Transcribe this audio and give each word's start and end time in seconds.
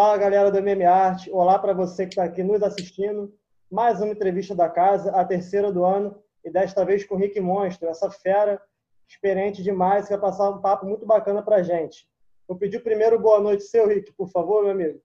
Fala 0.00 0.16
galera 0.16 0.48
do 0.48 0.58
MM 0.58 0.84
Art, 0.84 1.26
olá 1.32 1.58
para 1.58 1.72
você 1.72 2.06
que 2.06 2.12
está 2.12 2.22
aqui 2.22 2.40
nos 2.40 2.62
assistindo. 2.62 3.34
Mais 3.68 4.00
uma 4.00 4.12
entrevista 4.12 4.54
da 4.54 4.68
casa, 4.68 5.10
a 5.10 5.24
terceira 5.24 5.72
do 5.72 5.84
ano, 5.84 6.16
e 6.44 6.52
desta 6.52 6.84
vez 6.84 7.04
com 7.04 7.16
o 7.16 7.18
Rick 7.18 7.40
Monstro, 7.40 7.88
essa 7.88 8.08
fera 8.08 8.62
experiente 9.08 9.60
demais, 9.60 10.04
que 10.04 10.12
vai 10.12 10.20
passar 10.20 10.50
um 10.50 10.60
papo 10.60 10.86
muito 10.86 11.04
bacana 11.04 11.42
para 11.42 11.64
gente. 11.64 12.06
Vou 12.46 12.56
pedir 12.56 12.78
primeiro 12.78 13.18
boa 13.18 13.40
noite 13.40 13.64
seu, 13.64 13.88
Rick, 13.88 14.12
por 14.12 14.30
favor, 14.30 14.62
meu 14.62 14.70
amigo. 14.70 15.02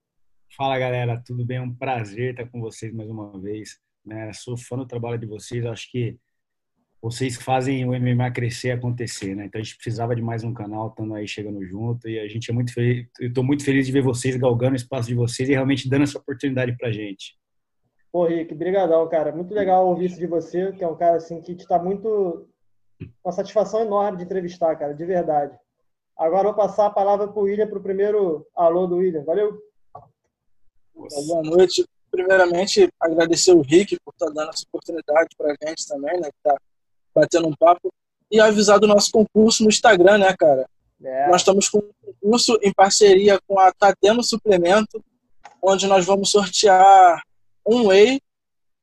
Fala 0.56 0.78
galera, 0.78 1.20
tudo 1.26 1.44
bem? 1.44 1.58
É 1.58 1.62
um 1.62 1.74
prazer 1.74 2.34
estar 2.34 2.48
com 2.52 2.62
vocês 2.62 2.94
mais 2.94 3.10
uma 3.10 3.36
vez. 3.42 3.80
Né? 4.06 4.32
Sou 4.32 4.56
fã 4.56 4.78
do 4.78 4.86
trabalho 4.86 5.18
de 5.18 5.26
vocês, 5.26 5.66
acho 5.66 5.90
que 5.90 6.20
vocês 7.04 7.36
fazem 7.36 7.84
o 7.84 7.90
MMA 7.90 8.32
crescer 8.32 8.72
acontecer, 8.72 9.36
né? 9.36 9.46
Então 9.46 9.60
a 9.60 9.64
gente 9.64 9.76
precisava 9.76 10.16
de 10.16 10.22
mais 10.22 10.42
um 10.42 10.54
canal, 10.54 10.88
estando 10.88 11.14
aí 11.14 11.28
chegando 11.28 11.62
junto 11.66 12.08
e 12.08 12.18
a 12.18 12.30
gente 12.30 12.50
é 12.50 12.54
muito 12.54 12.74
feliz, 12.74 13.06
eu 13.20 13.28
estou 13.28 13.44
muito 13.44 13.66
feliz 13.66 13.86
de 13.86 13.92
ver 13.92 14.02
vocês 14.02 14.38
galgando 14.38 14.72
o 14.72 14.78
espaço 14.78 15.10
de 15.10 15.14
vocês 15.14 15.50
e 15.50 15.52
realmente 15.52 15.90
dando 15.90 16.04
essa 16.04 16.18
oportunidade 16.18 16.78
pra 16.78 16.94
gente. 16.94 17.38
Pô, 18.10 18.26
Rick, 18.26 18.56
brigadão, 18.56 19.06
cara. 19.10 19.36
Muito 19.36 19.54
legal 19.54 19.86
ouvir 19.86 20.06
isso 20.06 20.18
de 20.18 20.26
você, 20.26 20.72
que 20.72 20.82
é 20.82 20.88
um 20.88 20.96
cara 20.96 21.18
assim 21.18 21.42
que 21.42 21.52
está 21.52 21.78
muito 21.78 22.48
uma 23.22 23.34
satisfação 23.34 23.82
enorme 23.82 24.20
de 24.20 24.24
entrevistar, 24.24 24.74
cara, 24.78 24.94
de 24.94 25.06
verdade. 25.06 25.54
Agora 26.18 26.46
vou 26.46 26.54
passar 26.54 26.86
a 26.86 26.92
palavra 26.92 27.28
para 27.28 27.38
o 27.38 27.44
William 27.44 27.68
para 27.68 27.80
o 27.80 27.84
primeiro 27.84 28.48
alô 28.56 28.88
do 28.88 28.98
William. 28.98 29.26
Valeu. 29.26 29.62
Boa 30.96 31.44
noite. 31.44 31.86
Primeiramente, 32.10 32.88
agradecer 32.98 33.52
o 33.52 33.62
Rick 33.62 33.98
por 34.06 34.14
estar 34.14 34.28
tá 34.28 34.32
dando 34.34 34.52
essa 34.52 34.64
oportunidade 34.70 35.36
para 35.36 35.52
a 35.52 35.68
gente 35.68 35.86
também, 35.86 36.22
né? 36.22 36.30
Que 36.30 36.44
tá 36.44 36.56
batendo 37.14 37.48
um 37.48 37.56
papo, 37.56 37.94
e 38.32 38.40
avisar 38.40 38.80
do 38.80 38.88
nosso 38.88 39.12
concurso 39.12 39.64
no 39.64 39.70
Instagram, 39.70 40.18
né, 40.18 40.36
cara? 40.36 40.68
É. 41.04 41.28
Nós 41.28 41.42
estamos 41.42 41.70
com 41.70 41.80
um 41.80 41.92
concurso 42.04 42.58
em 42.64 42.74
parceria 42.74 43.40
com 43.48 43.60
a 43.60 43.72
Cateno 43.74 44.24
Suplemento, 44.24 45.04
onde 45.62 45.86
nós 45.88 46.06
vamos 46.06 46.32
sortear 46.32 47.22
um 47.66 47.88
Whey 47.88 48.20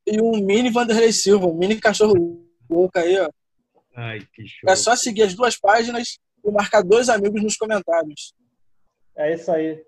e 0.06 0.20
um 0.20 0.32
mini 0.40 0.70
Vanderlei 0.70 1.12
Silva, 1.12 1.46
um 1.46 1.54
mini 1.54 1.80
cachorro 1.80 2.14
louco 2.68 2.98
aí, 2.98 3.18
ó. 3.18 3.28
Ai, 3.96 4.20
que 4.32 4.46
show. 4.46 4.70
É 4.70 4.76
só 4.76 4.94
seguir 4.94 5.22
as 5.22 5.34
duas 5.34 5.58
páginas 5.58 6.18
e 6.44 6.50
marcar 6.50 6.82
dois 6.82 7.08
amigos 7.08 7.42
nos 7.42 7.56
comentários. 7.56 8.32
É 9.16 9.34
isso 9.34 9.50
aí. 9.50 9.84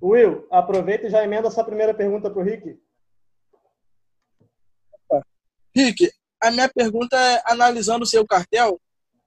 Will, 0.00 0.46
aproveita 0.50 1.06
e 1.06 1.10
já 1.10 1.24
emenda 1.24 1.48
a 1.48 1.50
sua 1.50 1.64
primeira 1.64 1.94
pergunta 1.94 2.30
para 2.30 2.40
o 2.40 2.44
Rick. 2.44 2.78
Rick, 5.74 6.10
a 6.42 6.50
minha 6.50 6.68
pergunta 6.68 7.16
é, 7.16 7.42
analisando 7.46 8.04
o 8.04 8.06
seu 8.06 8.26
cartel, 8.26 8.80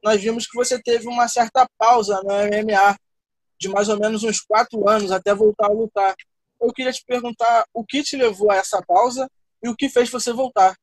nós 0.03 0.21
vimos 0.21 0.47
que 0.47 0.55
você 0.55 0.81
teve 0.81 1.07
uma 1.07 1.27
certa 1.27 1.67
pausa 1.77 2.21
no 2.23 2.29
MMA, 2.29 2.97
de 3.59 3.67
mais 3.69 3.89
ou 3.89 3.99
menos 3.99 4.23
uns 4.23 4.39
quatro 4.39 4.87
anos, 4.87 5.11
até 5.11 5.33
voltar 5.33 5.65
a 5.65 5.73
lutar. 5.73 6.15
Eu 6.61 6.71
queria 6.71 6.91
te 6.91 7.03
perguntar 7.05 7.65
o 7.73 7.83
que 7.85 8.03
te 8.03 8.15
levou 8.15 8.51
a 8.51 8.55
essa 8.55 8.81
pausa 8.85 9.29
e 9.61 9.69
o 9.69 9.75
que 9.75 9.89
fez 9.89 10.09
você 10.09 10.31
voltar. 10.31 10.75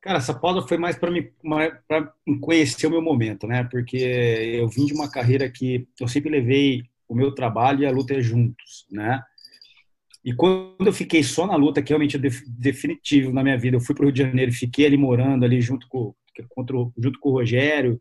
Cara, 0.00 0.18
essa 0.18 0.34
pausa 0.34 0.66
foi 0.66 0.76
mais 0.76 0.96
para 0.98 1.10
me 1.10 1.32
conhecer 2.40 2.88
o 2.88 2.90
meu 2.90 3.02
momento, 3.02 3.46
né? 3.46 3.64
Porque 3.70 3.96
eu 3.96 4.68
vim 4.68 4.86
de 4.86 4.94
uma 4.94 5.08
carreira 5.08 5.48
que 5.48 5.86
eu 6.00 6.08
sempre 6.08 6.30
levei 6.30 6.82
o 7.08 7.14
meu 7.14 7.32
trabalho 7.34 7.82
e 7.82 7.86
a 7.86 7.90
luta 7.90 8.20
juntos, 8.20 8.86
né? 8.90 9.22
E 10.24 10.32
quando 10.32 10.86
eu 10.86 10.92
fiquei 10.92 11.22
só 11.22 11.46
na 11.46 11.56
luta, 11.56 11.82
que 11.82 11.88
realmente 11.88 12.16
é 12.16 12.20
definitivo 12.46 13.32
na 13.32 13.42
minha 13.42 13.58
vida, 13.58 13.76
eu 13.76 13.80
fui 13.80 13.94
para 13.94 14.02
o 14.02 14.06
Rio 14.06 14.14
de 14.14 14.22
Janeiro, 14.22 14.52
fiquei 14.52 14.86
ali 14.86 14.96
morando 14.96 15.44
ali 15.44 15.60
junto 15.60 15.88
com, 15.88 16.14
junto 16.96 17.18
com 17.18 17.30
o 17.30 17.32
Rogério, 17.32 17.98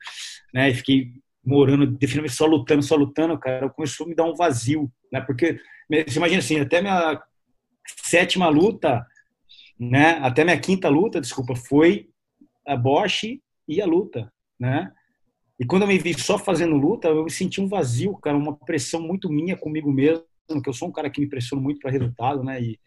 né? 0.53 0.69
E 0.69 0.75
fiquei 0.75 1.13
morando, 1.43 1.87
definitivamente 1.87 2.35
só 2.35 2.45
lutando, 2.45 2.83
só 2.83 2.95
lutando, 2.95 3.37
cara, 3.39 3.69
começou 3.69 4.05
a 4.05 4.09
me 4.09 4.15
dar 4.15 4.25
um 4.25 4.35
vazio, 4.35 4.91
né? 5.11 5.19
Porque 5.21 5.59
você 5.89 6.17
imagina 6.17 6.39
assim, 6.39 6.59
até 6.59 6.79
minha 6.79 7.19
sétima 8.03 8.47
luta, 8.49 9.03
né? 9.79 10.19
Até 10.21 10.43
minha 10.43 10.59
quinta 10.59 10.87
luta, 10.89 11.19
desculpa, 11.19 11.55
foi 11.55 12.07
a 12.67 12.75
Bosch 12.75 13.23
e 13.67 13.81
a 13.81 13.85
luta, 13.85 14.31
né? 14.59 14.91
E 15.59 15.65
quando 15.65 15.83
eu 15.83 15.87
me 15.87 15.97
vi 15.97 16.13
só 16.19 16.37
fazendo 16.37 16.75
luta, 16.75 17.07
eu 17.07 17.23
me 17.23 17.31
senti 17.31 17.59
um 17.59 17.67
vazio, 17.67 18.15
cara, 18.17 18.37
uma 18.37 18.55
pressão 18.55 19.01
muito 19.01 19.27
minha 19.27 19.57
comigo 19.57 19.91
mesmo 19.91 20.23
que 20.59 20.67
eu 20.67 20.73
sou 20.73 20.89
um 20.89 20.91
cara 20.91 21.07
que 21.07 21.21
me 21.21 21.29
pressiona 21.29 21.61
muito 21.61 21.79
para 21.79 21.91
resultado, 21.91 22.43
né? 22.43 22.59
E, 22.59 22.79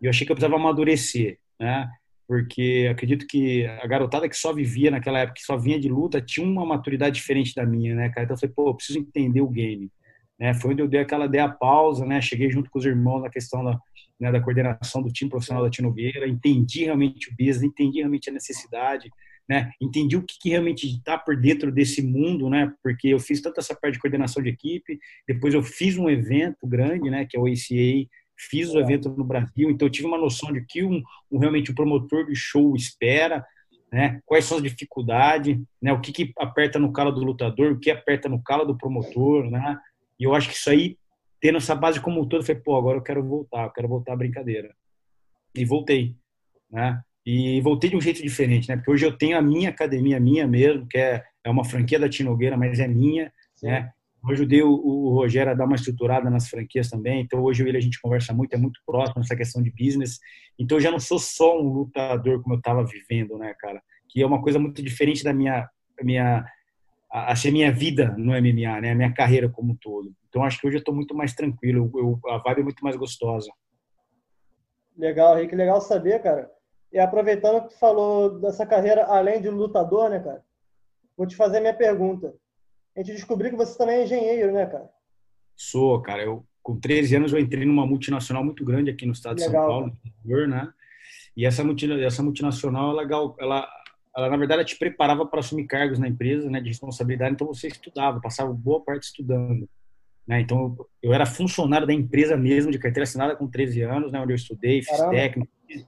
e, 0.00 0.06
eu 0.06 0.10
achei 0.10 0.24
que 0.24 0.30
eu 0.30 0.36
precisava 0.36 0.60
amadurecer, 0.60 1.38
né? 1.58 1.90
Porque 2.28 2.88
acredito 2.88 3.26
que 3.26 3.66
a 3.66 3.86
garotada 3.88 4.28
que 4.28 4.36
só 4.36 4.52
vivia 4.52 4.92
naquela 4.92 5.18
época, 5.18 5.40
que 5.40 5.44
só 5.44 5.56
vinha 5.56 5.80
de 5.80 5.88
luta, 5.88 6.20
tinha 6.20 6.46
uma 6.46 6.64
maturidade 6.64 7.16
diferente 7.16 7.52
da 7.52 7.66
minha, 7.66 7.96
né, 7.96 8.08
cara? 8.10 8.22
Então 8.22 8.34
eu 8.36 8.38
falei, 8.38 8.54
pô, 8.54 8.68
eu 8.68 8.74
preciso 8.74 9.00
entender 9.00 9.40
o 9.40 9.48
game. 9.48 9.90
Né? 10.38 10.54
Foi 10.54 10.70
onde 10.70 10.80
eu 10.80 10.88
dei 10.88 11.00
aquela 11.00 11.26
dei 11.26 11.40
a 11.40 11.48
pausa, 11.48 12.06
né? 12.06 12.20
Cheguei 12.20 12.48
junto 12.48 12.70
com 12.70 12.78
os 12.78 12.84
irmãos 12.86 13.20
na 13.20 13.28
questão 13.28 13.64
da, 13.64 13.76
né, 14.20 14.30
da 14.30 14.40
coordenação 14.40 15.02
do 15.02 15.10
time 15.10 15.30
profissional 15.30 15.64
da 15.64 15.70
Tinogueira, 15.70 16.28
entendi 16.28 16.84
realmente 16.84 17.30
o 17.30 17.32
business, 17.32 17.62
entendi 17.62 17.98
realmente 17.98 18.28
a 18.28 18.32
necessidade, 18.32 19.10
né? 19.50 19.72
Entendi 19.80 20.16
o 20.16 20.22
que, 20.22 20.38
que 20.38 20.50
realmente 20.50 20.86
está 20.86 21.18
por 21.18 21.36
dentro 21.36 21.72
desse 21.72 22.00
mundo, 22.00 22.48
né? 22.48 22.72
Porque 22.84 23.08
eu 23.08 23.18
fiz 23.18 23.40
tanto 23.40 23.58
essa 23.58 23.74
parte 23.74 23.94
de 23.94 23.98
coordenação 23.98 24.40
de 24.40 24.48
equipe, 24.48 24.96
depois 25.26 25.52
eu 25.52 25.60
fiz 25.60 25.98
um 25.98 26.08
evento 26.08 26.68
grande, 26.68 27.10
né? 27.10 27.26
Que 27.28 27.36
é 27.36 27.40
o 27.40 27.46
ACA, 27.48 28.08
fiz 28.38 28.70
o 28.70 28.78
evento 28.78 29.08
no 29.08 29.24
Brasil, 29.24 29.68
então 29.68 29.88
eu 29.88 29.90
tive 29.90 30.06
uma 30.06 30.16
noção 30.16 30.52
de 30.52 30.64
que 30.64 30.84
um, 30.84 31.02
um 31.28 31.38
realmente 31.38 31.68
o 31.68 31.72
um 31.72 31.74
promotor 31.74 32.26
de 32.26 32.36
show 32.36 32.76
espera, 32.76 33.44
né? 33.92 34.20
Quais 34.24 34.44
são 34.44 34.58
as 34.58 34.62
dificuldades, 34.62 35.58
né? 35.82 35.92
O 35.92 36.00
que, 36.00 36.12
que 36.12 36.32
aperta 36.38 36.78
no 36.78 36.92
calo 36.92 37.10
do 37.10 37.24
lutador, 37.24 37.72
o 37.72 37.80
que 37.80 37.90
aperta 37.90 38.28
no 38.28 38.40
calo 38.40 38.64
do 38.64 38.78
promotor, 38.78 39.50
né? 39.50 39.76
E 40.16 40.22
eu 40.22 40.32
acho 40.32 40.48
que 40.48 40.54
isso 40.54 40.70
aí, 40.70 40.96
tendo 41.40 41.58
essa 41.58 41.74
base 41.74 42.00
como 42.00 42.20
um 42.20 42.28
todo, 42.28 42.42
eu 42.42 42.46
falei, 42.46 42.62
pô, 42.62 42.76
agora 42.76 42.98
eu 42.98 43.02
quero 43.02 43.26
voltar, 43.26 43.64
eu 43.64 43.72
quero 43.72 43.88
voltar 43.88 44.12
à 44.12 44.16
brincadeira. 44.16 44.72
E 45.56 45.64
voltei, 45.64 46.14
né? 46.70 47.02
E 47.24 47.60
voltei 47.60 47.90
de 47.90 47.96
um 47.96 48.00
jeito 48.00 48.22
diferente, 48.22 48.68
né? 48.68 48.76
Porque 48.76 48.90
hoje 48.90 49.04
eu 49.04 49.16
tenho 49.16 49.36
a 49.36 49.42
minha 49.42 49.68
academia, 49.68 50.18
minha 50.18 50.46
mesmo, 50.46 50.86
que 50.86 50.96
é, 50.96 51.22
é 51.44 51.50
uma 51.50 51.64
franquia 51.64 51.98
da 51.98 52.08
Tinogueira, 52.08 52.56
mas 52.56 52.80
é 52.80 52.88
minha, 52.88 53.32
Sim. 53.54 53.66
né? 53.66 53.90
Eu 54.22 54.30
ajudei 54.30 54.62
o, 54.62 54.70
o, 54.70 55.14
Rogério 55.14 55.52
a 55.52 55.54
dar 55.54 55.64
uma 55.64 55.76
estruturada 55.76 56.28
nas 56.28 56.48
franquias 56.48 56.90
também, 56.90 57.22
então 57.22 57.42
hoje 57.42 57.62
eu 57.62 57.66
e 57.66 57.70
ele 57.70 57.78
a 57.78 57.80
gente 57.80 58.00
conversa 58.00 58.34
muito, 58.34 58.52
é 58.52 58.58
muito 58.58 58.78
próximo 58.84 59.20
nessa 59.20 59.34
questão 59.34 59.62
de 59.62 59.70
business. 59.70 60.18
Então 60.58 60.76
eu 60.76 60.80
já 60.82 60.90
não 60.90 61.00
sou 61.00 61.18
só 61.18 61.58
um 61.58 61.72
lutador 61.72 62.42
como 62.42 62.54
eu 62.54 62.58
estava 62.58 62.84
vivendo, 62.84 63.38
né, 63.38 63.54
cara? 63.58 63.82
Que 64.08 64.22
é 64.22 64.26
uma 64.26 64.42
coisa 64.42 64.58
muito 64.58 64.82
diferente 64.82 65.24
da 65.24 65.32
minha, 65.32 65.68
minha 66.02 66.44
a, 67.10 67.32
a 67.32 67.36
ser 67.36 67.50
minha 67.50 67.72
vida 67.72 68.14
no 68.18 68.32
MMA, 68.32 68.80
né? 68.80 68.90
A 68.92 68.94
minha 68.94 69.12
carreira 69.12 69.48
como 69.48 69.72
um 69.72 69.76
todo. 69.76 70.14
Então 70.28 70.44
acho 70.44 70.60
que 70.60 70.66
hoje 70.66 70.76
eu 70.76 70.80
estou 70.80 70.94
muito 70.94 71.14
mais 71.14 71.34
tranquilo, 71.34 71.90
eu, 71.94 72.20
a 72.30 72.38
vibe 72.38 72.60
é 72.60 72.64
muito 72.64 72.84
mais 72.84 72.96
gostosa. 72.96 73.50
Legal, 74.96 75.36
Rick, 75.36 75.54
legal 75.56 75.80
saber, 75.80 76.22
cara. 76.22 76.50
E 76.92 76.98
aproveitando 76.98 77.62
que 77.62 77.74
tu 77.74 77.78
falou 77.78 78.40
dessa 78.40 78.66
carreira 78.66 79.04
além 79.04 79.40
de 79.40 79.48
lutador, 79.48 80.10
né, 80.10 80.18
cara? 80.18 80.44
Vou 81.16 81.26
te 81.26 81.36
fazer 81.36 81.58
a 81.58 81.60
minha 81.60 81.74
pergunta. 81.74 82.34
A 82.96 83.00
gente 83.00 83.12
descobriu 83.12 83.50
que 83.50 83.56
você 83.56 83.76
também 83.78 83.96
é 83.96 84.04
engenheiro, 84.04 84.52
né, 84.52 84.66
cara? 84.66 84.90
Sou, 85.54 86.00
cara. 86.02 86.22
Eu, 86.22 86.44
com 86.62 86.78
13 86.78 87.16
anos, 87.16 87.32
eu 87.32 87.38
entrei 87.38 87.64
numa 87.64 87.86
multinacional 87.86 88.44
muito 88.44 88.64
grande 88.64 88.90
aqui 88.90 89.06
no 89.06 89.12
estado 89.12 89.36
de 89.36 89.46
Legal, 89.46 89.62
São 89.62 89.90
Paulo, 90.24 90.46
né? 90.48 90.72
E 91.36 91.46
essa, 91.46 91.62
essa 92.04 92.22
multinacional, 92.22 92.90
ela, 92.90 93.02
ela, 93.38 93.68
ela, 94.16 94.30
na 94.30 94.36
verdade, 94.36 94.64
te 94.64 94.78
preparava 94.78 95.24
para 95.24 95.40
assumir 95.40 95.66
cargos 95.66 95.98
na 95.98 96.08
empresa, 96.08 96.50
né, 96.50 96.60
de 96.60 96.68
responsabilidade. 96.68 97.34
Então, 97.34 97.46
você 97.46 97.68
estudava, 97.68 98.20
passava 98.20 98.52
boa 98.52 98.82
parte 98.82 99.04
estudando. 99.04 99.68
Né? 100.26 100.40
Então, 100.40 100.76
eu, 100.76 100.88
eu 101.02 101.14
era 101.14 101.24
funcionário 101.24 101.86
da 101.86 101.92
empresa 101.92 102.36
mesmo, 102.36 102.72
de 102.72 102.78
carteira 102.78 103.04
assinada 103.04 103.36
com 103.36 103.48
13 103.48 103.82
anos, 103.82 104.12
né, 104.12 104.20
onde 104.20 104.32
eu 104.32 104.36
estudei, 104.36 104.82
fiz 104.82 104.96
Caramba. 104.96 105.14
técnico, 105.14 105.52
fiz 105.66 105.86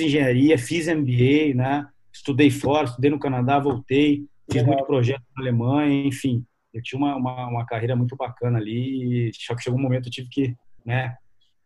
engenharia, 0.00 0.56
fiz 0.58 0.86
MBA, 0.86 1.54
né? 1.54 1.86
Estudei 2.12 2.50
fora, 2.50 2.86
estudei 2.86 3.10
no 3.10 3.18
Canadá, 3.18 3.58
voltei, 3.58 4.24
fiz 4.50 4.62
Legal. 4.62 4.74
muito 4.74 4.86
projeto 4.86 5.22
na 5.36 5.42
Alemanha, 5.42 6.06
enfim. 6.06 6.44
Eu 6.72 6.82
tinha 6.82 6.98
uma, 6.98 7.14
uma, 7.16 7.46
uma, 7.48 7.66
carreira 7.66 7.94
muito 7.94 8.16
bacana 8.16 8.58
ali, 8.58 9.30
só 9.34 9.54
que 9.54 9.62
chegou 9.62 9.78
um 9.78 9.82
momento 9.82 10.08
eu 10.08 10.12
tive 10.12 10.28
que, 10.28 10.56
né, 10.84 11.16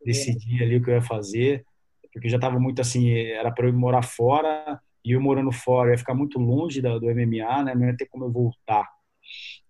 decidir 0.05 0.63
ali 0.63 0.77
o 0.77 0.83
que 0.83 0.91
eu 0.91 0.95
ia 0.95 1.03
fazer, 1.03 1.65
porque 2.13 2.29
já 2.29 2.37
estava 2.37 2.59
muito 2.59 2.81
assim, 2.81 3.11
era 3.11 3.51
para 3.51 3.67
eu 3.69 3.73
morar 3.73 4.03
fora, 4.03 4.81
e 5.05 5.13
eu 5.13 5.21
morando 5.21 5.53
fora 5.53 5.93
ia 5.93 5.99
ficar 5.99 6.15
muito 6.15 6.39
longe 6.39 6.83
do, 6.83 6.99
do 6.99 7.07
MMA, 7.07 7.63
né, 7.63 7.75
não 7.75 7.87
ia 7.87 7.97
ter 7.97 8.07
como 8.07 8.25
eu 8.25 8.33
voltar. 8.33 8.87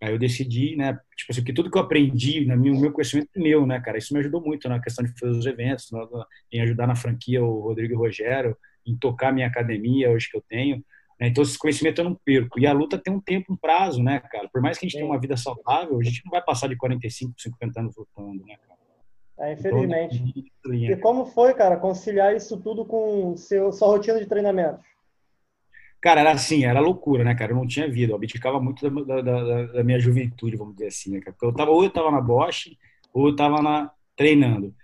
Aí 0.01 0.13
eu 0.13 0.19
decidi, 0.19 0.77
né, 0.77 0.99
tipo 1.17 1.33
assim, 1.33 1.43
que 1.43 1.53
tudo 1.53 1.71
que 1.71 1.77
eu 1.77 1.83
aprendi, 1.83 2.47
na 2.47 2.57
minha, 2.57 2.73
o 2.73 2.81
meu 2.81 2.93
conhecimento 2.93 3.29
é 3.37 3.41
meu, 3.41 3.67
né, 3.67 3.81
cara, 3.81 3.99
isso 3.99 4.15
me 4.15 4.21
ajudou 4.21 4.41
muito 4.41 4.69
na 4.69 4.81
questão 4.81 5.05
de 5.05 5.13
fazer 5.19 5.37
os 5.37 5.47
eventos, 5.47 5.91
em 6.53 6.61
ajudar 6.61 6.87
na 6.87 6.95
franquia 6.95 7.43
o 7.43 7.61
Rodrigo 7.61 7.95
e 7.95 7.97
o 7.97 8.01
Rogério, 8.01 8.57
em 8.87 8.97
tocar 8.97 9.33
minha 9.33 9.47
academia 9.47 10.11
hoje 10.11 10.31
que 10.31 10.37
eu 10.37 10.45
tenho. 10.49 10.77
Né, 11.21 11.29
então, 11.29 11.43
esse 11.43 11.59
conhecimento 11.59 12.01
eu 12.01 12.05
não 12.05 12.15
perco. 12.25 12.61
E 12.61 12.67
a 12.67 12.73
luta 12.73 12.97
tem 12.97 13.13
um 13.13 13.21
tempo, 13.21 13.53
um 13.53 13.57
prazo, 13.57 14.03
né, 14.03 14.21
cara? 14.31 14.49
Por 14.53 14.63
mais 14.63 14.79
que 14.79 14.87
a 14.87 14.89
gente 14.89 14.97
tenha 14.97 15.07
uma 15.07 15.21
vida 15.21 15.37
saudável, 15.37 15.99
a 15.99 16.03
gente 16.03 16.23
não 16.25 16.31
vai 16.31 16.43
passar 16.43 16.69
de 16.69 16.77
45, 16.77 17.35
50 17.37 17.81
anos 17.81 17.97
lutando, 17.97 18.45
né, 18.47 18.57
cara? 18.67 18.79
É, 19.41 19.53
infelizmente. 19.53 20.51
Então, 20.65 20.75
e 20.75 20.97
como 20.97 21.27
foi, 21.27 21.55
cara, 21.55 21.77
conciliar 21.77 22.35
isso 22.35 22.57
tudo 22.61 22.85
com 22.85 23.37
seu, 23.37 23.73
sua 23.73 23.89
rotina 23.89 24.19
de 24.19 24.27
treinamento? 24.27 24.81
Cara, 26.01 26.21
era 26.21 26.31
assim, 26.31 26.65
era 26.65 26.81
loucura, 26.81 27.25
né, 27.25 27.35
cara? 27.35 27.53
Eu 27.53 27.57
não 27.57 27.67
tinha 27.67 27.91
vida, 27.91 28.13
eu 28.13 28.17
abdicava 28.17 28.61
muito 28.61 28.89
da, 28.89 29.21
da, 29.21 29.67
da, 29.67 29.85
minha 29.85 29.99
juventude, 29.99 30.57
vamos 30.57 30.75
dizer 30.75 30.89
assim, 30.89 31.11
né, 31.11 31.21
cara? 31.21 31.33
Porque 31.33 31.47
eu 31.47 31.53
tava, 31.53 31.71
ou 31.71 31.83
eu 31.83 31.91
tava 31.91 32.11
na 32.11 32.21
Bosch, 32.21 32.77
ou 33.13 33.29
eu 33.29 33.37
tava 33.37 33.61
na, 33.61 33.91
treinando. 34.17 34.75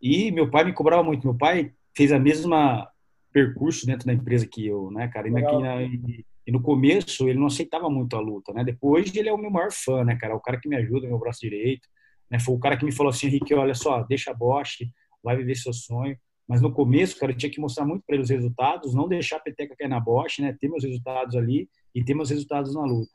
E 0.00 0.30
meu 0.30 0.50
pai 0.50 0.64
me 0.64 0.72
cobrava 0.72 1.02
muito. 1.02 1.26
Meu 1.26 1.36
pai 1.36 1.72
fez 1.94 2.12
a 2.12 2.18
mesma 2.18 2.88
percurso 3.32 3.86
dentro 3.86 4.06
da 4.06 4.12
empresa 4.12 4.46
que 4.46 4.66
eu, 4.66 4.90
né, 4.90 5.08
cara? 5.08 5.28
E, 5.28 5.30
na, 5.30 5.82
e, 5.82 6.24
e, 6.46 6.52
no 6.52 6.60
começo 6.60 7.28
ele 7.28 7.38
não 7.38 7.46
aceitava 7.46 7.88
muito 7.88 8.16
a 8.16 8.20
luta, 8.20 8.52
né? 8.52 8.64
Depois 8.64 9.14
ele 9.14 9.28
é 9.28 9.32
o 9.32 9.38
meu 9.38 9.50
maior 9.50 9.70
fã, 9.72 10.04
né, 10.04 10.16
cara? 10.16 10.34
O 10.34 10.40
cara 10.40 10.58
que 10.58 10.68
me 10.68 10.76
ajuda, 10.76 11.06
meu 11.06 11.18
braço 11.18 11.40
direito, 11.40 11.88
né? 12.30 12.40
Foi 12.40 12.54
o 12.54 12.58
cara 12.58 12.76
que 12.76 12.84
me 12.84 12.92
falou 12.92 13.10
assim, 13.10 13.28
Henrique, 13.28 13.54
olha 13.54 13.74
só, 13.74 14.02
deixa 14.02 14.30
a 14.30 14.34
Bosch, 14.34 14.80
vai 15.22 15.36
viver 15.36 15.54
seu 15.54 15.72
sonho. 15.72 16.16
Mas 16.50 16.60
no 16.60 16.72
começo, 16.72 17.16
cara, 17.16 17.30
eu 17.30 17.36
tinha 17.36 17.48
que 17.48 17.60
mostrar 17.60 17.86
muito 17.86 18.02
para 18.04 18.16
ele 18.16 18.24
os 18.24 18.28
resultados, 18.28 18.92
não 18.92 19.06
deixar 19.06 19.36
a 19.36 19.40
peteca 19.40 19.76
cair 19.78 19.86
na 19.86 20.00
Bosch, 20.00 20.40
né? 20.40 20.52
Ter 20.60 20.68
meus 20.68 20.82
resultados 20.82 21.36
ali 21.36 21.68
e 21.94 22.02
ter 22.02 22.12
meus 22.12 22.28
resultados 22.28 22.74
na 22.74 22.84
luta, 22.84 23.12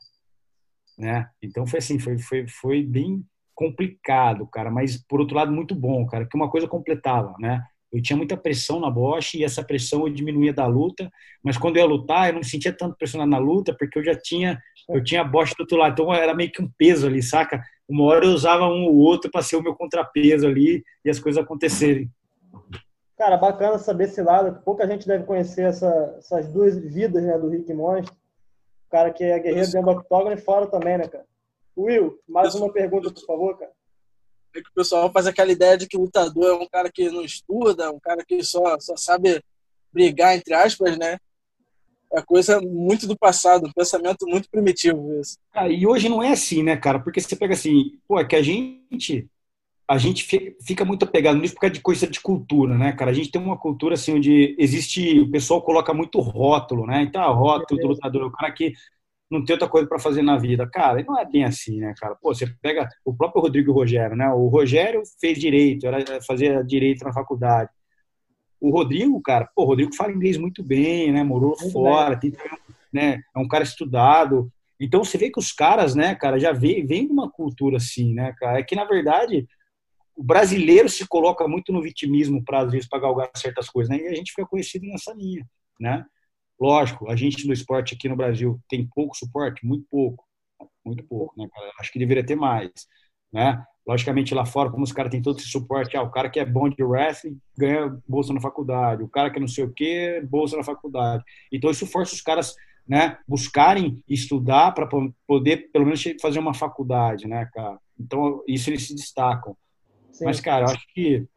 né? 0.96 1.28
Então 1.42 1.66
foi 1.66 1.80
assim, 1.80 1.98
foi 1.98 2.16
foi 2.16 2.48
foi 2.48 2.82
bem 2.82 3.22
complicado, 3.54 4.46
cara, 4.46 4.70
mas 4.70 4.96
por 5.06 5.20
outro 5.20 5.36
lado 5.36 5.52
muito 5.52 5.74
bom, 5.74 6.06
cara, 6.06 6.24
que 6.24 6.34
uma 6.34 6.48
coisa 6.48 6.66
completava, 6.66 7.34
né? 7.38 7.62
Eu 7.92 8.00
tinha 8.00 8.16
muita 8.16 8.38
pressão 8.38 8.80
na 8.80 8.90
Bosch 8.90 9.34
e 9.34 9.44
essa 9.44 9.62
pressão 9.62 10.06
eu 10.06 10.12
diminuía 10.14 10.54
da 10.54 10.66
luta, 10.66 11.10
mas 11.44 11.58
quando 11.58 11.76
eu 11.76 11.82
ia 11.82 11.88
lutar, 11.88 12.30
eu 12.30 12.36
não 12.36 12.42
sentia 12.42 12.72
tanto 12.72 12.96
pressionado 12.96 13.30
na 13.30 13.38
luta, 13.38 13.76
porque 13.78 13.98
eu 13.98 14.04
já 14.04 14.14
tinha, 14.18 14.58
eu 14.88 15.04
tinha 15.04 15.20
a 15.20 15.24
Bosch 15.24 15.52
do 15.54 15.60
outro 15.60 15.76
lado, 15.76 15.92
então 15.92 16.12
era 16.12 16.34
meio 16.34 16.50
que 16.50 16.62
um 16.62 16.70
peso 16.78 17.06
ali, 17.06 17.22
saca? 17.22 17.62
Uma 17.86 18.04
hora 18.04 18.24
eu 18.24 18.32
usava 18.32 18.66
um 18.66 18.84
ou 18.84 18.96
outro 18.96 19.30
para 19.30 19.42
ser 19.42 19.56
o 19.56 19.62
meu 19.62 19.74
contrapeso 19.74 20.46
ali 20.46 20.82
e 21.04 21.10
as 21.10 21.20
coisas 21.20 21.42
acontecerem. 21.42 22.10
Cara, 23.16 23.36
bacana 23.36 23.78
saber 23.78 24.04
esse 24.04 24.22
lado, 24.22 24.60
pouca 24.62 24.86
gente 24.86 25.06
deve 25.06 25.24
conhecer 25.24 25.62
essa, 25.62 26.16
essas 26.18 26.48
duas 26.48 26.76
vidas 26.76 27.22
né, 27.22 27.38
do 27.38 27.48
Rick 27.48 27.72
Monstro. 27.72 28.14
O 28.86 28.90
cara 28.90 29.10
que 29.12 29.24
é 29.24 29.38
guerreiro 29.38 29.70
dentro 29.70 29.92
do 29.92 29.98
octógono 29.98 30.34
e 30.34 30.40
fora 30.40 30.66
também, 30.66 30.98
né, 30.98 31.08
cara? 31.08 31.24
Will, 31.76 32.18
mais 32.28 32.54
uma 32.54 32.72
pergunta, 32.72 33.10
por 33.10 33.24
favor, 33.24 33.58
cara 33.58 33.72
é 34.58 34.62
que 34.62 34.70
o 34.70 34.74
pessoal 34.74 35.10
faz 35.12 35.26
aquela 35.26 35.52
ideia 35.52 35.76
de 35.76 35.86
que 35.86 35.96
o 35.96 36.00
lutador 36.00 36.46
é 36.46 36.52
um 36.54 36.68
cara 36.68 36.90
que 36.90 37.10
não 37.10 37.22
estuda, 37.22 37.90
um 37.90 38.00
cara 38.00 38.24
que 38.24 38.42
só, 38.42 38.78
só 38.80 38.96
sabe 38.96 39.42
brigar, 39.92 40.36
entre 40.36 40.54
aspas, 40.54 40.96
né? 40.98 41.18
É 42.12 42.22
coisa 42.22 42.60
muito 42.60 43.06
do 43.06 43.16
passado, 43.16 43.66
um 43.66 43.72
pensamento 43.72 44.26
muito 44.26 44.48
primitivo 44.48 45.20
isso. 45.20 45.38
Ah, 45.52 45.68
e 45.68 45.86
hoje 45.86 46.08
não 46.08 46.22
é 46.22 46.30
assim, 46.30 46.62
né, 46.62 46.76
cara? 46.76 47.00
Porque 47.00 47.20
você 47.20 47.36
pega 47.36 47.54
assim, 47.54 47.98
pô, 48.06 48.18
é 48.18 48.24
que 48.24 48.36
a 48.36 48.42
gente 48.42 49.28
a 49.88 49.98
gente 49.98 50.24
fica 50.60 50.84
muito 50.84 51.04
apegado 51.04 51.38
nisso 51.38 51.54
por 51.54 51.60
causa 51.60 51.74
de 51.74 51.80
coisa 51.80 52.06
de 52.08 52.20
cultura, 52.20 52.76
né, 52.76 52.92
cara? 52.92 53.12
A 53.12 53.14
gente 53.14 53.30
tem 53.30 53.40
uma 53.40 53.56
cultura 53.56 53.94
assim 53.94 54.14
onde 54.14 54.56
existe, 54.58 55.20
o 55.20 55.30
pessoal 55.30 55.62
coloca 55.62 55.94
muito 55.94 56.18
rótulo, 56.18 56.86
né? 56.86 57.02
Então, 57.02 57.32
rótulo 57.32 57.80
do 57.80 57.86
lutador, 57.88 58.26
o 58.26 58.32
cara 58.32 58.52
que 58.52 58.72
não 59.30 59.44
tem 59.44 59.54
outra 59.54 59.68
coisa 59.68 59.88
para 59.88 59.98
fazer 59.98 60.22
na 60.22 60.36
vida. 60.36 60.68
Cara, 60.68 61.04
não 61.04 61.18
é 61.18 61.24
bem 61.24 61.44
assim, 61.44 61.78
né, 61.78 61.94
cara? 61.98 62.16
Pô, 62.16 62.34
você 62.34 62.46
pega 62.60 62.88
o 63.04 63.14
próprio 63.14 63.42
Rodrigo 63.42 63.72
Rogério, 63.72 64.16
né? 64.16 64.28
O 64.28 64.48
Rogério 64.48 65.02
fez 65.20 65.38
direito, 65.38 65.86
era 65.86 66.20
fazer 66.22 66.64
direito 66.64 67.04
na 67.04 67.12
faculdade. 67.12 67.70
O 68.60 68.70
Rodrigo, 68.70 69.20
cara, 69.20 69.48
pô, 69.54 69.62
o 69.62 69.66
Rodrigo 69.66 69.94
fala 69.94 70.12
inglês 70.12 70.36
muito 70.36 70.64
bem, 70.64 71.12
né? 71.12 71.22
Morou 71.22 71.56
muito 71.60 71.72
fora, 71.72 72.18
tem, 72.18 72.32
né? 72.92 73.20
É 73.34 73.38
um 73.38 73.46
cara 73.46 73.62
estudado. 73.62 74.50
Então 74.80 75.04
você 75.04 75.16
vê 75.16 75.30
que 75.30 75.38
os 75.38 75.52
caras, 75.52 75.94
né, 75.94 76.14
cara, 76.14 76.38
já 76.38 76.52
vem, 76.52 76.84
vem 76.84 77.06
de 77.06 77.12
uma 77.12 77.30
cultura 77.30 77.76
assim, 77.76 78.14
né, 78.14 78.34
cara? 78.38 78.58
É 78.58 78.62
que 78.62 78.74
na 78.74 78.84
verdade 78.84 79.46
o 80.16 80.24
brasileiro 80.24 80.88
se 80.88 81.06
coloca 81.06 81.46
muito 81.46 81.72
no 81.72 81.82
vitimismo 81.82 82.42
para 82.44 82.60
às 82.60 82.72
vezes 82.72 82.88
para 82.88 83.00
galgar 83.00 83.30
certas 83.36 83.68
coisas, 83.68 83.90
né? 83.90 84.02
E 84.02 84.08
a 84.08 84.14
gente 84.14 84.32
fica 84.32 84.46
conhecido 84.46 84.86
nessa 84.86 85.12
linha, 85.12 85.46
né? 85.78 86.04
Lógico, 86.58 87.10
a 87.10 87.16
gente 87.16 87.46
no 87.46 87.52
esporte 87.52 87.94
aqui 87.94 88.08
no 88.08 88.16
Brasil 88.16 88.58
tem 88.68 88.88
pouco 88.94 89.16
suporte, 89.16 89.64
muito 89.64 89.86
pouco, 89.90 90.24
muito 90.84 91.04
pouco, 91.04 91.34
né, 91.38 91.46
cara? 91.52 91.70
Acho 91.78 91.92
que 91.92 91.98
deveria 91.98 92.24
ter 92.24 92.34
mais, 92.36 92.70
né? 93.32 93.62
Logicamente 93.86 94.34
lá 94.34 94.44
fora, 94.44 94.70
como 94.70 94.82
os 94.82 94.92
caras 94.92 95.10
têm 95.12 95.22
todo 95.22 95.38
esse 95.38 95.48
suporte, 95.48 95.96
ah, 95.96 96.02
o 96.02 96.10
cara 96.10 96.30
que 96.30 96.40
é 96.40 96.44
bom 96.44 96.68
de 96.68 96.82
wrestling 96.82 97.38
ganha 97.56 97.96
bolsa 98.08 98.32
na 98.32 98.40
faculdade, 98.40 99.02
o 99.02 99.08
cara 99.08 99.30
que 99.30 99.38
não 99.38 99.46
sei 99.46 99.64
o 99.64 99.72
que, 99.72 100.20
bolsa 100.28 100.56
na 100.56 100.64
faculdade. 100.64 101.22
Então 101.52 101.70
isso 101.70 101.86
força 101.86 102.14
os 102.14 102.22
caras, 102.22 102.56
né, 102.88 103.18
buscarem 103.28 104.02
estudar 104.08 104.72
para 104.72 104.88
poder 105.26 105.70
pelo 105.72 105.84
menos 105.84 106.02
fazer 106.20 106.38
uma 106.38 106.54
faculdade, 106.54 107.28
né, 107.28 107.48
cara? 107.52 107.78
Então 108.00 108.42
isso 108.48 108.70
eles 108.70 108.86
se 108.86 108.94
destacam. 108.94 109.56
Sim. 110.16 110.24
Mas 110.24 110.40
cara, 110.40 110.64
eu 110.64 110.70
acho 110.70 110.86
que 110.94 111.28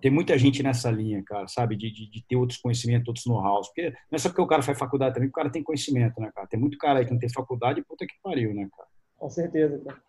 tem 0.00 0.10
muita 0.10 0.36
gente 0.36 0.64
nessa 0.64 0.90
linha, 0.90 1.22
cara, 1.24 1.46
sabe? 1.46 1.76
De, 1.76 1.92
de, 1.92 2.10
de 2.10 2.24
ter 2.26 2.34
outros 2.34 2.58
conhecimentos, 2.58 3.06
outros 3.06 3.26
know-hows. 3.26 3.68
Porque 3.68 3.90
não 3.90 4.16
é 4.16 4.18
só 4.18 4.28
porque 4.28 4.42
o 4.42 4.46
cara 4.46 4.62
faz 4.62 4.76
faculdade 4.76 5.14
também, 5.14 5.28
o 5.28 5.32
cara 5.32 5.50
tem 5.50 5.62
conhecimento, 5.62 6.20
né, 6.20 6.32
cara? 6.34 6.48
Tem 6.48 6.58
muito 6.58 6.76
cara 6.76 6.98
aí 6.98 7.04
que 7.04 7.12
não 7.12 7.20
tem 7.20 7.32
faculdade, 7.32 7.84
puta 7.84 8.04
que 8.04 8.14
pariu, 8.20 8.52
né, 8.52 8.68
cara? 8.76 8.88
Com 9.16 9.30
certeza, 9.30 9.78
cara. 9.78 10.00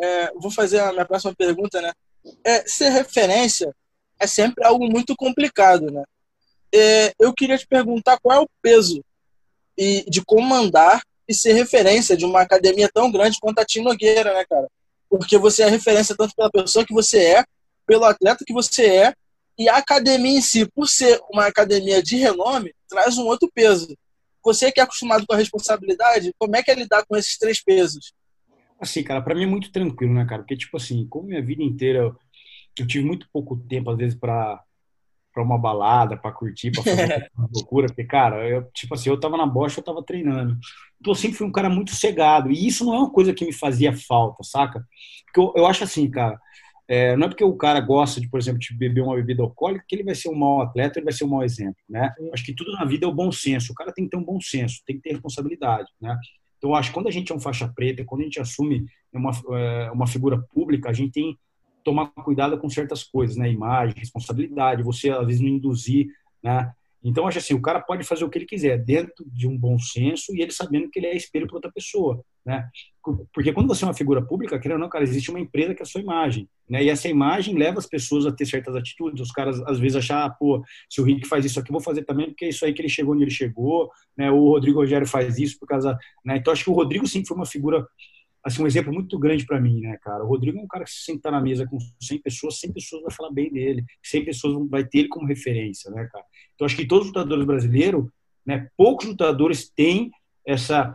É, 0.00 0.32
vou 0.34 0.50
fazer 0.50 0.78
a 0.78 0.92
minha 0.92 1.04
próxima 1.04 1.34
pergunta, 1.34 1.80
né? 1.80 1.92
É, 2.44 2.66
ser 2.68 2.90
referência 2.90 3.74
é 4.20 4.26
sempre 4.28 4.64
algo 4.64 4.86
muito 4.88 5.16
complicado, 5.16 5.90
né? 5.90 6.04
É, 6.72 7.12
eu 7.18 7.32
queria 7.34 7.58
te 7.58 7.66
perguntar 7.66 8.18
qual 8.22 8.38
é 8.38 8.40
o 8.42 8.48
peso 8.62 9.04
e, 9.76 10.04
de 10.08 10.24
comandar 10.24 11.02
e 11.26 11.34
ser 11.34 11.52
referência 11.52 12.16
de 12.16 12.24
uma 12.24 12.42
academia 12.42 12.88
tão 12.92 13.10
grande 13.10 13.38
quanto 13.40 13.58
a 13.58 13.64
Tim 13.64 13.80
Nogueira, 13.80 14.34
né, 14.34 14.44
cara? 14.44 14.68
Porque 15.18 15.38
você 15.38 15.62
é 15.62 15.68
referência 15.68 16.16
tanto 16.16 16.34
pela 16.34 16.50
pessoa 16.50 16.84
que 16.84 16.92
você 16.92 17.18
é, 17.18 17.44
pelo 17.86 18.04
atleta 18.04 18.44
que 18.44 18.52
você 18.52 18.86
é, 18.86 19.14
e 19.56 19.68
a 19.68 19.76
academia 19.76 20.38
em 20.38 20.40
si, 20.40 20.66
por 20.66 20.88
ser 20.88 21.20
uma 21.30 21.46
academia 21.46 22.02
de 22.02 22.16
renome, 22.16 22.74
traz 22.88 23.16
um 23.16 23.24
outro 23.24 23.48
peso. 23.54 23.96
Você 24.44 24.72
que 24.72 24.80
é 24.80 24.82
acostumado 24.82 25.24
com 25.26 25.34
a 25.34 25.38
responsabilidade, 25.38 26.34
como 26.36 26.56
é 26.56 26.62
que 26.62 26.70
é 26.70 26.74
lidar 26.74 27.04
com 27.06 27.16
esses 27.16 27.38
três 27.38 27.62
pesos? 27.62 28.12
Assim, 28.80 29.04
cara, 29.04 29.22
para 29.22 29.34
mim 29.34 29.44
é 29.44 29.46
muito 29.46 29.70
tranquilo, 29.70 30.12
né, 30.12 30.26
cara? 30.26 30.42
Porque, 30.42 30.56
tipo 30.56 30.76
assim, 30.76 31.06
como 31.08 31.28
minha 31.28 31.42
vida 31.42 31.62
inteira 31.62 32.12
eu, 32.76 32.86
tive 32.86 33.04
muito 33.04 33.28
pouco 33.32 33.56
tempo, 33.56 33.90
às 33.90 33.96
vezes, 33.96 34.18
para 34.18 34.62
para 35.32 35.42
uma 35.42 35.58
balada, 35.58 36.16
para 36.16 36.30
curtir, 36.30 36.70
para 36.70 36.84
fazer 36.84 37.30
uma 37.36 37.48
loucura, 37.52 37.88
porque, 37.88 38.04
cara, 38.04 38.48
eu, 38.48 38.70
tipo 38.72 38.94
assim, 38.94 39.10
eu 39.10 39.18
tava 39.18 39.36
na 39.36 39.44
bocha, 39.44 39.80
eu 39.80 39.84
tava 39.84 40.00
treinando. 40.00 40.56
Eu 41.06 41.14
sempre 41.14 41.36
fui 41.36 41.46
um 41.46 41.52
cara 41.52 41.68
muito 41.68 41.94
cegado, 41.94 42.50
e 42.50 42.66
isso 42.66 42.84
não 42.84 42.94
é 42.94 42.98
uma 42.98 43.10
coisa 43.10 43.34
que 43.34 43.44
me 43.44 43.52
fazia 43.52 43.96
falta, 43.96 44.42
saca? 44.42 44.84
Porque 45.26 45.40
eu, 45.40 45.52
eu 45.56 45.66
acho 45.66 45.84
assim, 45.84 46.10
cara, 46.10 46.40
é, 46.86 47.16
não 47.16 47.26
é 47.26 47.28
porque 47.28 47.44
o 47.44 47.56
cara 47.56 47.80
gosta 47.80 48.20
de, 48.20 48.28
por 48.28 48.38
exemplo, 48.38 48.58
de 48.60 48.76
beber 48.76 49.00
uma 49.02 49.14
bebida 49.14 49.42
alcoólica 49.42 49.84
que 49.88 49.94
ele 49.94 50.04
vai 50.04 50.14
ser 50.14 50.28
um 50.28 50.34
mau 50.34 50.60
atleta, 50.60 50.98
ele 50.98 51.04
vai 51.04 51.12
ser 51.12 51.24
um 51.24 51.28
mau 51.28 51.42
exemplo, 51.42 51.76
né? 51.88 52.12
Acho 52.32 52.44
que 52.44 52.54
tudo 52.54 52.72
na 52.72 52.84
vida 52.84 53.06
é 53.06 53.08
o 53.08 53.14
bom 53.14 53.32
senso, 53.32 53.72
o 53.72 53.74
cara 53.74 53.92
tem 53.92 54.04
que 54.04 54.10
ter 54.10 54.16
um 54.16 54.24
bom 54.24 54.40
senso, 54.40 54.82
tem 54.86 54.96
que 54.96 55.02
ter 55.02 55.12
responsabilidade, 55.12 55.88
né? 56.00 56.16
Então, 56.58 56.70
eu 56.70 56.76
acho 56.76 56.90
que 56.90 56.94
quando 56.94 57.08
a 57.08 57.10
gente 57.10 57.30
é 57.32 57.34
um 57.34 57.40
faixa 57.40 57.70
preta, 57.74 58.04
quando 58.04 58.22
a 58.22 58.24
gente 58.24 58.40
assume 58.40 58.86
uma, 59.12 59.32
é, 59.52 59.90
uma 59.90 60.06
figura 60.06 60.38
pública, 60.52 60.90
a 60.90 60.92
gente 60.92 61.12
tem 61.12 61.38
tomar 61.84 62.06
cuidado 62.06 62.58
com 62.58 62.68
certas 62.68 63.04
coisas, 63.04 63.36
né? 63.36 63.50
Imagem, 63.50 63.94
responsabilidade, 63.98 64.82
você 64.82 65.10
às 65.10 65.26
vezes 65.26 65.40
não 65.40 65.48
induzir, 65.48 66.08
né? 66.42 66.72
Então, 67.04 67.26
acho 67.26 67.38
assim, 67.38 67.52
o 67.52 67.60
cara 67.60 67.80
pode 67.80 68.02
fazer 68.02 68.24
o 68.24 68.30
que 68.30 68.38
ele 68.38 68.46
quiser, 68.46 68.82
dentro 68.82 69.26
de 69.26 69.46
um 69.46 69.56
bom 69.56 69.78
senso 69.78 70.34
e 70.34 70.40
ele 70.40 70.50
sabendo 70.50 70.88
que 70.90 70.98
ele 70.98 71.06
é 71.06 71.14
espelho 71.14 71.46
para 71.46 71.56
outra 71.56 71.70
pessoa, 71.70 72.24
né? 72.44 72.66
Porque 73.32 73.52
quando 73.52 73.68
você 73.68 73.84
é 73.84 73.88
uma 73.88 73.94
figura 73.94 74.24
pública, 74.24 74.58
querendo 74.58 74.78
ou 74.78 74.80
não, 74.80 74.88
cara, 74.88 75.04
existe 75.04 75.30
uma 75.30 75.38
empresa 75.38 75.74
que 75.74 75.82
é 75.82 75.84
a 75.84 75.86
sua 75.86 76.00
imagem, 76.00 76.48
né? 76.68 76.82
E 76.82 76.88
essa 76.88 77.06
imagem 77.06 77.58
leva 77.58 77.78
as 77.78 77.86
pessoas 77.86 78.24
a 78.24 78.32
ter 78.32 78.46
certas 78.46 78.74
atitudes. 78.74 79.20
Os 79.20 79.30
caras, 79.30 79.60
às 79.66 79.78
vezes, 79.78 79.96
achar, 79.96 80.24
ah, 80.24 80.30
pô, 80.30 80.64
se 80.88 81.02
o 81.02 81.04
Rick 81.04 81.28
faz 81.28 81.44
isso 81.44 81.60
aqui, 81.60 81.70
vou 81.70 81.82
fazer 81.82 82.04
também, 82.04 82.28
porque 82.28 82.46
é 82.46 82.48
isso 82.48 82.64
aí 82.64 82.72
que 82.72 82.80
ele 82.80 82.88
chegou 82.88 83.14
onde 83.14 83.24
ele 83.24 83.30
chegou, 83.30 83.90
né? 84.16 84.30
O 84.30 84.48
Rodrigo 84.48 84.78
Rogério 84.78 85.06
faz 85.06 85.38
isso 85.38 85.58
por 85.58 85.66
causa, 85.66 85.98
né? 86.24 86.38
Então, 86.38 86.52
acho 86.52 86.64
que 86.64 86.70
o 86.70 86.74
Rodrigo 86.74 87.06
sempre 87.06 87.28
foi 87.28 87.36
uma 87.36 87.46
figura 87.46 87.86
assim, 88.44 88.62
um 88.62 88.66
exemplo 88.66 88.92
muito 88.92 89.18
grande 89.18 89.46
para 89.46 89.58
mim, 89.58 89.80
né, 89.80 89.96
cara? 90.02 90.22
O 90.22 90.28
Rodrigo 90.28 90.58
é 90.58 90.62
um 90.62 90.66
cara 90.66 90.84
que 90.84 90.90
se 90.90 91.04
sentar 91.04 91.32
na 91.32 91.40
mesa 91.40 91.66
com 91.66 91.78
100 91.98 92.20
pessoas, 92.20 92.60
100 92.60 92.72
pessoas 92.74 93.02
vai 93.02 93.10
falar 93.10 93.32
bem 93.32 93.50
dele, 93.50 93.82
100 94.02 94.24
pessoas 94.26 94.68
vai 94.68 94.84
ter 94.84 94.98
ele 94.98 95.08
como 95.08 95.26
referência, 95.26 95.90
né, 95.90 96.06
cara? 96.12 96.24
Então, 96.54 96.66
acho 96.66 96.76
que 96.76 96.86
todos 96.86 97.06
os 97.06 97.14
lutadores 97.14 97.46
brasileiros, 97.46 98.04
né, 98.44 98.68
poucos 98.76 99.06
lutadores 99.06 99.70
têm 99.70 100.10
essa, 100.46 100.94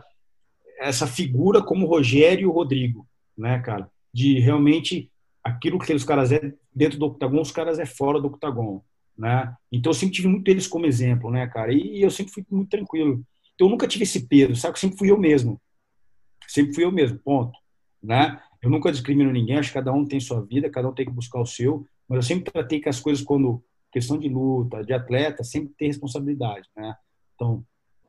essa 0.78 1.08
figura 1.08 1.60
como 1.60 1.86
o 1.86 1.88
Rogério 1.88 2.42
e 2.42 2.46
o 2.46 2.52
Rodrigo, 2.52 3.04
né, 3.36 3.58
cara? 3.58 3.90
De 4.14 4.38
realmente 4.38 5.10
aquilo 5.42 5.78
que 5.78 5.92
os 5.92 6.04
caras 6.04 6.30
é 6.30 6.54
dentro 6.72 7.00
do 7.00 7.06
octagon, 7.06 7.40
os 7.40 7.50
caras 7.50 7.80
é 7.80 7.86
fora 7.86 8.20
do 8.20 8.28
octagon, 8.28 8.80
né? 9.18 9.52
Então, 9.72 9.90
eu 9.90 9.94
sempre 9.94 10.14
tive 10.14 10.28
muito 10.28 10.48
eles 10.48 10.68
como 10.68 10.86
exemplo, 10.86 11.32
né, 11.32 11.48
cara? 11.48 11.72
E 11.72 12.00
eu 12.00 12.10
sempre 12.12 12.32
fui 12.32 12.46
muito 12.48 12.70
tranquilo. 12.70 13.24
Então, 13.54 13.66
eu 13.66 13.70
nunca 13.72 13.88
tive 13.88 14.04
esse 14.04 14.28
peso, 14.28 14.54
sabe? 14.54 14.74
Eu 14.74 14.80
sempre 14.80 14.98
fui 14.98 15.10
eu 15.10 15.18
mesmo 15.18 15.60
sempre 16.52 16.74
fui 16.74 16.84
eu 16.84 16.92
mesmo, 16.92 17.18
ponto. 17.18 17.56
Né? 18.02 18.40
Eu 18.62 18.70
nunca 18.70 18.90
discrimino 18.90 19.30
ninguém, 19.30 19.58
acho 19.58 19.68
que 19.68 19.74
cada 19.74 19.92
um 19.92 20.06
tem 20.06 20.18
sua 20.20 20.44
vida, 20.44 20.70
cada 20.70 20.88
um 20.88 20.92
tem 20.92 21.06
que 21.06 21.12
buscar 21.12 21.40
o 21.40 21.46
seu, 21.46 21.86
mas 22.08 22.16
eu 22.16 22.22
sempre 22.22 22.50
tratei 22.50 22.80
que 22.80 22.88
as 22.88 23.00
coisas, 23.00 23.24
quando 23.24 23.62
questão 23.92 24.18
de 24.18 24.28
luta, 24.28 24.84
de 24.84 24.92
atleta, 24.92 25.44
sempre 25.44 25.72
tem 25.76 25.88
responsabilidade, 25.88 26.68
né? 26.76 26.94
Então, 27.34 27.64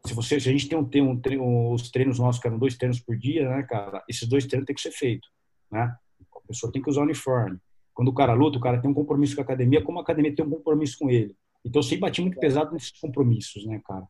se 0.06 0.14
você, 0.14 0.40
se 0.40 0.50
a 0.50 0.52
gente 0.52 0.68
tem 0.68 0.78
um, 0.78 0.86
tem 0.86 1.02
um 1.02 1.20
treino, 1.20 1.74
os 1.74 1.90
treinos 1.92 2.20
nossos, 2.20 2.42
que 2.42 2.48
eram 2.48 2.58
dois 2.58 2.76
treinos 2.76 3.00
por 3.00 3.16
dia, 3.18 3.48
né, 3.48 3.64
cara? 3.64 4.04
Esses 4.10 4.28
dois 4.28 4.46
treinos 4.46 4.66
tem 4.66 4.76
que 4.76 4.82
ser 4.82 4.92
feito, 4.92 5.28
né? 5.72 5.96
A 6.36 6.48
pessoa 6.48 6.72
tem 6.72 6.82
que 6.82 6.90
usar 6.90 7.02
o 7.02 7.04
uniforme. 7.04 7.58
Quando 7.94 8.08
o 8.08 8.14
cara 8.14 8.34
luta, 8.34 8.58
o 8.58 8.62
cara 8.62 8.82
tem 8.82 8.90
um 8.90 8.94
compromisso 8.94 9.36
com 9.36 9.42
a 9.42 9.44
academia, 9.44 9.84
como 9.84 10.00
a 10.00 10.02
academia 10.02 10.34
tem 10.34 10.46
um 10.46 10.50
compromisso 10.50 10.98
com 10.98 11.10
ele. 11.10 11.36
Então, 11.64 11.80
eu 11.80 11.84
sempre 11.84 12.02
bati 12.02 12.22
muito 12.22 12.40
pesado 12.40 12.74
nesses 12.74 12.92
compromissos, 13.00 13.66
né, 13.66 13.80
cara? 13.86 14.08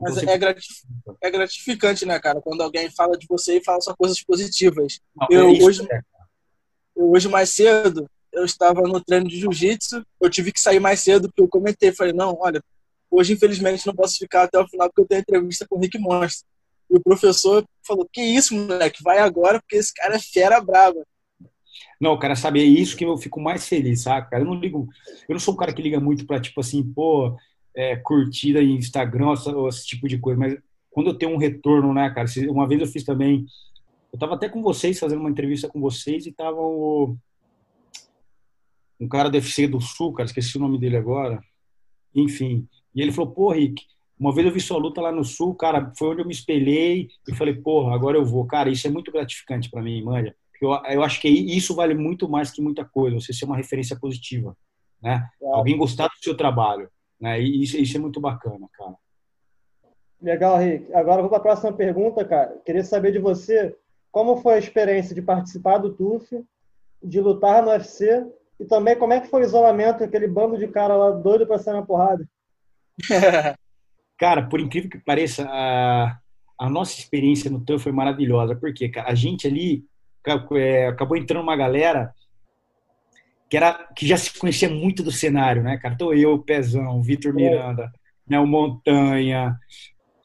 Mas 0.00 0.18
é, 0.18 0.38
gratificante, 0.38 1.18
é 1.20 1.30
gratificante, 1.30 2.06
né, 2.06 2.18
cara? 2.18 2.40
Quando 2.40 2.62
alguém 2.62 2.90
fala 2.90 3.16
de 3.16 3.26
você 3.26 3.58
e 3.58 3.64
fala 3.64 3.80
só 3.80 3.94
coisas 3.96 4.22
positivas. 4.22 5.00
Não, 5.16 5.28
eu 5.30 5.48
é 5.48 5.52
isso, 5.52 5.66
hoje. 5.66 5.88
Eu, 6.96 7.10
hoje 7.10 7.28
mais 7.28 7.50
cedo, 7.50 8.08
eu 8.32 8.44
estava 8.44 8.82
no 8.82 9.00
treino 9.00 9.28
de 9.28 9.38
jiu-jitsu, 9.38 10.04
eu 10.20 10.30
tive 10.30 10.52
que 10.52 10.60
sair 10.60 10.80
mais 10.80 11.00
cedo, 11.00 11.28
porque 11.28 11.42
eu 11.42 11.48
comentei, 11.48 11.92
falei, 11.92 12.12
não, 12.12 12.36
olha, 12.40 12.62
hoje 13.10 13.32
infelizmente 13.32 13.86
não 13.86 13.94
posso 13.94 14.18
ficar 14.18 14.44
até 14.44 14.58
o 14.58 14.68
final, 14.68 14.88
porque 14.88 15.00
eu 15.00 15.06
tenho 15.06 15.20
entrevista 15.20 15.66
com 15.68 15.76
o 15.76 15.80
Rick 15.80 15.98
Monstro. 15.98 16.46
E 16.90 16.96
o 16.96 17.00
professor 17.00 17.64
falou, 17.86 18.08
que 18.12 18.20
isso, 18.20 18.54
moleque, 18.54 19.02
vai 19.02 19.18
agora, 19.18 19.60
porque 19.60 19.76
esse 19.76 19.92
cara 19.94 20.16
é 20.16 20.20
fera 20.20 20.60
brava. 20.60 21.02
Não, 22.00 22.18
cara, 22.18 22.36
sabe, 22.36 22.60
é 22.60 22.64
isso 22.64 22.96
que 22.96 23.04
eu 23.04 23.16
fico 23.16 23.40
mais 23.40 23.66
feliz, 23.66 24.02
sabe, 24.02 24.28
cara? 24.28 24.42
Eu 24.42 24.46
não 24.46 24.54
ligo, 24.54 24.88
eu 25.28 25.32
não 25.32 25.40
sou 25.40 25.54
um 25.54 25.56
cara 25.56 25.72
que 25.72 25.82
liga 25.82 25.98
muito 25.98 26.26
pra, 26.26 26.40
tipo 26.40 26.60
assim, 26.60 26.82
pô, 26.82 27.36
é, 27.76 27.96
curtida 27.96 28.62
em 28.62 28.76
Instagram, 28.76 29.32
esse, 29.32 29.50
esse 29.68 29.86
tipo 29.86 30.08
de 30.08 30.18
coisa, 30.18 30.38
mas 30.38 30.56
quando 30.90 31.08
eu 31.08 31.14
tenho 31.14 31.32
um 31.32 31.38
retorno, 31.38 31.92
né, 31.92 32.08
cara? 32.10 32.28
Uma 32.48 32.68
vez 32.68 32.80
eu 32.80 32.86
fiz 32.86 33.02
também, 33.04 33.46
eu 34.12 34.18
tava 34.18 34.34
até 34.34 34.48
com 34.48 34.62
vocês, 34.62 34.98
fazendo 34.98 35.20
uma 35.20 35.30
entrevista 35.30 35.68
com 35.68 35.80
vocês, 35.80 36.26
e 36.26 36.32
tava 36.32 36.60
o, 36.60 37.16
um 39.00 39.08
cara 39.08 39.28
do 39.28 39.36
FC 39.36 39.66
do 39.66 39.80
Sul, 39.80 40.12
cara, 40.12 40.26
esqueci 40.26 40.56
o 40.56 40.60
nome 40.60 40.78
dele 40.78 40.96
agora, 40.96 41.42
enfim, 42.14 42.68
e 42.94 43.02
ele 43.02 43.10
falou, 43.10 43.32
pô, 43.32 43.50
Rick, 43.50 43.82
uma 44.18 44.32
vez 44.32 44.46
eu 44.46 44.52
vi 44.52 44.60
sua 44.60 44.78
luta 44.78 45.00
lá 45.00 45.10
no 45.10 45.24
Sul, 45.24 45.54
cara, 45.54 45.92
foi 45.98 46.10
onde 46.10 46.22
eu 46.22 46.26
me 46.26 46.32
espelhei 46.32 47.08
e 47.28 47.34
falei, 47.34 47.54
porra, 47.54 47.94
agora 47.94 48.16
eu 48.16 48.24
vou. 48.24 48.46
Cara, 48.46 48.70
isso 48.70 48.86
é 48.86 48.90
muito 48.90 49.10
gratificante 49.10 49.68
para 49.68 49.82
mim, 49.82 50.02
manja. 50.02 50.34
Eu, 50.62 50.70
eu 50.70 51.02
acho 51.02 51.20
que 51.20 51.28
isso 51.28 51.74
vale 51.74 51.94
muito 51.94 52.28
mais 52.28 52.50
que 52.50 52.62
muita 52.62 52.84
coisa, 52.84 53.18
você 53.18 53.32
ser 53.32 53.44
uma 53.44 53.56
referência 53.56 53.98
positiva, 53.98 54.56
né? 55.02 55.28
É. 55.42 55.46
Alguém 55.48 55.76
gostar 55.76 56.06
do 56.06 56.22
seu 56.22 56.36
trabalho, 56.36 56.88
né? 57.20 57.40
E 57.40 57.62
isso, 57.62 57.76
isso 57.76 57.96
é 57.96 58.00
muito 58.00 58.20
bacana, 58.20 58.68
cara. 58.72 58.94
Legal, 60.20 60.58
Rick. 60.58 60.92
Agora 60.94 61.20
vou 61.20 61.28
para 61.28 61.38
a 61.38 61.42
próxima 61.42 61.72
pergunta, 61.72 62.24
cara. 62.24 62.58
Queria 62.64 62.82
saber 62.82 63.12
de 63.12 63.18
você 63.18 63.76
como 64.10 64.36
foi 64.36 64.54
a 64.54 64.58
experiência 64.58 65.14
de 65.14 65.20
participar 65.20 65.78
do 65.78 65.92
TUF, 65.92 66.42
de 67.02 67.20
lutar 67.20 67.62
no 67.62 67.70
UFC 67.70 68.24
e 68.58 68.64
também 68.64 68.96
como 68.96 69.12
é 69.12 69.20
que 69.20 69.28
foi 69.28 69.42
o 69.42 69.44
isolamento, 69.44 70.02
aquele 70.02 70.28
bando 70.28 70.56
de 70.56 70.68
cara 70.68 70.96
lá 70.96 71.10
doido 71.10 71.46
para 71.46 71.58
sair 71.58 71.74
na 71.74 71.82
porrada. 71.82 72.26
cara, 74.16 74.48
por 74.48 74.60
incrível 74.60 74.88
que 74.88 74.98
pareça, 74.98 75.46
a, 75.50 76.16
a 76.58 76.70
nossa 76.70 76.98
experiência 76.98 77.50
no 77.50 77.60
TUF 77.60 77.82
foi 77.82 77.92
maravilhosa, 77.92 78.54
porque 78.54 78.88
cara, 78.88 79.10
a 79.10 79.14
gente 79.14 79.46
ali 79.46 79.84
é, 80.52 80.86
acabou 80.86 81.16
entrando 81.16 81.42
uma 81.42 81.56
galera 81.56 82.14
que, 83.54 83.58
era, 83.58 83.72
que 83.94 84.04
já 84.04 84.16
se 84.16 84.36
conhecia 84.36 84.68
muito 84.68 85.00
do 85.00 85.12
cenário, 85.12 85.62
né, 85.62 85.78
cara? 85.78 85.94
Então 85.94 86.12
eu, 86.12 86.36
Pezão, 86.40 87.00
Vitor. 87.00 87.32
Miranda, 87.32 87.92
né, 88.28 88.40
o 88.40 88.46
Montanha, 88.48 89.56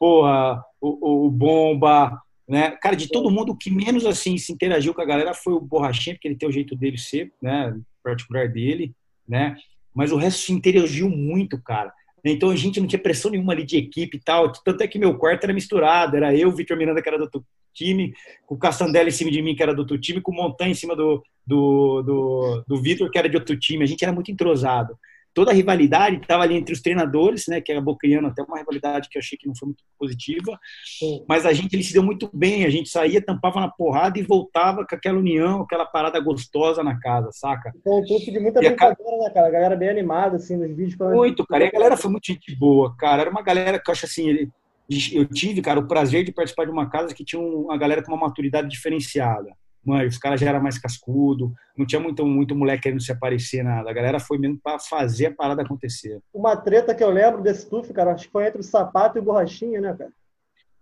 porra, 0.00 0.60
o, 0.80 1.26
o, 1.26 1.30
Bomba, 1.30 2.20
né? 2.48 2.72
Cara, 2.82 2.96
de 2.96 3.06
todo 3.08 3.30
mundo, 3.30 3.52
o 3.52 3.56
que 3.56 3.70
menos 3.70 4.04
assim 4.04 4.36
se 4.36 4.52
interagiu 4.52 4.92
com 4.92 5.00
a 5.00 5.06
galera 5.06 5.32
foi 5.32 5.52
o 5.52 5.60
Borrachinha, 5.60 6.16
porque 6.16 6.26
ele 6.26 6.34
tem 6.34 6.48
o 6.48 6.52
jeito 6.52 6.74
dele 6.74 6.98
ser, 6.98 7.32
né? 7.40 7.72
Particular 8.02 8.48
dele, 8.48 8.92
né? 9.28 9.56
Mas 9.94 10.10
o 10.10 10.16
resto 10.16 10.40
se 10.40 10.52
interagiu 10.52 11.08
muito, 11.08 11.56
cara. 11.62 11.92
Então 12.24 12.50
a 12.50 12.56
gente 12.56 12.80
não 12.80 12.86
tinha 12.86 13.00
pressão 13.00 13.30
nenhuma 13.30 13.52
ali 13.52 13.64
de 13.64 13.76
equipe 13.76 14.16
e 14.16 14.20
tal. 14.20 14.52
Tanto 14.52 14.82
é 14.82 14.88
que 14.88 14.98
meu 14.98 15.16
quarto 15.16 15.44
era 15.44 15.52
misturado. 15.52 16.16
Era 16.16 16.34
eu, 16.34 16.50
Vitor 16.50 16.76
Miranda, 16.76 17.02
que 17.02 17.08
era 17.08 17.18
do 17.18 17.24
outro 17.24 17.44
time, 17.72 18.12
com 18.46 18.54
o 18.54 18.58
Castandelli 18.58 19.08
em 19.08 19.12
cima 19.12 19.30
de 19.30 19.40
mim, 19.40 19.54
que 19.54 19.62
era 19.62 19.74
do 19.74 19.80
outro 19.80 19.98
time, 19.98 20.20
com 20.20 20.32
o 20.32 20.34
Montanha 20.34 20.72
em 20.72 20.74
cima 20.74 20.94
do, 20.94 21.22
do, 21.46 22.02
do, 22.02 22.64
do 22.66 22.82
Vitor, 22.82 23.10
que 23.10 23.18
era 23.18 23.28
de 23.28 23.36
outro 23.36 23.58
time. 23.58 23.84
A 23.84 23.86
gente 23.86 24.02
era 24.02 24.12
muito 24.12 24.30
entrosado 24.30 24.96
toda 25.32 25.50
a 25.50 25.54
rivalidade 25.54 26.16
estava 26.16 26.42
ali 26.42 26.56
entre 26.56 26.72
os 26.72 26.80
treinadores, 26.80 27.46
né, 27.46 27.60
que 27.60 27.72
acabou 27.72 27.96
criando 27.96 28.28
até 28.28 28.42
uma 28.42 28.58
rivalidade 28.58 29.08
que 29.08 29.16
eu 29.16 29.20
achei 29.20 29.38
que 29.38 29.46
não 29.46 29.54
foi 29.54 29.66
muito 29.66 29.84
positiva, 29.98 30.58
Sim. 30.98 31.24
mas 31.28 31.46
a 31.46 31.52
gente 31.52 31.74
ele 31.74 31.82
se 31.82 31.92
deu 31.92 32.02
muito 32.02 32.28
bem, 32.32 32.64
a 32.64 32.70
gente 32.70 32.88
saía, 32.88 33.24
tampava 33.24 33.60
na 33.60 33.68
porrada 33.68 34.18
e 34.18 34.22
voltava 34.22 34.86
com 34.86 34.94
aquela 34.94 35.18
união, 35.18 35.62
aquela 35.62 35.86
parada 35.86 36.18
gostosa 36.20 36.82
na 36.82 36.98
casa, 36.98 37.30
saca? 37.32 37.72
Então, 37.76 38.04
truque 38.04 38.30
de 38.30 38.40
muita 38.40 38.60
e 38.60 38.68
brincadeira, 38.68 39.16
a... 39.16 39.24
né, 39.24 39.30
cara? 39.30 39.46
A 39.46 39.50
galera 39.50 39.76
bem 39.76 39.88
animada, 39.88 40.36
assim, 40.36 40.56
nos 40.56 40.76
vídeos. 40.76 40.96
Muito, 40.98 41.46
cara, 41.46 41.64
e 41.64 41.68
a 41.68 41.72
galera 41.72 41.96
foi 41.96 42.10
muito 42.10 42.26
gente 42.26 42.54
boa, 42.56 42.94
cara, 42.96 43.22
era 43.22 43.30
uma 43.30 43.42
galera 43.42 43.78
que 43.78 43.88
eu 43.88 43.92
acho 43.92 44.06
assim, 44.06 44.28
ele... 44.28 44.50
eu 45.12 45.24
tive, 45.26 45.62
cara, 45.62 45.78
o 45.78 45.86
prazer 45.86 46.24
de 46.24 46.32
participar 46.32 46.64
de 46.64 46.70
uma 46.70 46.88
casa 46.88 47.14
que 47.14 47.24
tinha 47.24 47.40
uma 47.40 47.76
galera 47.76 48.02
com 48.02 48.12
uma 48.12 48.26
maturidade 48.26 48.68
diferenciada, 48.68 49.52
mãe, 49.84 50.06
os 50.06 50.18
caras 50.18 50.40
já 50.40 50.48
eram 50.48 50.62
mais 50.62 50.78
cascudo, 50.78 51.52
não 51.76 51.86
tinha 51.86 52.00
muito, 52.00 52.24
muito 52.26 52.54
moleque 52.54 52.82
querendo 52.82 53.02
se 53.02 53.12
aparecer, 53.12 53.62
nada. 53.62 53.90
A 53.90 53.92
galera 53.92 54.20
foi 54.20 54.38
mesmo 54.38 54.58
para 54.62 54.78
fazer 54.78 55.26
a 55.26 55.34
parada 55.34 55.62
acontecer. 55.62 56.20
Uma 56.32 56.56
treta 56.56 56.94
que 56.94 57.02
eu 57.02 57.10
lembro 57.10 57.42
desse 57.42 57.68
tuf, 57.68 57.92
cara, 57.92 58.12
acho 58.12 58.26
que 58.26 58.32
foi 58.32 58.46
entre 58.46 58.60
o 58.60 58.64
sapato 58.64 59.18
e 59.18 59.20
o 59.20 59.24
borrachinha, 59.24 59.80
né, 59.80 59.94
cara? 59.96 60.10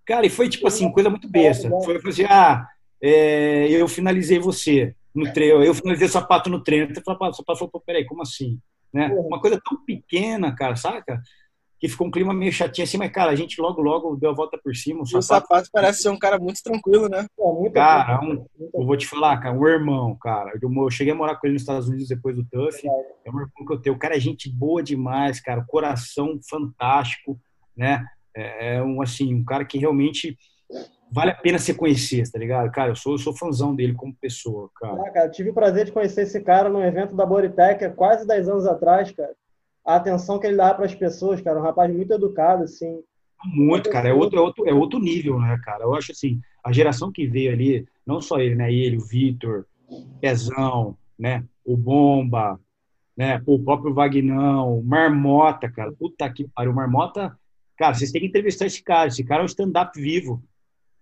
Cara, 0.07 0.26
e 0.26 0.31
foi 0.31 0.49
tipo 0.49 0.67
assim, 0.67 0.90
coisa 0.90 1.11
muito 1.11 1.28
besta. 1.28 1.69
Foi, 1.85 1.97
assim, 1.97 2.25
ah, 2.25 2.67
é, 3.02 3.69
eu 3.71 3.87
finalizei 3.87 4.38
você 4.38 4.95
no 5.14 5.31
treino, 5.33 5.62
eu 5.62 5.75
finalizei 5.75 6.07
o 6.07 6.11
sapato 6.11 6.49
no 6.49 6.62
treino. 6.62 6.90
O 6.90 6.95
sapato 7.35 7.59
falou, 7.59 7.83
peraí, 7.85 8.05
como 8.05 8.23
assim? 8.23 8.59
Né? 8.93 9.09
Uma 9.09 9.40
coisa 9.40 9.61
tão 9.62 9.85
pequena, 9.85 10.55
cara, 10.55 10.76
saca? 10.76 11.21
Que 11.78 11.88
ficou 11.88 12.08
um 12.08 12.11
clima 12.11 12.35
meio 12.35 12.52
chatinho 12.52 12.85
assim, 12.85 12.99
mas, 12.99 13.12
cara, 13.12 13.30
a 13.30 13.37
gente 13.37 13.61
logo, 13.61 13.80
logo 13.80 14.16
deu 14.16 14.30
a 14.30 14.35
volta 14.35 14.58
por 14.58 14.75
cima. 14.75 15.02
O 15.02 15.06
sapato, 15.06 15.18
o 15.18 15.23
sapato 15.23 15.68
parece 15.73 16.02
ser 16.02 16.08
um 16.08 16.18
cara 16.18 16.38
muito 16.38 16.61
tranquilo, 16.62 17.08
né? 17.08 17.26
Pô, 17.37 17.70
cara, 17.70 18.20
um, 18.20 18.44
eu 18.58 18.85
vou 18.85 18.97
te 18.97 19.06
falar, 19.06 19.38
cara, 19.38 19.56
um 19.56 19.66
irmão, 19.66 20.16
cara. 20.20 20.58
Eu, 20.61 20.70
eu, 20.70 20.90
cheguei 20.90 21.12
a 21.12 21.16
morar 21.16 21.37
com 21.37 21.47
ele 21.47 21.54
nos 21.54 21.62
Estados 21.62 21.88
Unidos 21.88 22.08
depois 22.08 22.35
do 22.35 22.44
TUF. 22.44 22.85
É 22.85 23.30
um 23.30 23.38
irmão 23.38 23.49
que 23.66 23.73
eu 23.73 23.80
tenho. 23.80 23.94
O 23.94 23.99
cara 23.99 24.16
é 24.16 24.20
gente 24.20 24.50
boa 24.50 24.82
demais, 24.82 25.40
cara. 25.40 25.64
Coração 25.68 26.40
fantástico, 26.50 27.38
né? 27.76 28.04
É, 28.35 28.76
é 28.76 28.82
um, 28.82 29.00
assim, 29.00 29.32
um 29.32 29.44
cara 29.44 29.64
que 29.64 29.78
realmente 29.78 30.37
vale 31.12 31.30
a 31.30 31.35
pena 31.35 31.61
você 31.61 31.73
conhecer, 31.73 32.28
tá 32.28 32.40
ligado? 32.40 32.73
Cara, 32.73 32.90
eu 32.90 32.97
sou, 32.97 33.12
eu 33.12 33.18
sou 33.18 33.37
fãzão 33.37 33.75
dele 33.75 33.94
como 33.94 34.14
pessoa, 34.20 34.68
cara. 34.75 35.00
Ah, 35.06 35.11
cara. 35.11 35.30
Tive 35.30 35.50
o 35.50 35.54
prazer 35.54 35.85
de 35.85 35.92
conhecer 35.92 36.23
esse 36.23 36.40
cara 36.40 36.68
num 36.68 36.82
evento 36.82 37.14
da 37.14 37.25
Boritec 37.25 37.85
há 37.85 37.90
quase 37.90 38.26
10 38.26 38.49
anos 38.49 38.66
atrás, 38.66 39.12
cara 39.12 39.32
a 39.88 39.97
atenção 39.97 40.38
que 40.38 40.47
ele 40.47 40.59
dá 40.59 40.75
para 40.75 40.85
as 40.85 40.95
pessoas, 40.95 41.40
cara. 41.40 41.59
Um 41.59 41.62
rapaz 41.62 41.90
muito 41.90 42.12
educado, 42.12 42.64
assim. 42.64 43.00
Muito, 43.42 43.88
cara. 43.88 44.11
É 44.11 44.12
outro, 44.12 44.38
é, 44.38 44.42
outro, 44.42 44.68
é 44.68 44.75
outro 44.75 44.99
nível, 45.00 45.40
né, 45.40 45.59
cara? 45.64 45.85
Eu 45.85 45.95
acho 45.95 46.12
assim, 46.12 46.42
a 46.62 46.71
geração 46.71 47.11
que 47.11 47.26
veio 47.26 47.50
ali, 47.50 47.87
não 48.07 48.21
só 48.21 48.38
ele, 48.38 48.54
né? 48.54 48.71
Ele, 48.71 48.99
o 48.99 49.07
Vitor, 49.07 49.64
Pezão, 50.21 50.95
né? 51.18 51.42
O 51.64 51.75
Bomba, 51.75 52.61
né? 53.16 53.42
O 53.47 53.59
próprio 53.59 53.95
Vagnão, 53.95 54.83
Marmota, 54.83 55.71
cara. 55.71 55.90
Puta 55.90 56.30
que 56.30 56.47
pariu. 56.49 56.75
Marmota, 56.75 57.35
cara, 57.75 57.95
vocês 57.95 58.12
têm 58.12 58.21
que 58.21 58.26
entrevistar 58.26 58.66
esse 58.66 58.83
cara. 58.83 59.09
Esse 59.09 59.25
cara 59.25 59.40
é 59.40 59.45
um 59.45 59.47
stand-up 59.47 59.99
vivo. 59.99 60.45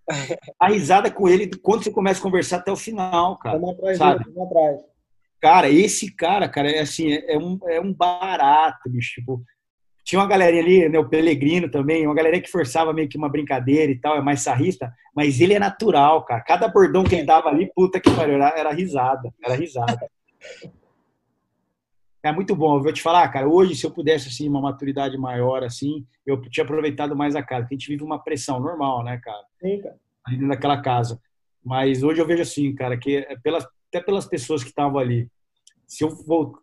A 0.57 0.69
risada 0.69 1.11
com 1.11 1.27
ele 1.27 1.51
quando 1.61 1.83
você 1.83 1.91
começa 1.91 2.21
a 2.21 2.23
conversar 2.23 2.57
até 2.57 2.71
o 2.71 2.77
final, 2.77 3.37
cara. 3.37 3.59
Vamos 3.59 3.75
atrás, 3.75 3.97
sabe? 3.97 4.23
Vamos 4.33 4.49
atrás. 4.49 4.96
Cara, 5.39 5.69
esse 5.69 6.13
cara, 6.15 6.49
cara, 6.49 6.69
é 6.69 6.79
assim, 6.79 7.11
é, 7.11 7.33
é 7.33 7.37
um, 7.37 7.59
é 7.67 7.79
um 7.79 7.93
barato, 7.93 8.89
bicho. 8.89 9.15
Tipo, 9.15 9.43
tinha 10.03 10.19
uma 10.19 10.27
galerinha 10.27 10.63
ali, 10.63 10.89
né, 10.89 10.97
o 10.97 11.09
Pelegrino 11.09 11.69
também, 11.69 12.05
uma 12.05 12.15
galerinha 12.15 12.41
que 12.41 12.49
forçava 12.49 12.93
meio 12.93 13.09
que 13.09 13.17
uma 13.17 13.29
brincadeira 13.29 13.91
e 13.91 13.99
tal, 13.99 14.15
é 14.15 14.21
mais 14.21 14.41
sarrista, 14.41 14.91
mas 15.13 15.41
ele 15.41 15.53
é 15.53 15.59
natural, 15.59 16.23
cara. 16.23 16.41
Cada 16.41 16.67
bordão 16.67 17.03
que 17.03 17.13
ele 17.13 17.25
dava 17.25 17.49
ali, 17.49 17.69
puta 17.75 17.99
que 17.99 18.09
pariu, 18.09 18.35
era, 18.35 18.57
era 18.57 18.71
risada, 18.71 19.33
era 19.43 19.55
risada. 19.55 20.09
É 22.23 22.31
muito 22.31 22.55
bom, 22.55 22.77
eu 22.77 22.83
vou 22.83 22.93
te 22.93 23.01
falar, 23.01 23.27
cara, 23.29 23.47
hoje 23.47 23.75
se 23.75 23.85
eu 23.85 23.91
pudesse, 23.91 24.29
assim, 24.29 24.47
uma 24.49 24.61
maturidade 24.61 25.17
maior, 25.17 25.63
assim, 25.63 26.05
eu 26.25 26.41
tinha 26.49 26.63
aproveitado 26.63 27.15
mais 27.15 27.35
a 27.35 27.43
casa, 27.43 27.63
porque 27.63 27.75
a 27.75 27.77
gente 27.77 27.89
vive 27.89 28.03
uma 28.03 28.23
pressão 28.23 28.59
normal, 28.59 29.03
né, 29.03 29.19
cara? 29.21 29.43
Sim, 29.61 29.81
cara. 29.81 29.95
Ali 30.25 30.37
dentro 30.37 30.49
daquela 30.49 30.81
casa. 30.81 31.21
Mas 31.63 32.01
hoje 32.01 32.21
eu 32.21 32.25
vejo 32.25 32.41
assim, 32.41 32.73
cara, 32.73 32.97
que 32.97 33.17
é 33.17 33.35
pelas, 33.43 33.67
até 33.89 34.01
pelas 34.01 34.25
pessoas 34.25 34.63
que 34.63 34.69
estavam 34.69 34.99
ali. 34.99 35.29
Se 35.85 36.03
eu 36.03 36.15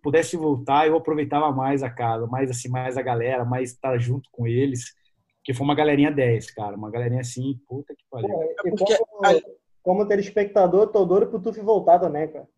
pudesse 0.03 0.37
voltar, 0.37 0.87
eu 0.87 0.97
aproveitava 0.97 1.51
mais 1.51 1.83
a 1.83 1.91
casa, 1.91 2.27
mais 2.27 2.51
assim, 2.51 2.69
mais 2.69 2.97
a 2.97 3.03
galera, 3.03 3.45
mais 3.45 3.71
estar 3.71 3.97
junto 3.99 4.29
com 4.31 4.47
eles. 4.47 4.95
Que 5.43 5.55
foi 5.55 5.65
uma 5.65 5.75
galerinha 5.75 6.11
10, 6.11 6.51
cara. 6.53 6.77
Uma 6.77 6.91
galerinha 6.91 7.21
assim, 7.21 7.59
puta 7.67 7.95
que 7.95 8.05
pariu. 8.11 8.43
É, 8.43 8.55
e 8.67 8.71
como, 8.71 9.43
como 9.83 10.07
telespectador, 10.07 10.89
tô 10.89 11.05
doido 11.05 11.29
pro 11.29 11.41
Tuf 11.41 11.59
voltar 11.61 11.99
também, 11.99 12.29
cara. 12.29 12.49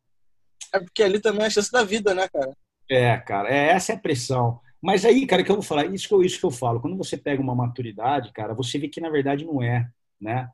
É 0.73 0.81
porque 0.81 1.03
ali 1.03 1.21
também 1.21 1.45
é 1.45 1.47
a 1.47 1.51
chance 1.51 1.71
da 1.71 1.85
vida, 1.85 2.15
né, 2.15 2.29
cara? 2.29 2.57
É, 2.91 3.17
cara, 3.19 3.49
é, 3.49 3.71
essa 3.71 3.93
é 3.93 3.97
a 3.97 3.99
pressão. 3.99 4.61
Mas 4.81 5.05
aí, 5.05 5.27
cara, 5.27 5.43
que 5.43 5.51
eu 5.51 5.57
vou 5.57 5.65
falar, 5.65 5.87
isso 5.87 6.07
que 6.07 6.15
eu, 6.15 6.23
isso 6.23 6.39
que 6.39 6.47
eu 6.47 6.51
falo, 6.51 6.81
quando 6.81 6.97
você 6.97 7.17
pega 7.17 7.43
uma 7.43 7.55
maturidade, 7.55 8.33
cara, 8.33 8.55
você 8.55 8.79
vê 8.79 8.89
que 8.89 9.01
na 9.01 9.11
verdade 9.11 9.45
não 9.45 9.63
é, 9.63 9.89
né? 10.21 10.49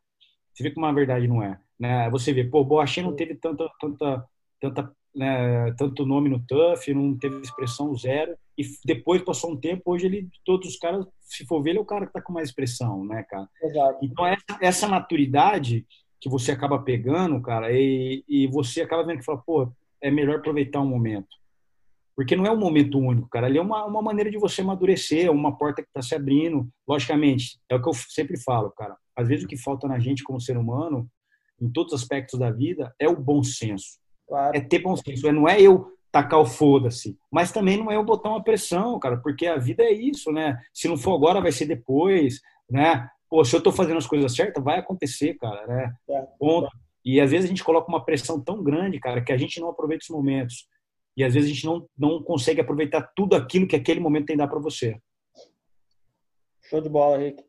Você 0.52 0.62
vê 0.62 0.70
que 0.70 0.78
uma 0.78 0.92
verdade 0.92 1.26
não 1.26 1.42
é. 1.42 1.58
Né? 1.82 2.08
Você 2.10 2.32
vê, 2.32 2.44
pô, 2.44 2.60
o 2.60 2.64
Boachin 2.64 3.02
não 3.02 3.16
teve 3.16 3.34
tanta, 3.34 3.68
tanta, 3.80 4.24
tanta, 4.60 4.92
né, 5.12 5.72
tanto 5.76 6.06
nome 6.06 6.28
no 6.28 6.38
TUF, 6.38 6.94
não 6.94 7.18
teve 7.18 7.40
expressão 7.40 7.92
zero, 7.96 8.36
e 8.56 8.62
depois 8.84 9.20
passou 9.20 9.50
um 9.50 9.56
tempo, 9.56 9.82
hoje 9.86 10.06
ele, 10.06 10.28
todos 10.44 10.68
os 10.68 10.76
caras, 10.76 11.04
se 11.22 11.44
for 11.44 11.60
ver, 11.60 11.70
ele 11.70 11.80
é 11.80 11.82
o 11.82 11.84
cara 11.84 12.06
que 12.06 12.12
tá 12.12 12.22
com 12.22 12.32
mais 12.32 12.50
expressão, 12.50 13.04
né, 13.04 13.24
cara? 13.28 13.48
Exato. 13.60 13.98
Então, 14.00 14.24
essa, 14.24 14.58
essa 14.60 14.86
maturidade 14.86 15.84
que 16.20 16.28
você 16.28 16.52
acaba 16.52 16.78
pegando, 16.78 17.42
cara, 17.42 17.72
e, 17.72 18.22
e 18.28 18.46
você 18.46 18.82
acaba 18.82 19.02
vendo 19.02 19.18
que 19.18 19.24
fala, 19.24 19.42
pô, 19.44 19.68
é 20.00 20.08
melhor 20.08 20.36
aproveitar 20.36 20.80
um 20.80 20.86
momento. 20.86 21.36
Porque 22.14 22.36
não 22.36 22.46
é 22.46 22.52
um 22.52 22.60
momento 22.60 22.96
único, 22.96 23.28
cara. 23.28 23.48
Ali 23.48 23.58
é 23.58 23.62
uma, 23.62 23.84
uma 23.86 24.02
maneira 24.02 24.30
de 24.30 24.38
você 24.38 24.60
amadurecer, 24.60 25.26
é 25.26 25.30
uma 25.30 25.56
porta 25.56 25.82
que 25.82 25.88
está 25.88 26.00
se 26.00 26.14
abrindo. 26.14 26.68
Logicamente, 26.86 27.58
é 27.68 27.74
o 27.74 27.82
que 27.82 27.88
eu 27.88 27.94
sempre 27.94 28.38
falo, 28.38 28.70
cara. 28.70 28.96
Às 29.16 29.26
vezes 29.26 29.44
o 29.44 29.48
que 29.48 29.56
falta 29.56 29.88
na 29.88 29.98
gente 29.98 30.22
como 30.22 30.40
ser 30.40 30.56
humano 30.56 31.10
em 31.62 31.70
todos 31.70 31.92
os 31.92 32.02
aspectos 32.02 32.38
da 32.38 32.50
vida, 32.50 32.94
é 32.98 33.08
o 33.08 33.16
bom 33.16 33.42
senso. 33.42 33.98
Claro. 34.26 34.56
É 34.56 34.60
ter 34.60 34.80
bom 34.80 34.96
senso, 34.96 35.28
é, 35.28 35.32
não 35.32 35.48
é 35.48 35.60
eu 35.60 35.92
tacar 36.10 36.40
o 36.40 36.46
foda-se, 36.46 37.16
mas 37.30 37.52
também 37.52 37.78
não 37.78 37.90
é 37.90 37.96
eu 37.96 38.04
botar 38.04 38.28
uma 38.28 38.42
pressão, 38.42 38.98
cara, 38.98 39.16
porque 39.16 39.46
a 39.46 39.56
vida 39.56 39.82
é 39.82 39.92
isso, 39.92 40.30
né? 40.30 40.58
Se 40.74 40.86
não 40.86 40.96
for 40.96 41.14
agora, 41.14 41.40
vai 41.40 41.52
ser 41.52 41.64
depois, 41.64 42.40
né? 42.70 43.08
Pô, 43.30 43.42
se 43.44 43.56
eu 43.56 43.62
tô 43.62 43.72
fazendo 43.72 43.96
as 43.96 44.06
coisas 44.06 44.34
certas, 44.34 44.62
vai 44.62 44.78
acontecer, 44.78 45.34
cara, 45.34 45.66
né? 45.66 45.94
É. 46.10 46.26
Ponto. 46.38 46.68
E 47.04 47.20
às 47.20 47.30
vezes 47.30 47.46
a 47.46 47.48
gente 47.48 47.64
coloca 47.64 47.88
uma 47.88 48.04
pressão 48.04 48.38
tão 48.38 48.62
grande, 48.62 49.00
cara, 49.00 49.24
que 49.24 49.32
a 49.32 49.38
gente 49.38 49.58
não 49.58 49.70
aproveita 49.70 50.02
os 50.02 50.10
momentos. 50.10 50.68
E 51.16 51.24
às 51.24 51.34
vezes 51.34 51.50
a 51.50 51.54
gente 51.54 51.64
não, 51.64 51.88
não 51.96 52.22
consegue 52.22 52.60
aproveitar 52.60 53.10
tudo 53.16 53.34
aquilo 53.34 53.66
que 53.66 53.76
aquele 53.76 54.00
momento 54.00 54.26
tem 54.26 54.34
a 54.34 54.40
dar 54.40 54.48
para 54.48 54.60
você. 54.60 54.98
Show 56.62 56.80
de 56.80 56.88
bola, 56.88 57.18
Rick. 57.18 57.42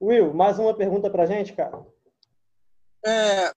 Will, 0.00 0.32
mais 0.32 0.58
uma 0.58 0.74
pergunta 0.74 1.10
pra 1.10 1.26
gente, 1.26 1.52
cara? 1.52 1.84
É, 3.04 3.52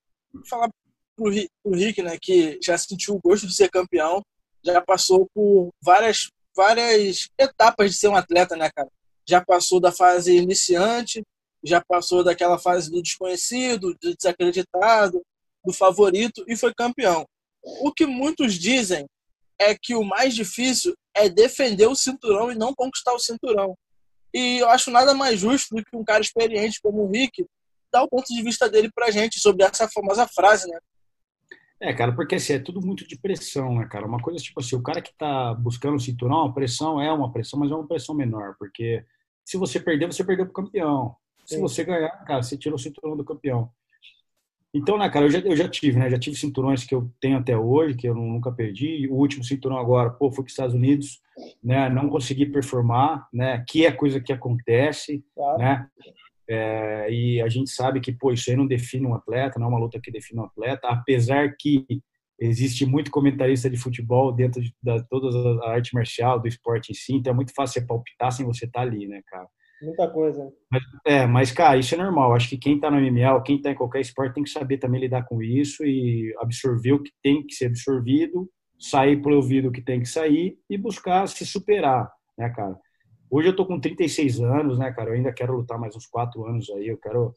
falar 0.50 0.70
pro, 1.16 1.32
pro 1.64 1.74
Rick, 1.74 2.02
né, 2.02 2.18
que 2.22 2.60
já 2.62 2.78
sentiu 2.78 3.16
o 3.16 3.22
gosto 3.22 3.48
de 3.48 3.56
ser 3.56 3.70
campeão, 3.70 4.22
já 4.64 4.82
passou 4.82 5.28
por 5.34 5.70
várias, 5.82 6.30
várias 6.56 7.30
etapas 7.38 7.92
de 7.92 7.98
ser 7.98 8.08
um 8.08 8.16
atleta, 8.16 8.56
né, 8.56 8.70
cara? 8.74 8.90
Já 9.28 9.44
passou 9.44 9.80
da 9.80 9.92
fase 9.92 10.36
iniciante, 10.36 11.24
já 11.64 11.82
passou 11.82 12.24
daquela 12.24 12.58
fase 12.58 12.92
do 12.92 13.02
desconhecido, 13.02 13.96
do 14.02 14.16
desacreditado, 14.16 15.22
do 15.64 15.74
favorito 15.74 16.44
e 16.48 16.56
foi 16.56 16.74
campeão. 16.74 17.26
O 17.62 17.92
que 17.92 18.06
muitos 18.06 18.56
dizem 18.56 19.06
é 19.58 19.76
que 19.76 19.96
o 19.96 20.04
mais 20.04 20.36
difícil 20.36 20.94
é 21.16 21.30
defender 21.30 21.88
o 21.88 21.96
cinturão 21.96 22.52
e 22.52 22.56
não 22.56 22.74
conquistar 22.76 23.14
o 23.14 23.20
cinturão. 23.20 23.78
E 24.34 24.58
eu 24.58 24.70
acho 24.70 24.92
nada 24.92 25.14
mais 25.14 25.40
justo 25.40 25.76
do 25.76 25.84
que 25.84 25.96
um 25.96 26.04
cara 26.04 26.22
experiente 26.22 26.82
como 26.82 27.04
o 27.04 27.12
Rick 27.12 27.46
dar 27.94 28.04
o 28.04 28.10
ponto 28.10 28.34
de 28.34 28.42
vista 28.42 28.68
dele 28.68 28.92
pra 28.94 29.12
gente 29.12 29.40
sobre 29.40 29.64
essa 29.64 29.88
famosa 29.88 30.28
frase, 30.28 30.68
né? 30.70 30.80
É, 31.80 31.94
cara, 31.94 32.14
porque 32.14 32.36
assim, 32.36 32.54
é 32.54 32.60
tudo 32.60 32.82
muito 32.82 33.08
de 33.08 33.18
pressão, 33.18 33.76
né, 33.76 33.86
cara? 33.86 34.08
Uma 34.08 34.20
coisa 34.20 34.40
tipo 34.40 34.60
assim, 34.60 34.76
o 34.76 34.82
cara 34.82 35.02
que 35.02 35.14
tá 35.16 35.54
buscando 35.54 35.96
o 35.96 36.00
cinturão, 36.00 36.46
a 36.46 36.54
pressão 36.54 37.00
é 37.00 37.12
uma 37.12 37.32
pressão, 37.32 37.60
mas 37.60 37.72
é 37.72 37.76
uma 37.76 37.88
pressão 37.88 38.16
menor, 38.16 38.56
porque 38.58 39.06
se 39.46 39.58
você 39.58 39.80
perder, 39.80 40.08
você 40.08 40.24
perdeu 40.24 40.46
pro 40.46 40.64
campeão. 40.64 41.16
Se 41.46 41.56
Sim. 41.56 41.62
você 41.62 41.84
ganhar, 41.84 42.10
cara, 42.26 42.42
você 42.42 42.58
tirou 42.58 42.78
o 42.78 42.80
cinturão 42.80 43.18
do 43.18 43.24
campeão. 43.26 43.70
Então, 44.74 44.98
né, 44.98 45.08
cara, 45.08 45.26
eu 45.26 45.30
já, 45.30 45.40
eu 45.40 45.56
já 45.56 45.70
tive, 45.70 46.00
né? 46.00 46.10
Já 46.10 46.18
tive 46.18 46.36
cinturões 46.36 46.84
que 46.84 46.96
eu 46.96 47.12
tenho 47.20 47.38
até 47.38 47.56
hoje, 47.56 47.96
que 47.96 48.08
eu 48.08 48.16
nunca 48.16 48.52
perdi. 48.52 49.08
O 49.08 49.16
último 49.16 49.44
cinturão 49.44 49.78
agora, 49.78 50.10
pô, 50.10 50.32
foi 50.32 50.44
para 50.44 50.48
os 50.48 50.54
Estados 50.54 50.74
Unidos, 50.74 51.22
né? 51.64 51.90
Não 51.90 52.10
consegui 52.10 52.48
performar, 52.48 53.28
né? 53.32 53.64
Que 53.68 53.86
é 53.86 53.92
coisa 53.92 54.20
que 54.20 54.34
acontece, 54.34 55.24
claro. 55.36 55.60
né? 55.60 55.88
É, 56.50 57.08
e 57.12 57.42
a 57.42 57.48
gente 57.48 57.70
sabe 57.70 58.00
que, 58.02 58.12
pô, 58.12 58.32
isso 58.32 58.50
aí 58.50 58.58
não 58.58 58.68
define 58.68 59.06
um 59.06 59.16
atleta, 59.16 59.60
não 59.60 59.68
é 59.68 59.70
uma 59.70 59.80
luta 59.80 60.00
que 60.02 60.12
define 60.12 60.42
um 60.42 60.46
atleta, 60.46 60.88
apesar 60.88 61.56
que 61.58 61.86
existe 62.40 62.86
muito 62.86 63.12
comentarista 63.12 63.70
de 63.70 63.78
futebol 63.78 64.32
dentro 64.32 64.62
de 64.62 64.74
da, 64.82 65.02
toda 65.04 65.66
a 65.66 65.72
arte 65.72 65.94
marcial, 65.94 66.40
do 66.40 66.48
esporte 66.48 66.92
em 66.92 66.96
si, 66.96 67.14
então 67.14 67.32
é 67.32 67.36
muito 67.36 67.54
fácil 67.54 67.82
você 67.82 67.88
palpitar 67.88 68.32
sem 68.32 68.46
você 68.46 68.66
estar 68.66 68.82
tá 68.82 68.86
ali, 68.86 69.08
né, 69.08 69.22
cara? 69.28 69.48
Muita 69.82 70.10
coisa. 70.10 70.50
Mas, 70.72 70.84
é, 71.06 71.26
mas, 71.26 71.52
cara, 71.52 71.78
isso 71.78 71.94
é 71.94 71.98
normal. 71.98 72.34
Acho 72.34 72.50
que 72.50 72.58
quem 72.58 72.80
tá 72.80 72.90
no 72.90 72.98
MMA, 72.98 73.42
quem 73.44 73.62
tá 73.62 73.72
em 73.72 73.76
qualquer 73.76 74.00
esporte, 74.00 74.34
tem 74.34 74.44
que 74.44 74.50
saber 74.50 74.78
também 74.78 75.02
lidar 75.02 75.24
com 75.24 75.42
isso 75.42 75.84
e 75.84 76.34
absorver 76.40 76.94
o 76.94 77.04
que 77.04 77.12
tem 77.22 77.46
que 77.46 77.54
ser 77.54 77.66
absorvido, 77.66 78.50
sair 78.80 79.22
pelo 79.22 79.36
ouvido 79.36 79.68
o 79.68 79.72
que 79.72 79.82
tem 79.82 80.00
que 80.00 80.08
sair 80.08 80.58
e 80.70 80.78
buscar 80.78 81.28
se 81.28 81.46
superar, 81.46 82.10
né, 82.38 82.50
cara? 82.50 82.78
Hoje 83.36 83.48
eu 83.48 83.56
tô 83.56 83.66
com 83.66 83.80
36 83.80 84.42
anos, 84.42 84.78
né, 84.78 84.92
cara? 84.92 85.10
Eu 85.10 85.16
ainda 85.16 85.34
quero 85.34 85.56
lutar 85.56 85.80
mais 85.80 85.96
uns 85.96 86.06
quatro 86.06 86.46
anos 86.46 86.70
aí. 86.70 86.90
Eu 86.90 87.00
quero, 87.00 87.34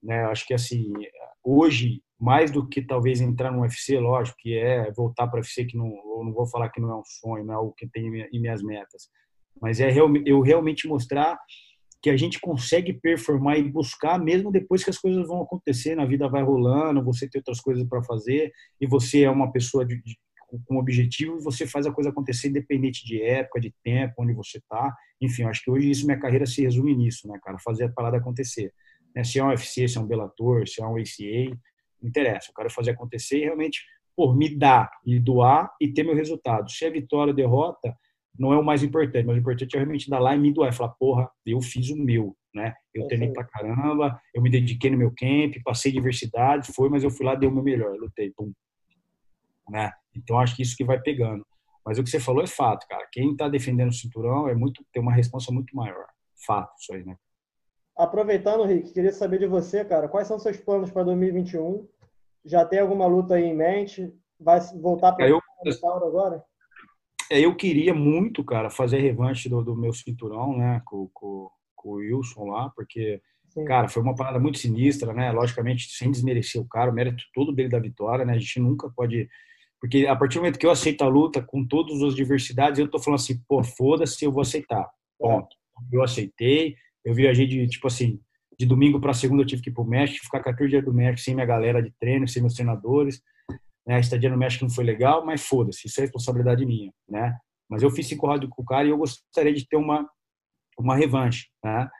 né? 0.00 0.26
Acho 0.26 0.46
que 0.46 0.54
assim, 0.54 0.92
hoje 1.42 2.00
mais 2.20 2.52
do 2.52 2.68
que 2.68 2.80
talvez 2.80 3.20
entrar 3.20 3.50
no 3.50 3.62
UFC, 3.62 3.98
lógico 3.98 4.36
que 4.38 4.56
é 4.56 4.92
voltar 4.92 5.26
para 5.26 5.38
o 5.38 5.40
UFC 5.40 5.64
que 5.64 5.76
não, 5.76 5.88
não 6.24 6.32
vou 6.32 6.46
falar 6.46 6.68
que 6.68 6.80
não 6.80 6.88
é 6.88 6.96
um 6.96 7.02
sonho, 7.04 7.44
não 7.44 7.52
é 7.52 7.56
algo 7.56 7.74
que 7.76 7.88
tem 7.88 8.06
em 8.06 8.40
minhas 8.40 8.62
metas, 8.62 9.08
mas 9.60 9.80
é 9.80 9.92
eu 10.24 10.40
realmente 10.40 10.86
mostrar 10.86 11.36
que 12.00 12.10
a 12.10 12.16
gente 12.16 12.38
consegue 12.40 12.92
performar 12.92 13.58
e 13.58 13.68
buscar 13.68 14.20
mesmo 14.20 14.52
depois 14.52 14.84
que 14.84 14.90
as 14.90 14.98
coisas 14.98 15.26
vão 15.26 15.42
acontecer, 15.42 15.98
a 15.98 16.06
vida 16.06 16.28
vai 16.28 16.44
rolando, 16.44 17.02
você 17.02 17.28
tem 17.28 17.40
outras 17.40 17.60
coisas 17.60 17.84
para 17.88 18.04
fazer 18.04 18.52
e 18.80 18.86
você 18.86 19.24
é 19.24 19.30
uma 19.30 19.50
pessoa 19.50 19.84
de, 19.84 20.00
com 20.66 20.76
objetivo 20.76 21.38
e 21.38 21.42
você 21.42 21.66
faz 21.66 21.86
a 21.86 21.92
coisa 21.92 22.10
acontecer 22.10 22.48
independente 22.48 23.04
de 23.04 23.22
época, 23.22 23.60
de 23.60 23.72
tempo, 23.82 24.14
onde 24.18 24.32
você 24.32 24.58
está. 24.58 24.94
Enfim, 25.20 25.44
acho 25.44 25.62
que 25.62 25.70
hoje 25.70 25.90
isso 25.90 26.06
minha 26.06 26.18
carreira 26.18 26.46
se 26.46 26.62
resume 26.62 26.94
nisso, 26.94 27.28
né, 27.28 27.38
cara, 27.42 27.58
fazer 27.58 27.84
a 27.84 27.88
parada 27.88 28.16
acontecer. 28.16 28.72
Né? 29.14 29.24
Se 29.24 29.38
é 29.38 29.44
um 29.44 29.48
UFC, 29.48 29.88
se 29.88 29.98
é 29.98 30.00
um 30.00 30.06
Bellator, 30.06 30.66
se 30.68 30.82
é 30.82 30.86
um 30.86 30.96
ACA, 30.96 31.56
não 32.02 32.08
interessa. 32.08 32.50
Eu 32.50 32.54
quero 32.54 32.70
fazer 32.70 32.90
acontecer 32.90 33.38
e 33.38 33.44
realmente 33.44 33.84
por 34.16 34.36
me 34.36 34.54
dar 34.56 34.90
e 35.04 35.18
doar 35.18 35.72
e 35.80 35.92
ter 35.92 36.04
meu 36.04 36.14
resultado. 36.14 36.70
Se 36.70 36.84
é 36.84 36.90
vitória 36.90 37.30
ou 37.30 37.36
derrota, 37.36 37.96
não 38.38 38.52
é 38.52 38.58
o 38.58 38.64
mais 38.64 38.82
importante, 38.82 39.26
mas 39.26 39.36
o 39.36 39.40
importante 39.40 39.74
é 39.74 39.78
realmente 39.78 40.10
dar 40.10 40.18
lá 40.18 40.34
e 40.34 40.38
me 40.38 40.52
doar, 40.52 40.72
falar, 40.72 40.90
porra, 40.90 41.30
eu 41.46 41.60
fiz 41.60 41.90
o 41.90 41.96
meu, 41.96 42.36
né? 42.52 42.74
Eu 42.92 43.06
treinei 43.06 43.32
pra 43.32 43.44
caramba, 43.44 44.20
eu 44.34 44.42
me 44.42 44.50
dediquei 44.50 44.90
no 44.90 44.98
meu 44.98 45.12
camp, 45.16 45.54
passei 45.64 45.92
diversidade, 45.92 46.72
foi, 46.72 46.88
mas 46.88 47.04
eu 47.04 47.10
fui 47.10 47.24
lá, 47.24 47.34
dei 47.34 47.48
o 47.48 47.52
meu 47.52 47.62
melhor, 47.62 47.96
lutei, 47.96 48.32
pum. 48.36 48.52
Né? 49.68 49.92
Então 50.14 50.38
acho 50.38 50.56
que 50.56 50.62
isso 50.62 50.76
que 50.76 50.84
vai 50.84 51.00
pegando. 51.00 51.44
Mas 51.84 51.98
o 51.98 52.04
que 52.04 52.10
você 52.10 52.20
falou 52.20 52.42
é 52.42 52.46
fato, 52.46 52.86
cara. 52.88 53.06
Quem 53.12 53.36
tá 53.36 53.48
defendendo 53.48 53.90
o 53.90 53.94
cinturão 53.94 54.48
é 54.48 54.54
muito 54.54 54.84
tem 54.92 55.02
uma 55.02 55.12
resposta 55.12 55.52
muito 55.52 55.74
maior. 55.76 56.06
Fato, 56.46 56.72
isso 56.78 56.94
aí, 56.94 57.04
né? 57.04 57.16
Aproveitando, 57.96 58.64
Rick, 58.64 58.92
queria 58.92 59.12
saber 59.12 59.38
de 59.38 59.46
você, 59.46 59.84
cara, 59.84 60.08
quais 60.08 60.26
são 60.26 60.38
seus 60.38 60.56
planos 60.56 60.90
para 60.90 61.04
2021? 61.04 61.86
Já 62.44 62.64
tem 62.64 62.80
alguma 62.80 63.06
luta 63.06 63.34
aí 63.34 63.44
em 63.44 63.54
mente? 63.54 64.12
Vai 64.38 64.60
voltar 64.80 65.12
para 65.12 65.32
o 65.32 66.06
agora? 66.06 66.44
É, 67.30 67.40
eu 67.40 67.54
queria 67.56 67.94
muito, 67.94 68.44
cara, 68.44 68.68
fazer 68.68 68.98
revanche 68.98 69.48
do, 69.48 69.62
do 69.62 69.76
meu 69.76 69.92
cinturão, 69.92 70.56
né, 70.56 70.82
com, 70.84 71.08
com, 71.12 71.48
com, 71.74 71.88
o 71.90 71.94
Wilson 71.94 72.44
lá, 72.44 72.70
porque, 72.76 73.22
Sim. 73.48 73.64
cara, 73.64 73.88
foi 73.88 74.02
uma 74.02 74.14
parada 74.14 74.38
muito 74.38 74.58
sinistra, 74.58 75.12
né, 75.14 75.32
logicamente, 75.32 75.88
sem 75.90 76.10
desmerecer 76.10 76.60
o 76.60 76.68
cara, 76.68 76.90
o 76.90 76.94
mérito 76.94 77.24
todo 77.32 77.52
dele 77.52 77.70
da 77.70 77.78
vitória, 77.78 78.24
né, 78.24 78.34
a 78.34 78.38
gente 78.38 78.60
nunca 78.60 78.90
pode... 78.90 79.28
Porque 79.84 80.06
a 80.06 80.16
partir 80.16 80.36
do 80.36 80.40
momento 80.40 80.58
que 80.58 80.64
eu 80.64 80.70
aceito 80.70 81.02
a 81.02 81.08
luta 81.08 81.42
com 81.42 81.62
todas 81.62 82.02
as 82.02 82.14
diversidades, 82.14 82.78
eu 82.78 82.90
tô 82.90 82.98
falando 82.98 83.20
assim, 83.20 83.38
pô, 83.46 83.62
foda-se, 83.62 84.24
eu 84.24 84.32
vou 84.32 84.40
aceitar. 84.40 84.88
Ponto. 85.18 85.54
Eu 85.92 86.02
aceitei, 86.02 86.74
eu 87.04 87.12
viajei 87.12 87.46
de, 87.46 87.68
tipo 87.68 87.86
assim, 87.86 88.18
de 88.58 88.64
domingo 88.64 88.98
para 88.98 89.12
segunda 89.12 89.42
eu 89.42 89.46
tive 89.46 89.60
que 89.60 89.68
ir 89.68 89.74
pro 89.74 89.84
México, 89.84 90.24
ficar 90.24 90.40
14 90.40 90.70
dias 90.70 90.82
do 90.82 90.94
México 90.94 91.20
sem 91.20 91.34
minha 91.34 91.44
galera 91.44 91.82
de 91.82 91.92
treino, 92.00 92.26
sem 92.26 92.40
meus 92.40 92.54
treinadores, 92.54 93.20
né? 93.86 93.96
A 93.96 94.00
estadia 94.00 94.30
no 94.30 94.38
México 94.38 94.64
não 94.64 94.70
foi 94.70 94.84
legal, 94.84 95.22
mas 95.26 95.46
foda-se, 95.46 95.86
isso 95.86 96.00
é 96.00 96.04
responsabilidade 96.04 96.64
minha, 96.64 96.90
né? 97.06 97.36
Mas 97.68 97.82
eu 97.82 97.90
fiz 97.90 98.06
cinco 98.06 98.26
rounds 98.26 98.48
com 98.48 98.62
o 98.62 98.64
cara 98.64 98.86
e 98.86 98.90
eu 98.90 98.96
gostaria 98.96 99.52
de 99.52 99.68
ter 99.68 99.76
uma 99.76 100.08
uma 100.78 100.96
revanche, 100.96 101.48
né? 101.62 101.90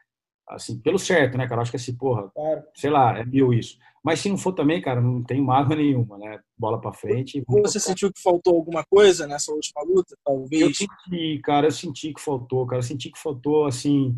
Assim, 0.47 0.79
pelo 0.79 0.99
certo, 0.99 1.37
né, 1.37 1.47
cara? 1.47 1.61
Acho 1.61 1.71
que 1.71 1.77
assim, 1.77 1.95
porra, 1.95 2.29
claro. 2.29 2.63
sei 2.75 2.89
lá, 2.89 3.17
é 3.17 3.25
mil 3.25 3.51
isso. 3.53 3.77
Mas 4.03 4.19
se 4.19 4.29
não 4.29 4.37
for 4.37 4.53
também, 4.53 4.79
cara, 4.79 5.01
não 5.01 5.23
tem 5.23 5.41
mágoa 5.41 5.75
nenhuma, 5.75 6.17
né? 6.19 6.39
Bola 6.55 6.79
para 6.79 6.93
frente. 6.93 7.43
Você 7.47 7.79
sentiu 7.79 8.13
que 8.13 8.21
faltou 8.21 8.55
alguma 8.55 8.83
coisa 8.83 9.25
nessa 9.25 9.51
última 9.51 9.81
luta, 9.83 10.15
talvez? 10.23 10.61
Eu 10.61 10.73
senti, 10.73 11.39
cara, 11.43 11.65
eu 11.65 11.71
senti 11.71 12.13
que 12.13 12.21
faltou, 12.21 12.67
cara. 12.67 12.79
Eu 12.79 12.83
senti 12.83 13.09
que 13.09 13.19
faltou, 13.19 13.65
assim, 13.65 14.15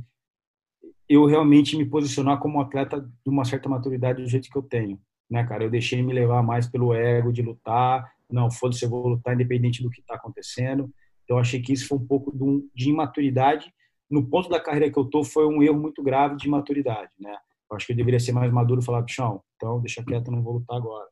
eu 1.07 1.25
realmente 1.25 1.77
me 1.77 1.85
posicionar 1.85 2.39
como 2.39 2.59
atleta 2.59 2.99
de 2.99 3.29
uma 3.29 3.45
certa 3.45 3.69
maturidade 3.69 4.21
do 4.21 4.27
jeito 4.27 4.49
que 4.49 4.57
eu 4.57 4.61
tenho, 4.61 4.99
né, 5.29 5.45
cara? 5.45 5.63
Eu 5.63 5.69
deixei 5.69 6.01
me 6.01 6.11
levar 6.11 6.43
mais 6.43 6.67
pelo 6.67 6.93
ego 6.93 7.31
de 7.31 7.41
lutar. 7.41 8.11
Não, 8.29 8.51
foda-se, 8.51 8.83
eu 8.83 8.89
vou 8.89 9.07
lutar 9.07 9.33
independente 9.33 9.81
do 9.81 9.89
que 9.89 10.01
está 10.01 10.15
acontecendo. 10.15 10.93
Então, 11.23 11.37
achei 11.37 11.61
que 11.61 11.71
isso 11.71 11.87
foi 11.87 11.97
um 11.97 12.05
pouco 12.05 12.35
de, 12.35 12.43
um, 12.43 12.69
de, 12.75 12.89
imaturidade. 12.89 13.73
No 14.09 14.25
ponto 14.27 14.49
da 14.49 14.59
carreira 14.59 14.91
que 14.91 14.97
eu 14.97 15.05
tô, 15.05 15.23
foi 15.23 15.45
um 15.45 15.61
erro 15.61 15.79
muito 15.79 16.01
grave 16.01 16.37
de 16.37 16.47
imaturidade, 16.47 17.11
né? 17.19 17.35
Eu 17.69 17.75
acho 17.75 17.85
que 17.85 17.91
eu 17.91 17.97
deveria 17.97 18.19
ser 18.19 18.31
mais 18.31 18.51
maduro 18.51 18.81
e 18.81 18.85
falar, 18.85 19.01
bichão, 19.01 19.41
então 19.55 19.79
deixa 19.81 20.03
quieto, 20.03 20.31
não 20.31 20.41
vou 20.41 20.53
lutar 20.53 20.77
agora, 20.77 21.07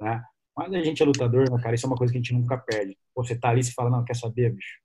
né? 0.00 0.22
Mas 0.56 0.72
a 0.74 0.82
gente 0.82 1.02
é 1.02 1.06
lutador, 1.06 1.48
né, 1.50 1.62
cara? 1.62 1.74
Isso 1.74 1.86
é 1.86 1.88
uma 1.88 1.96
coisa 1.96 2.12
que 2.12 2.18
a 2.18 2.22
gente 2.22 2.34
nunca 2.34 2.56
perde. 2.58 2.96
Você 3.14 3.38
tá 3.38 3.50
ali 3.50 3.60
e 3.60 3.72
fala, 3.72 3.90
não, 3.90 4.04
quer 4.04 4.16
saber, 4.16 4.52
bicho? 4.52 4.78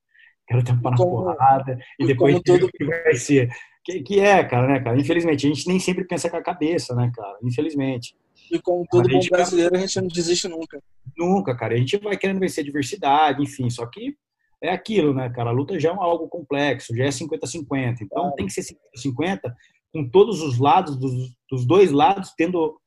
Quero 0.48 0.64
tampar 0.64 0.92
na 0.92 0.98
porrada 0.98 1.80
e, 2.00 2.06
depois 2.06 2.40
tudo 2.46 2.70
que 2.70 2.86
vai 2.86 3.16
ser. 3.16 3.50
Que, 3.84 4.02
que 4.02 4.20
é, 4.20 4.44
cara, 4.44 4.68
né, 4.68 4.80
cara? 4.80 5.00
Infelizmente, 5.00 5.48
a 5.48 5.50
gente 5.50 5.68
nem 5.68 5.80
sempre 5.80 6.06
pensa 6.06 6.30
com 6.30 6.38
a 6.38 6.44
cabeça, 6.44 6.94
né, 6.94 7.12
cara? 7.16 7.38
Infelizmente. 7.42 8.16
E 8.52 8.60
como 8.60 8.86
todo 8.90 9.10
bom 9.10 9.20
brasileiro, 9.30 9.76
a 9.76 9.80
gente 9.80 10.00
não 10.00 10.08
desiste 10.08 10.48
nunca. 10.48 10.80
Nunca, 11.18 11.56
cara. 11.56 11.74
A 11.74 11.78
gente 11.78 11.98
vai 11.98 12.18
querendo 12.18 12.40
vencer 12.40 12.64
diversidade, 12.64 13.42
enfim. 13.42 13.70
Só 13.70 13.86
que 13.86 14.16
é 14.64 14.72
aquilo, 14.72 15.14
né, 15.14 15.30
cara? 15.30 15.50
A 15.50 15.54
luta 15.54 15.80
já 15.80 15.90
é 15.92 15.94
algo 15.94 16.28
complexo, 16.30 16.96
já 16.96 17.04
é 17.04 17.10
50-50. 17.10 17.98
Então 18.02 18.34
tem 18.36 18.48
que 18.48 18.54
ser 18.54 18.76
50-50 18.98 19.54
com 19.92 20.10
todos 20.10 20.42
os 20.42 20.58
lados, 20.58 20.98
dos, 20.98 21.32
dos, 21.50 21.66
dois 21.66 21.92
lados, 21.92 22.34
tendo 22.36 22.80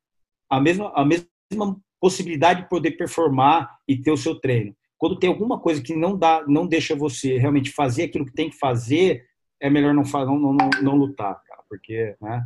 a 0.49 0.59
mesma, 0.59 0.91
a 0.93 1.05
mesma 1.05 1.79
possibilidade 2.01 2.63
de 2.63 2.69
poder 2.69 2.91
performar 2.91 3.77
e 3.87 3.95
ter 3.95 4.11
o 4.11 4.17
seu 4.17 4.35
treino. 4.39 4.75
Quando 4.97 5.19
tem 5.19 5.29
alguma 5.29 5.59
coisa 5.59 5.81
que 5.81 5.95
não 5.95 6.17
dá, 6.17 6.43
não 6.47 6.67
deixa 6.67 6.95
você 6.95 7.37
realmente 7.37 7.71
fazer 7.71 8.05
aquilo 8.05 8.25
que 8.25 8.33
tem 8.33 8.49
que 8.49 8.57
fazer, 8.57 9.23
é 9.61 9.69
melhor 9.69 9.93
não, 9.93 10.03
não, 10.03 10.53
não, 10.53 10.69
não 10.81 10.95
lutar, 10.95 11.39
cara, 11.45 11.63
porque, 11.69 12.15
né? 12.19 12.43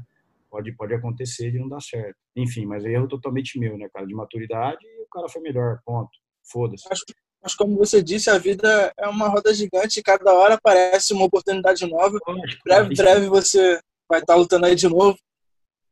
pode, 0.52 0.74
pode 0.74 0.94
acontecer 0.94 1.50
de 1.52 1.58
não 1.58 1.70
dar 1.70 1.82
certo. 1.82 2.18
Enfim, 2.36 2.66
mas 2.66 2.84
erro 2.84 3.08
totalmente 3.08 3.58
meu, 3.58 3.78
né, 3.78 3.88
cara? 3.92 4.06
De 4.06 4.14
maturidade 4.14 4.86
e 4.86 5.02
o 5.02 5.08
cara 5.08 5.30
foi 5.30 5.42
melhor, 5.42 5.80
ponto. 5.86 6.12
Foda-se. 6.52 6.84
Mas, 6.90 7.00
mas, 7.44 7.56
como 7.56 7.76
você 7.76 8.04
disse, 8.04 8.30
a 8.30 8.38
vida 8.38 8.94
é 8.98 9.08
uma 9.08 9.28
roda 9.28 9.54
gigante 9.54 10.00
e 10.00 10.04
cada 10.04 10.32
hora 10.34 10.54
aparece 10.56 11.14
uma 11.14 11.26
oportunidade 11.26 11.86
nova. 11.88 12.20
Breve, 12.64 12.96
breve 12.96 13.28
você 13.28 13.80
vai 14.08 14.20
estar 14.20 14.36
lutando 14.36 14.66
aí 14.66 14.76
de 14.76 14.88
novo. 14.88 15.18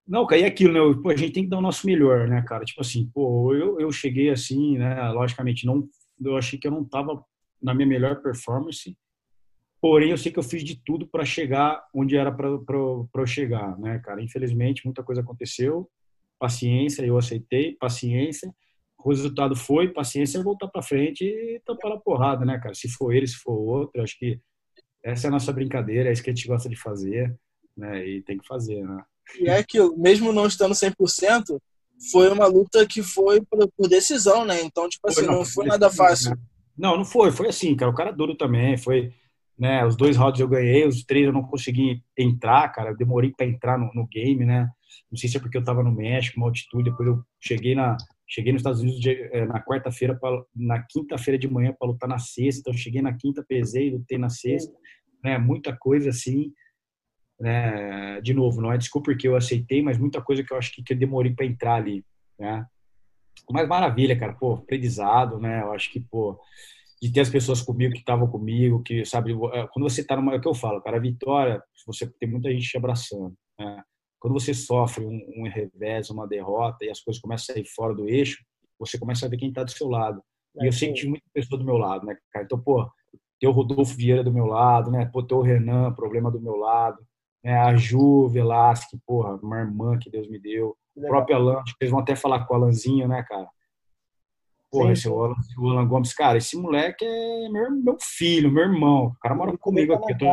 Não, 0.08 0.26
cara, 0.26 0.42
e 0.42 0.46
aquilo, 0.46 0.74
né? 0.74 1.02
Pô, 1.02 1.10
a 1.10 1.16
gente 1.16 1.34
tem 1.34 1.44
que 1.44 1.50
dar 1.50 1.58
o 1.58 1.62
nosso 1.62 1.86
melhor, 1.86 2.28
né, 2.28 2.44
cara? 2.48 2.66
Tipo 2.66 2.82
assim, 2.82 3.10
pô, 3.14 3.54
eu, 3.54 3.80
eu 3.80 3.92
cheguei 3.92 4.30
assim, 4.30 4.78
né? 4.78 5.10
Logicamente, 5.12 5.66
não, 5.66 5.88
eu 6.24 6.36
achei 6.36 6.60
que 6.60 6.68
eu 6.68 6.72
não 6.72 6.84
tava 6.84 7.24
na 7.62 7.74
minha 7.74 7.88
melhor 7.88 8.22
performance, 8.22 8.98
porém 9.82 10.12
eu 10.12 10.18
sei 10.18 10.32
que 10.32 10.40
eu 10.40 10.44
fiz 10.44 10.64
de 10.64 10.82
tudo 10.84 11.08
para 11.08 11.26
chegar 11.26 11.84
onde 11.94 12.16
era 12.16 12.32
para 12.32 12.48
eu 12.48 13.28
chegar, 13.28 13.78
né, 13.80 14.00
cara? 14.00 14.22
Infelizmente, 14.22 14.86
muita 14.86 15.04
coisa 15.04 15.22
aconteceu, 15.22 15.90
paciência, 16.40 17.06
eu 17.06 17.18
aceitei, 17.18 17.76
paciência, 17.76 18.54
o 19.04 19.10
resultado 19.10 19.56
foi, 19.56 19.90
paciência, 19.90 20.44
voltar 20.44 20.68
para 20.68 20.82
frente 20.82 21.24
e 21.24 21.62
tampar 21.66 21.92
a 21.94 22.00
porrada, 22.00 22.46
né, 22.46 22.60
cara? 22.60 22.76
Se 22.76 22.90
for 22.90 23.14
ele, 23.14 23.28
se 23.28 23.36
for 23.36 23.54
outro, 23.54 24.02
acho 24.02 24.18
que 24.18 24.40
essa 25.04 25.28
é 25.28 25.30
a 25.30 25.32
nossa 25.32 25.54
brincadeira, 25.54 26.10
é 26.10 26.12
isso 26.12 26.24
que 26.24 26.30
a 26.30 26.34
gente 26.34 26.48
gosta 26.48 26.68
de 26.68 26.76
fazer, 26.76 27.34
né? 27.76 28.06
E 28.06 28.22
tem 28.22 28.38
que 28.38 28.46
fazer, 28.46 28.84
né? 28.84 29.02
E 29.40 29.50
é 29.50 29.64
que, 29.64 29.80
mesmo 29.96 30.34
não 30.34 30.48
estando 30.48 30.74
100%, 30.74 31.60
foi 32.12 32.30
uma 32.30 32.48
luta 32.48 32.86
que 32.86 33.04
foi 33.04 33.42
por, 33.42 33.70
por 33.78 33.88
decisão, 33.88 34.46
né? 34.46 34.62
Então, 34.62 34.90
tipo 34.90 35.08
assim, 35.08 35.26
não, 35.26 35.40
não 35.40 35.46
foi 35.46 35.66
nada 35.66 35.90
fácil. 35.90 36.36
Não, 36.78 36.98
não 36.98 37.06
foi. 37.06 37.32
Foi 37.32 37.48
assim, 37.48 37.76
cara. 37.76 37.92
O 37.92 37.96
cara 37.96 38.12
duro 38.12 38.36
também. 38.36 38.78
Foi, 38.78 39.14
né? 39.58 39.86
Os 39.86 39.96
dois 39.96 40.16
rounds 40.16 40.40
eu 40.40 40.48
ganhei, 40.48 40.88
os 40.88 41.04
três 41.04 41.26
eu 41.26 41.34
não 41.34 41.44
consegui 41.44 42.02
entrar, 42.18 42.70
cara. 42.70 42.92
Eu 42.92 42.98
demorei 42.98 43.34
para 43.36 43.46
entrar 43.46 43.78
no, 43.78 43.92
no, 43.94 44.08
game, 44.08 44.46
né? 44.46 44.70
Não 45.12 45.18
sei 45.18 45.30
se 45.30 45.38
é 45.38 45.40
porque 45.40 45.58
eu 45.58 45.64
tava 45.64 45.84
no 45.84 45.92
México, 45.92 46.38
uma 46.38 46.48
altitude. 46.48 46.90
Depois 46.90 47.08
eu 47.08 47.22
cheguei 47.40 47.76
na 47.76 47.98
cheguei 48.30 48.54
nos 48.54 48.62
Estados 48.62 48.82
Unidos 48.82 49.06
eh, 49.06 49.46
na 49.46 49.62
quarta-feira, 49.62 50.20
na 50.56 50.84
quinta-feira 50.84 51.38
de 51.38 51.50
manhã 51.50 51.76
para 51.78 51.89
lutar 51.89 52.08
na 52.08 52.20
sexta. 52.20 52.62
Então 52.62 52.74
cheguei 52.74 53.02
na 53.02 53.13
quinta, 53.13 53.44
pesei, 53.48 53.92
lutei 53.92 54.18
na 54.18 54.30
sexta, 54.30 54.72
né? 55.24 55.38
Muita 55.38 55.76
coisa 55.76 56.10
assim 56.10 56.54
né? 57.39 58.20
De 58.22 58.34
novo, 58.34 58.62
não 58.62 58.72
é 58.72 58.78
desculpa 58.78 59.12
porque 59.12 59.28
eu 59.28 59.36
aceitei, 59.36 59.82
mas 59.82 59.98
muita 59.98 60.22
coisa 60.22 60.44
que 60.44 60.52
eu 60.52 60.58
acho 60.58 60.74
que, 60.74 60.84
que 60.84 60.94
eu 60.94 60.98
demorei 60.98 61.34
para 61.34 61.46
entrar 61.46 61.76
ali, 61.76 62.04
né? 62.38 62.65
Mas 63.50 63.68
maravilha, 63.68 64.18
cara, 64.20 64.34
pô, 64.34 64.54
aprendizado, 64.54 65.39
né? 65.39 65.62
Eu 65.62 65.72
acho 65.72 65.89
que, 65.92 66.00
pô, 66.00 66.38
de 67.02 67.12
ter 67.12 67.22
as 67.22 67.30
pessoas 67.30 67.62
comigo 67.62 67.94
que 67.94 68.00
estavam 68.00 68.28
comigo, 68.28 68.84
que, 68.84 69.06
sabe, 69.06 69.32
é, 69.32 69.68
quando 69.72 69.89
você 69.89 70.04
tá 70.04 70.18
numa, 70.18 70.34
é 70.34 70.38
o 70.38 70.42
que 70.42 70.48
eu 70.48 70.54
falo, 70.54 70.82
cara, 70.82 70.98
a 70.98 71.02
vitória, 71.02 71.63
você 71.88 72.06
tem 72.20 72.30
muita 72.30 72.52
gente 72.52 72.68
te 72.68 72.78
abraçando, 72.78 73.34
né? 73.58 73.84
Quando 74.20 74.34
você 74.34 74.54
sofre 74.54 75.06
um, 75.06 75.20
um 75.38 75.50
revés, 75.50 76.10
uma 76.10 76.28
derrota 76.28 76.86
e 76.86 76.90
as 76.90 77.00
coisas 77.00 77.22
começam 77.22 77.54
a 77.54 77.56
sair 77.56 77.66
fora 77.66 77.94
do 77.94 78.08
eixo, 78.08 78.44
você 78.78 78.98
começa 78.98 79.26
a 79.26 79.30
ver 79.30 79.38
quem 79.38 79.52
tá 79.52 79.64
do 79.64 79.72
seu 79.72 79.88
lado. 79.88 80.22
E 80.62 80.66
eu 80.66 80.72
tive 80.72 81.08
muita 81.08 81.26
pessoa 81.34 81.58
do 81.58 81.66
meu 81.66 81.78
lado, 81.78 82.06
né, 82.06 82.18
cara? 82.32 82.46
Então, 82.46 82.60
pô, 82.60 82.90
ter 83.40 83.48
o 83.48 83.52
Rodolfo 83.52 83.96
Vieira 83.96 84.24
do 84.24 84.34
meu 84.34 84.46
lado, 84.46 84.92
né? 84.92 85.06
Pô, 85.06 85.24
ter 85.24 85.36
o 85.36 85.42
Renan, 85.42 85.94
problema 85.94 86.30
do 86.30 86.42
meu 86.42 86.56
lado 86.56 87.00
né? 87.44 87.58
a 87.58 87.76
Ju 87.76 88.28
Velasque, 88.28 88.98
porra, 89.06 89.36
uma 89.42 89.60
irmã 89.60 89.98
que 89.98 90.10
Deus 90.10 90.30
me 90.30 90.40
deu. 90.40 90.76
O 90.96 91.02
próprio 91.02 91.38
Alan, 91.38 91.60
acho 91.60 91.76
que 91.78 91.84
eles 91.84 91.92
vão 91.92 92.02
até 92.02 92.16
falar 92.16 92.46
com 92.46 92.54
o 92.54 92.58
Alanzinho, 92.58 93.08
né, 93.08 93.24
cara? 93.24 93.48
Porra, 94.72 94.92
esse 94.92 95.08
Alan, 95.08 95.34
o 95.58 95.70
Alan 95.70 95.88
Gomes, 95.88 96.14
cara, 96.14 96.38
esse 96.38 96.58
moleque 96.58 97.06
é 97.06 97.50
meu, 97.50 97.72
meu 97.72 97.98
filho, 98.00 98.52
meu 98.52 98.64
irmão. 98.64 99.08
O 99.08 99.16
cara 99.20 99.34
mora 99.34 99.58
comigo 99.58 99.94
aqui. 99.94 100.14
Eu 100.14 100.18
tô, 100.18 100.26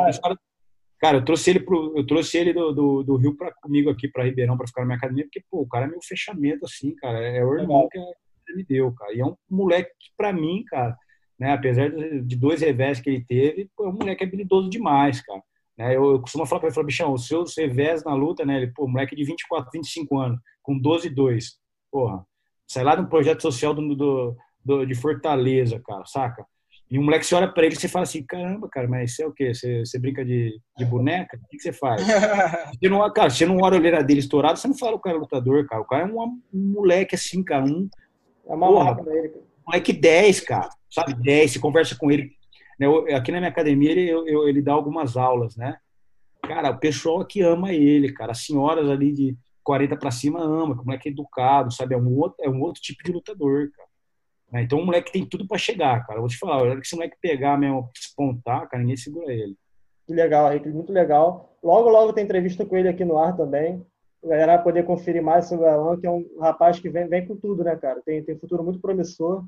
cara, 0.98 1.18
eu 1.18 1.24
trouxe 1.24 1.50
ele 1.50 1.61
pro, 1.61 1.96
eu 1.96 2.06
trouxe 2.06 2.38
ele 2.38 2.52
do, 2.52 2.72
do, 2.72 3.02
do 3.02 3.16
Rio 3.16 3.37
para 3.37 3.52
comigo 3.54 3.90
aqui 3.90 4.09
para 4.09 4.24
Ribeirão 4.24 4.56
para 4.56 4.66
ficar 4.66 4.82
na 4.82 4.87
minha 4.87 4.98
academia, 4.98 5.24
porque 5.24 5.42
pô, 5.50 5.61
o 5.61 5.68
cara 5.68 5.87
é 5.87 5.88
meu 5.88 6.00
fechamento 6.02 6.64
assim, 6.64 6.94
cara, 6.96 7.18
é 7.18 7.44
o 7.44 7.54
irmão 7.59 7.88
que 7.90 7.98
ele 7.98 8.56
me 8.56 8.64
deu, 8.64 8.92
cara. 8.92 9.14
E 9.14 9.20
é 9.20 9.24
um 9.24 9.37
moleque 9.50 9.90
que 9.98 10.11
para 10.16 10.32
mim, 10.32 10.64
cara, 10.66 10.96
né, 11.38 11.52
apesar 11.52 11.90
de 11.90 12.37
dois 12.37 12.61
revés 12.62 13.00
que 13.00 13.11
ele 13.11 13.24
teve, 13.24 13.70
pô, 13.76 13.85
é 13.85 13.88
um 13.88 13.92
moleque 13.92 14.24
habilidoso 14.24 14.70
demais, 14.70 15.20
cara. 15.20 15.42
Né? 15.76 15.96
Eu, 15.96 16.12
eu 16.12 16.20
costumo 16.20 16.46
falar 16.46 16.61
para 16.61 16.68
ele, 16.68 16.74
falo, 16.74 16.87
bichão, 16.87 17.12
os 17.12 17.26
seus 17.26 17.56
revés 17.56 18.02
na 18.02 18.14
luta, 18.14 18.44
né? 18.44 18.56
Ele, 18.56 18.72
pô, 18.72 18.88
moleque 18.88 19.14
de 19.14 19.24
24, 19.24 19.70
25 19.72 20.18
anos, 20.18 20.40
com 20.62 20.78
12 20.78 21.11
2, 21.11 21.59
porra, 21.90 22.24
sai 22.66 22.85
lá 22.85 22.96
de 22.96 23.02
um 23.02 23.09
projeto 23.09 23.42
social 23.42 23.74
do, 23.74 23.94
do, 23.94 24.37
do, 24.64 24.87
de 24.87 24.94
Fortaleza, 24.94 25.80
cara, 25.85 26.04
saca? 26.06 26.46
E 26.88 26.99
um 26.99 27.05
moleque, 27.05 27.27
você 27.27 27.35
olha 27.35 27.49
pra 27.49 27.64
ele 27.64 27.75
e 27.75 27.79
você 27.79 27.88
fala 27.88 28.05
assim, 28.05 28.22
caramba, 28.22 28.68
cara, 28.68 28.87
mas 28.87 29.14
você 29.14 29.25
é 29.25 29.27
o 29.27 29.33
quê? 29.33 29.53
Você, 29.53 29.85
você 29.85 29.99
brinca 29.99 30.25
de, 30.25 30.61
de 30.79 30.85
boneca? 30.85 31.37
O 31.37 31.49
que, 31.49 31.57
que 31.57 31.62
você 31.62 31.72
faz? 31.72 32.01
Você 32.79 32.88
não, 32.88 33.12
cara, 33.12 33.31
você 33.31 33.44
não 33.44 33.59
olha 33.59 33.77
a 33.77 33.79
olheira 33.79 34.05
dele 34.05 34.20
estourado, 34.20 34.59
você 34.59 34.68
não 34.68 34.77
fala 34.77 34.94
o 34.94 35.01
cara 35.01 35.16
é 35.16 35.18
lutador, 35.18 35.66
cara. 35.66 35.83
O 35.83 35.85
cara 35.85 36.05
é 36.05 36.07
um, 36.07 36.20
um 36.22 36.40
moleque 36.53 37.14
assim, 37.14 37.42
cara, 37.42 37.64
um... 37.64 37.88
É 38.46 38.55
uma 38.55 38.68
porra, 38.68 38.94
dele, 39.03 39.29
cara. 39.31 39.44
Moleque 39.66 39.92
10, 39.92 40.40
cara, 40.40 40.68
sabe? 40.88 41.14
10, 41.14 41.53
você 41.53 41.59
conversa 41.59 41.96
com 41.96 42.11
ele, 42.11 42.31
né, 42.79 42.87
aqui 43.16 43.33
na 43.33 43.38
minha 43.38 43.51
academia 43.51 43.90
ele, 43.90 44.09
eu, 44.09 44.49
ele 44.49 44.62
dá 44.62 44.72
algumas 44.72 45.16
aulas, 45.16 45.57
né? 45.57 45.77
Cara, 46.42 46.70
o 46.70 46.79
pessoal 46.79 47.20
aqui 47.20 47.40
ama 47.40 47.72
ele, 47.72 48.12
cara. 48.12 48.33
As 48.33 48.44
senhoras 48.44 48.88
ali 48.88 49.12
de 49.12 49.37
40 49.64 49.96
para 49.96 50.11
cima 50.11 50.40
ama, 50.40 50.77
como 50.77 50.92
é 50.92 50.99
que 50.99 51.09
é 51.09 51.12
educado, 51.12 51.72
sabe? 51.72 51.94
É 51.94 51.99
um 51.99 52.16
outro, 52.16 52.37
é 52.40 52.49
um 52.49 52.61
outro 52.61 52.81
tipo 52.81 53.03
de 53.03 53.11
lutador, 53.11 53.70
cara. 53.75 53.86
Né, 54.52 54.62
então 54.62 54.78
o 54.78 54.87
moleque 54.87 55.12
tem 55.12 55.26
tudo 55.26 55.46
para 55.46 55.59
chegar, 55.59 56.06
cara. 56.06 56.18
Eu 56.18 56.22
vou 56.22 56.28
te 56.28 56.38
falar, 56.38 56.54
a 56.54 56.62
hora 56.62 56.80
que 56.80 56.87
esse 56.87 56.94
moleque 56.94 57.16
pegar 57.20 57.59
mesmo, 57.59 57.90
espontar, 57.94 58.68
cara, 58.68 58.82
ninguém 58.82 58.96
segura 58.96 59.32
ele. 59.32 59.56
Que 60.06 60.14
legal, 60.14 60.50
Henrique, 60.50 60.68
muito 60.68 60.92
legal. 60.92 61.56
Logo, 61.62 61.90
logo 61.90 62.12
tem 62.12 62.24
entrevista 62.24 62.64
com 62.64 62.76
ele 62.76 62.88
aqui 62.88 63.04
no 63.04 63.18
ar 63.18 63.37
também. 63.37 63.85
A 64.24 64.28
galera 64.28 64.54
vai 64.56 64.64
poder 64.64 64.85
conferir 64.85 65.22
mais 65.22 65.46
sobre 65.46 65.66
o 65.66 65.68
Alan, 65.68 65.98
que 65.98 66.06
é 66.06 66.11
um 66.11 66.24
rapaz 66.40 66.78
que 66.78 66.88
vem, 66.88 67.09
vem 67.09 67.26
com 67.26 67.37
tudo, 67.37 67.64
né, 67.64 67.76
cara? 67.76 68.00
Tem, 68.04 68.22
tem 68.22 68.38
futuro 68.38 68.62
muito 68.62 68.80
promissor. 68.80 69.44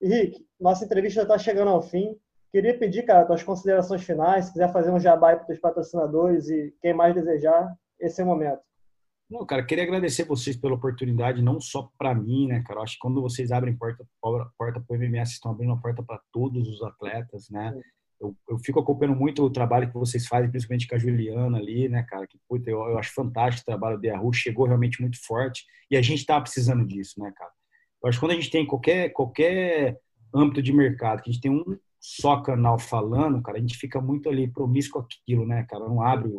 Henrique, 0.00 0.46
nossa 0.60 0.84
entrevista 0.84 1.22
está 1.22 1.36
chegando 1.38 1.70
ao 1.70 1.82
fim. 1.82 2.16
Queria 2.52 2.76
pedir, 2.78 3.04
cara, 3.04 3.24
tuas 3.24 3.42
considerações 3.42 4.02
finais, 4.02 4.46
se 4.46 4.52
quiser 4.52 4.72
fazer 4.72 4.90
um 4.90 5.00
jabá 5.00 5.34
para 5.36 5.52
os 5.52 5.58
patrocinadores 5.58 6.48
e 6.48 6.74
quem 6.82 6.92
mais 6.92 7.14
desejar, 7.14 7.72
esse 7.98 8.20
é 8.20 8.24
o 8.24 8.26
momento. 8.26 8.60
Não, 9.32 9.46
cara, 9.46 9.64
queria 9.64 9.84
agradecer 9.84 10.24
vocês 10.24 10.58
pela 10.58 10.74
oportunidade, 10.74 11.40
não 11.40 11.58
só 11.58 11.90
para 11.96 12.14
mim, 12.14 12.48
né, 12.48 12.62
cara? 12.66 12.80
Eu 12.80 12.82
acho 12.82 12.94
que 12.96 13.00
quando 13.00 13.22
vocês 13.22 13.50
abrem 13.50 13.74
porta 13.74 14.06
porta 14.20 14.78
para 14.78 14.94
o 14.94 14.98
MMA, 14.98 15.22
estão 15.22 15.52
abrindo 15.52 15.72
a 15.72 15.76
porta 15.78 16.02
para 16.02 16.20
todos 16.30 16.68
os 16.68 16.82
atletas, 16.82 17.48
né? 17.48 17.74
Eu, 18.20 18.36
eu, 18.46 18.58
fico 18.58 18.78
acompanhando 18.78 19.18
muito 19.18 19.42
o 19.42 19.48
trabalho 19.48 19.88
que 19.88 19.94
vocês 19.94 20.26
fazem, 20.26 20.50
principalmente 20.50 20.86
com 20.86 20.94
a 20.96 20.98
Juliana 20.98 21.56
ali, 21.56 21.88
né, 21.88 22.02
cara? 22.02 22.26
Que 22.26 22.38
puta, 22.46 22.70
eu, 22.70 22.78
eu 22.90 22.98
acho 22.98 23.14
fantástico 23.14 23.62
o 23.62 23.72
trabalho 23.72 23.98
da 23.98 24.18
Ru, 24.18 24.34
chegou 24.34 24.66
realmente 24.66 25.00
muito 25.00 25.18
forte 25.24 25.64
e 25.90 25.96
a 25.96 26.02
gente 26.02 26.18
está 26.18 26.38
precisando 26.38 26.86
disso, 26.86 27.18
né, 27.18 27.32
cara? 27.34 27.50
Eu 28.02 28.10
acho 28.10 28.18
que 28.18 28.26
quando 28.26 28.32
a 28.32 28.34
gente 28.34 28.50
tem 28.50 28.66
qualquer 28.66 29.08
qualquer 29.14 29.98
âmbito 30.34 30.60
de 30.60 30.74
mercado, 30.74 31.22
que 31.22 31.30
a 31.30 31.32
gente 31.32 31.42
tem 31.42 31.50
um 31.50 31.64
só 31.98 32.42
canal 32.42 32.78
falando, 32.78 33.40
cara, 33.40 33.56
a 33.56 33.60
gente 33.62 33.78
fica 33.78 33.98
muito 33.98 34.28
ali 34.28 34.46
promíscuo 34.46 35.00
aquilo, 35.00 35.46
né, 35.46 35.64
cara? 35.70 35.88
Não 35.88 36.02
abre, 36.02 36.30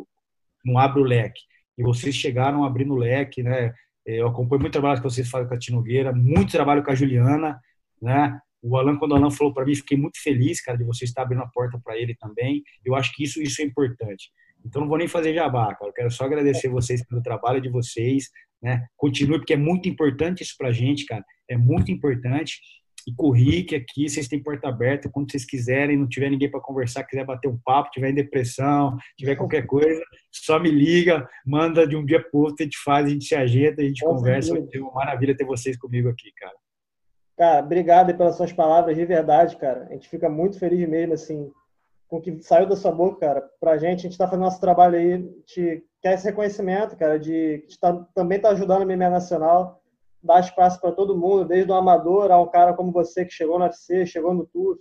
não 0.64 0.78
abre 0.78 1.02
o 1.02 1.04
leque. 1.04 1.40
E 1.76 1.82
vocês 1.82 2.14
chegaram 2.14 2.64
abrindo 2.64 2.94
o 2.94 2.98
leque, 2.98 3.42
né? 3.42 3.72
Eu 4.06 4.28
acompanho 4.28 4.60
muito 4.60 4.72
trabalho 4.72 4.98
que 4.98 5.04
vocês 5.04 5.28
fazem 5.28 5.48
com 5.48 5.54
a 5.54 5.58
Tinogueira, 5.58 6.12
muito 6.12 6.52
trabalho 6.52 6.84
com 6.84 6.90
a 6.90 6.94
Juliana, 6.94 7.58
né? 8.00 8.38
O 8.62 8.76
Alan, 8.76 8.96
quando 8.96 9.12
o 9.12 9.14
Alan 9.16 9.30
falou 9.30 9.52
para 9.52 9.64
mim, 9.64 9.74
fiquei 9.74 9.96
muito 9.96 10.22
feliz, 10.22 10.60
cara, 10.62 10.78
de 10.78 10.84
você 10.84 11.04
estar 11.04 11.22
abrindo 11.22 11.42
a 11.42 11.48
porta 11.48 11.78
para 11.82 11.98
ele 11.98 12.14
também. 12.14 12.62
Eu 12.84 12.94
acho 12.94 13.12
que 13.14 13.22
isso, 13.22 13.42
isso 13.42 13.60
é 13.60 13.64
importante. 13.64 14.30
Então, 14.64 14.80
não 14.80 14.88
vou 14.88 14.96
nem 14.96 15.08
fazer 15.08 15.34
jabá, 15.34 15.74
cara. 15.74 15.90
Eu 15.90 15.92
quero 15.92 16.10
só 16.10 16.24
agradecer 16.24 16.68
vocês 16.68 17.06
pelo 17.06 17.22
trabalho 17.22 17.60
de 17.60 17.68
vocês, 17.68 18.30
né? 18.62 18.86
Continue, 18.96 19.38
porque 19.38 19.52
é 19.52 19.58
muito 19.58 19.88
importante 19.88 20.42
isso 20.42 20.54
pra 20.56 20.72
gente, 20.72 21.04
cara. 21.04 21.22
É 21.48 21.56
muito 21.56 21.90
importante 21.90 22.58
e 23.06 23.32
Rick 23.32 23.74
aqui, 23.74 24.08
vocês 24.08 24.28
têm 24.28 24.42
porta 24.42 24.68
aberta 24.68 25.08
quando 25.10 25.30
vocês 25.30 25.44
quiserem, 25.44 25.96
não 25.96 26.08
tiver 26.08 26.30
ninguém 26.30 26.50
para 26.50 26.60
conversar, 26.60 27.04
quiser 27.04 27.24
bater 27.24 27.48
um 27.48 27.58
papo, 27.64 27.90
tiver 27.90 28.10
em 28.10 28.14
depressão, 28.14 28.96
tiver 29.16 29.36
qualquer 29.36 29.66
coisa, 29.66 30.02
só 30.32 30.58
me 30.58 30.70
liga, 30.70 31.28
manda 31.44 31.86
de 31.86 31.96
um 31.96 32.04
dia 32.04 32.20
para 32.20 32.38
outro, 32.38 32.56
a 32.60 32.62
gente 32.64 32.78
faz, 32.78 33.06
a 33.06 33.10
gente 33.10 33.24
se 33.24 33.34
ajeita, 33.34 33.82
a 33.82 33.84
gente 33.84 34.04
conversa. 34.04 34.54
Vai 34.54 34.80
uma 34.80 34.92
maravilha 34.92 35.36
ter 35.36 35.44
vocês 35.44 35.76
comigo 35.76 36.08
aqui, 36.08 36.32
cara. 36.38 36.54
Cara, 37.36 37.64
obrigado 37.64 38.16
pelas 38.16 38.36
suas 38.36 38.52
palavras, 38.52 38.96
de 38.96 39.04
verdade, 39.04 39.56
cara. 39.56 39.86
A 39.90 39.92
gente 39.92 40.08
fica 40.08 40.28
muito 40.28 40.58
feliz 40.58 40.88
mesmo, 40.88 41.14
assim, 41.14 41.50
com 42.06 42.18
o 42.18 42.20
que 42.20 42.40
saiu 42.42 42.66
da 42.66 42.76
sua 42.76 42.92
boca, 42.92 43.26
cara. 43.26 43.50
Pra 43.60 43.76
gente, 43.76 44.00
a 44.00 44.02
gente 44.02 44.12
está 44.12 44.26
fazendo 44.26 44.44
nosso 44.44 44.60
trabalho 44.60 44.96
aí, 44.96 45.14
a 45.14 45.16
gente 45.16 45.84
quer 46.00 46.14
esse 46.14 46.24
reconhecimento, 46.24 46.96
cara, 46.96 47.18
de 47.18 47.64
que 47.68 47.78
tá, 47.78 47.92
também 48.14 48.38
tá 48.38 48.50
ajudando 48.50 48.82
a 48.82 48.86
MMA 48.86 49.10
Nacional 49.10 49.83
dar 50.24 50.40
espaço 50.40 50.80
para 50.80 50.90
todo 50.90 51.16
mundo, 51.16 51.44
desde 51.44 51.70
o 51.70 51.74
amador 51.74 52.32
a 52.32 52.40
um 52.40 52.48
cara 52.48 52.72
como 52.72 52.90
você 52.90 53.24
que 53.24 53.32
chegou 53.32 53.58
no 53.58 53.66
UFC, 53.66 54.06
chegou 54.06 54.32
no 54.32 54.46
TUF, 54.46 54.80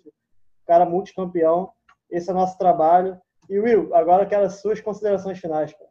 cara 0.66 0.86
multicampeão. 0.86 1.70
Esse 2.10 2.30
é 2.30 2.34
o 2.34 2.36
nosso 2.36 2.58
trabalho. 2.58 3.20
E 3.50 3.60
Will, 3.60 3.94
agora 3.94 4.26
quero 4.26 4.46
as 4.46 4.62
suas 4.62 4.80
considerações 4.80 5.40
finais, 5.40 5.74
cara. 5.74 5.90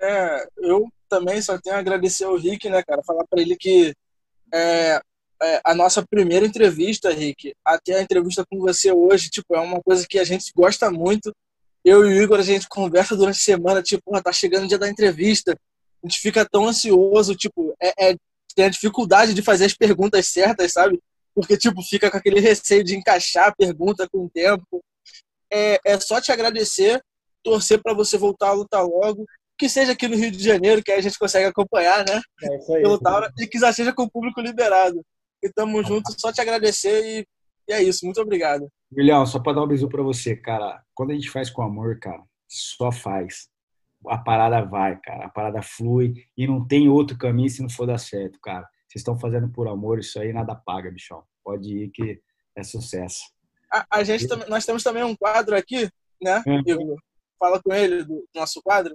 É, 0.00 0.46
eu 0.58 0.86
também 1.08 1.40
só 1.40 1.58
tenho 1.58 1.76
a 1.76 1.78
agradecer 1.78 2.24
ao 2.24 2.36
Rick, 2.36 2.68
né, 2.68 2.82
cara? 2.82 3.02
Falar 3.02 3.24
para 3.26 3.40
ele 3.40 3.56
que 3.56 3.94
é, 4.52 5.00
é, 5.42 5.60
a 5.64 5.74
nossa 5.74 6.04
primeira 6.06 6.44
entrevista, 6.44 7.10
Rick, 7.10 7.54
até 7.64 7.94
a 7.94 8.02
entrevista 8.02 8.44
com 8.44 8.58
você 8.58 8.92
hoje, 8.92 9.30
tipo, 9.30 9.56
é 9.56 9.60
uma 9.60 9.80
coisa 9.82 10.06
que 10.06 10.18
a 10.18 10.24
gente 10.24 10.52
gosta 10.54 10.90
muito. 10.90 11.34
Eu 11.82 12.04
e 12.04 12.18
o 12.18 12.22
Igor, 12.22 12.38
a 12.38 12.42
gente 12.42 12.68
conversa 12.68 13.16
durante 13.16 13.36
a 13.36 13.40
semana, 13.40 13.82
tipo, 13.82 14.02
tá 14.22 14.32
chegando 14.32 14.64
o 14.64 14.68
dia 14.68 14.78
da 14.78 14.88
entrevista, 14.88 15.52
a 15.52 16.06
gente 16.06 16.20
fica 16.20 16.46
tão 16.46 16.66
ansioso, 16.66 17.34
tipo, 17.34 17.74
é, 17.80 18.10
é 18.10 18.16
tem 18.54 18.66
a 18.66 18.70
dificuldade 18.70 19.34
de 19.34 19.42
fazer 19.42 19.64
as 19.64 19.74
perguntas 19.74 20.28
certas, 20.28 20.72
sabe? 20.72 21.00
porque, 21.34 21.56
tipo, 21.56 21.82
fica 21.82 22.10
com 22.10 22.16
aquele 22.16 22.38
receio 22.38 22.84
de 22.84 22.96
encaixar 22.96 23.48
a 23.48 23.54
pergunta 23.54 24.08
com 24.08 24.24
o 24.24 24.30
tempo. 24.30 24.82
É, 25.52 25.78
é 25.84 26.00
só 26.00 26.20
te 26.20 26.30
agradecer, 26.30 27.02
torcer 27.42 27.82
para 27.82 27.92
você 27.92 28.16
voltar 28.16 28.50
a 28.50 28.52
lutar 28.52 28.84
logo, 28.84 29.26
que 29.58 29.68
seja 29.68 29.92
aqui 29.92 30.06
no 30.06 30.16
Rio 30.16 30.30
de 30.30 30.42
Janeiro, 30.42 30.82
que 30.82 30.92
aí 30.92 30.98
a 30.98 31.02
gente 31.02 31.18
consegue 31.18 31.46
acompanhar, 31.46 32.04
né? 32.06 32.20
É 32.42 32.56
isso 32.56 32.74
aí. 32.74 32.82
Pelo 32.82 32.98
Taura, 32.98 33.32
e 33.38 33.46
que 33.46 33.58
já 33.58 33.72
seja 33.72 33.92
com 33.92 34.04
o 34.04 34.10
público 34.10 34.40
liberado. 34.40 35.04
E 35.42 35.50
tamo 35.50 35.82
junto, 35.82 36.14
só 36.18 36.32
te 36.32 36.40
agradecer 36.40 37.04
e, 37.04 37.26
e 37.68 37.72
é 37.72 37.82
isso. 37.82 38.04
Muito 38.04 38.20
obrigado. 38.20 38.68
Milhão, 38.90 39.26
só 39.26 39.40
para 39.40 39.54
dar 39.54 39.64
um 39.64 39.68
bisu 39.68 39.88
para 39.88 40.02
você, 40.02 40.36
cara. 40.36 40.82
Quando 40.94 41.10
a 41.10 41.14
gente 41.14 41.30
faz 41.30 41.50
com 41.50 41.62
amor, 41.62 41.98
cara, 41.98 42.22
só 42.48 42.92
faz. 42.92 43.48
A 44.08 44.18
parada 44.18 44.62
vai, 44.64 44.98
cara. 45.00 45.26
A 45.26 45.28
parada 45.28 45.62
flui 45.62 46.14
e 46.36 46.46
não 46.46 46.66
tem 46.66 46.88
outro 46.88 47.16
caminho 47.16 47.48
se 47.48 47.62
não 47.62 47.68
for 47.70 47.86
dar 47.86 47.98
certo, 47.98 48.38
cara. 48.40 48.68
Vocês 48.88 49.00
estão 49.00 49.18
fazendo 49.18 49.48
por 49.48 49.66
amor, 49.68 49.98
isso 49.98 50.18
aí 50.20 50.32
nada 50.32 50.54
paga, 50.54 50.90
bichão. 50.90 51.22
Pode 51.42 51.68
ir 51.76 51.90
que 51.90 52.20
é 52.56 52.62
sucesso. 52.62 53.22
A, 53.72 53.86
a 53.90 54.04
gente 54.04 54.28
também, 54.28 54.48
nós 54.48 54.64
temos 54.64 54.82
também 54.82 55.02
um 55.02 55.16
quadro 55.16 55.56
aqui, 55.56 55.88
né, 56.22 56.42
É. 56.46 56.70
Igor? 56.70 56.96
Fala 57.38 57.60
com 57.62 57.72
ele 57.72 58.04
do 58.04 58.24
nosso 58.34 58.62
quadro. 58.62 58.94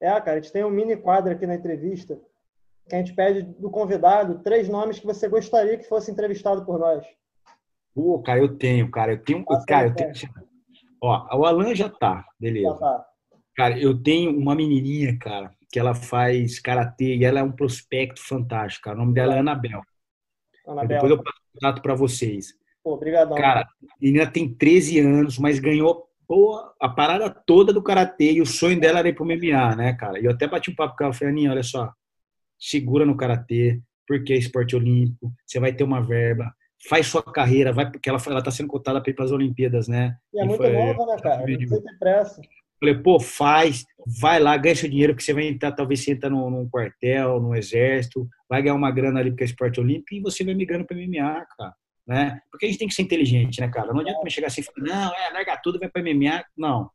É, 0.00 0.08
cara, 0.20 0.38
a 0.38 0.40
gente 0.40 0.52
tem 0.52 0.64
um 0.64 0.70
mini 0.70 0.96
quadro 0.96 1.30
aqui 1.30 1.46
na 1.46 1.54
entrevista 1.54 2.18
que 2.88 2.94
a 2.96 2.98
gente 2.98 3.12
pede 3.14 3.42
do 3.42 3.70
convidado 3.70 4.42
três 4.42 4.68
nomes 4.68 4.98
que 4.98 5.06
você 5.06 5.28
gostaria 5.28 5.76
que 5.76 5.88
fosse 5.88 6.10
entrevistado 6.10 6.64
por 6.64 6.78
nós. 6.78 7.06
Pô, 7.94 8.20
cara, 8.22 8.40
eu 8.40 8.56
tenho, 8.56 8.90
cara. 8.90 9.12
Eu 9.12 9.22
tenho. 9.22 9.44
Cara, 9.66 9.88
eu 9.88 9.94
tenho. 9.94 10.12
Ó, 11.02 11.38
o 11.38 11.44
Alan 11.44 11.74
já 11.74 11.88
tá, 11.88 12.16
Já 12.16 12.24
beleza. 12.38 12.74
tá. 12.76 13.06
Cara, 13.56 13.78
eu 13.78 14.00
tenho 14.00 14.36
uma 14.36 14.54
menininha, 14.54 15.16
cara, 15.18 15.52
que 15.70 15.78
ela 15.78 15.94
faz 15.94 16.58
karatê 16.58 17.16
e 17.16 17.24
ela 17.24 17.40
é 17.40 17.42
um 17.42 17.52
prospecto 17.52 18.20
fantástico, 18.22 18.84
cara. 18.84 18.96
O 18.96 19.00
nome 19.00 19.14
dela 19.14 19.34
é 19.34 19.38
Anabel. 19.40 19.82
Anabel. 20.66 20.88
Depois 20.88 21.10
eu 21.10 21.22
passo 21.22 21.38
o 21.38 21.52
contato 21.52 21.82
para 21.82 21.94
vocês. 21.94 22.54
Pô, 22.82 22.94
obrigadão. 22.94 23.36
Cara, 23.36 23.60
a 23.62 23.66
menina 24.00 24.26
tem 24.26 24.52
13 24.52 24.98
anos, 25.00 25.38
mas 25.38 25.58
ganhou 25.58 26.08
pô, 26.26 26.56
a 26.80 26.88
parada 26.88 27.28
toda 27.28 27.72
do 27.72 27.82
karatê 27.82 28.32
e 28.34 28.40
o 28.40 28.46
sonho 28.46 28.78
dela 28.78 29.00
era 29.00 29.08
ir 29.08 29.14
pro 29.14 29.24
MMA, 29.26 29.74
né, 29.74 29.92
cara? 29.94 30.20
E 30.20 30.24
eu 30.26 30.30
até 30.30 30.46
bati 30.46 30.70
um 30.70 30.74
papo 30.76 30.96
com 30.96 31.02
ela, 31.02 31.12
falei, 31.12 31.32
Aninha, 31.32 31.50
olha 31.50 31.64
só, 31.64 31.92
segura 32.56 33.04
no 33.04 33.16
karatê, 33.16 33.80
porque 34.06 34.32
é 34.32 34.36
esporte 34.36 34.76
olímpico, 34.76 35.32
você 35.44 35.58
vai 35.58 35.72
ter 35.72 35.82
uma 35.82 36.00
verba, 36.00 36.54
faz 36.88 37.08
sua 37.08 37.20
carreira, 37.20 37.72
vai 37.72 37.90
porque 37.90 38.08
ela 38.08 38.20
ela 38.28 38.42
tá 38.42 38.50
sendo 38.52 38.68
cotada 38.68 39.00
para 39.00 39.10
ir 39.10 39.14
para 39.14 39.24
as 39.24 39.32
Olimpíadas, 39.32 39.88
né? 39.88 40.16
e 40.32 40.38
é 40.38 40.44
E 40.44 40.46
muito 40.46 40.62
foi- 40.62 40.72
nova, 40.72 41.06
né, 41.06 41.16
cara? 41.20 41.44
Não 41.44 41.82
ter 41.82 41.98
pressa. 41.98 42.40
Falei, 42.80 42.94
pô, 42.94 43.20
faz, 43.20 43.84
vai 44.06 44.40
lá, 44.40 44.56
ganha 44.56 44.74
seu 44.74 44.88
dinheiro, 44.88 45.12
porque 45.12 45.24
você 45.24 45.34
vai 45.34 45.46
entrar, 45.46 45.72
talvez 45.72 46.02
você 46.02 46.12
entra 46.12 46.30
num, 46.30 46.48
num 46.48 46.68
quartel, 46.68 47.38
num 47.38 47.54
exército, 47.54 48.26
vai 48.48 48.62
ganhar 48.62 48.74
uma 48.74 48.90
grana 48.90 49.20
ali 49.20 49.30
porque 49.30 49.44
é 49.44 49.46
esporte 49.46 49.78
olímpico 49.78 50.14
e 50.14 50.20
você 50.20 50.42
vai 50.42 50.54
migrando 50.54 50.86
para 50.86 50.96
MMA, 50.96 51.46
cara. 51.56 51.74
Né? 52.06 52.40
Porque 52.50 52.66
a 52.66 52.68
gente 52.68 52.78
tem 52.78 52.88
que 52.88 52.94
ser 52.94 53.02
inteligente, 53.02 53.60
né, 53.60 53.68
cara? 53.68 53.92
Não 53.92 54.00
adianta 54.00 54.24
me 54.24 54.30
chegar 54.30 54.46
assim 54.46 54.62
e 54.62 54.64
falar, 54.64 54.88
não, 54.88 55.14
é, 55.14 55.30
larga 55.30 55.56
tudo, 55.58 55.78
vai 55.78 55.88
para 55.88 56.02
MMA. 56.02 56.42
Não. 56.56 56.90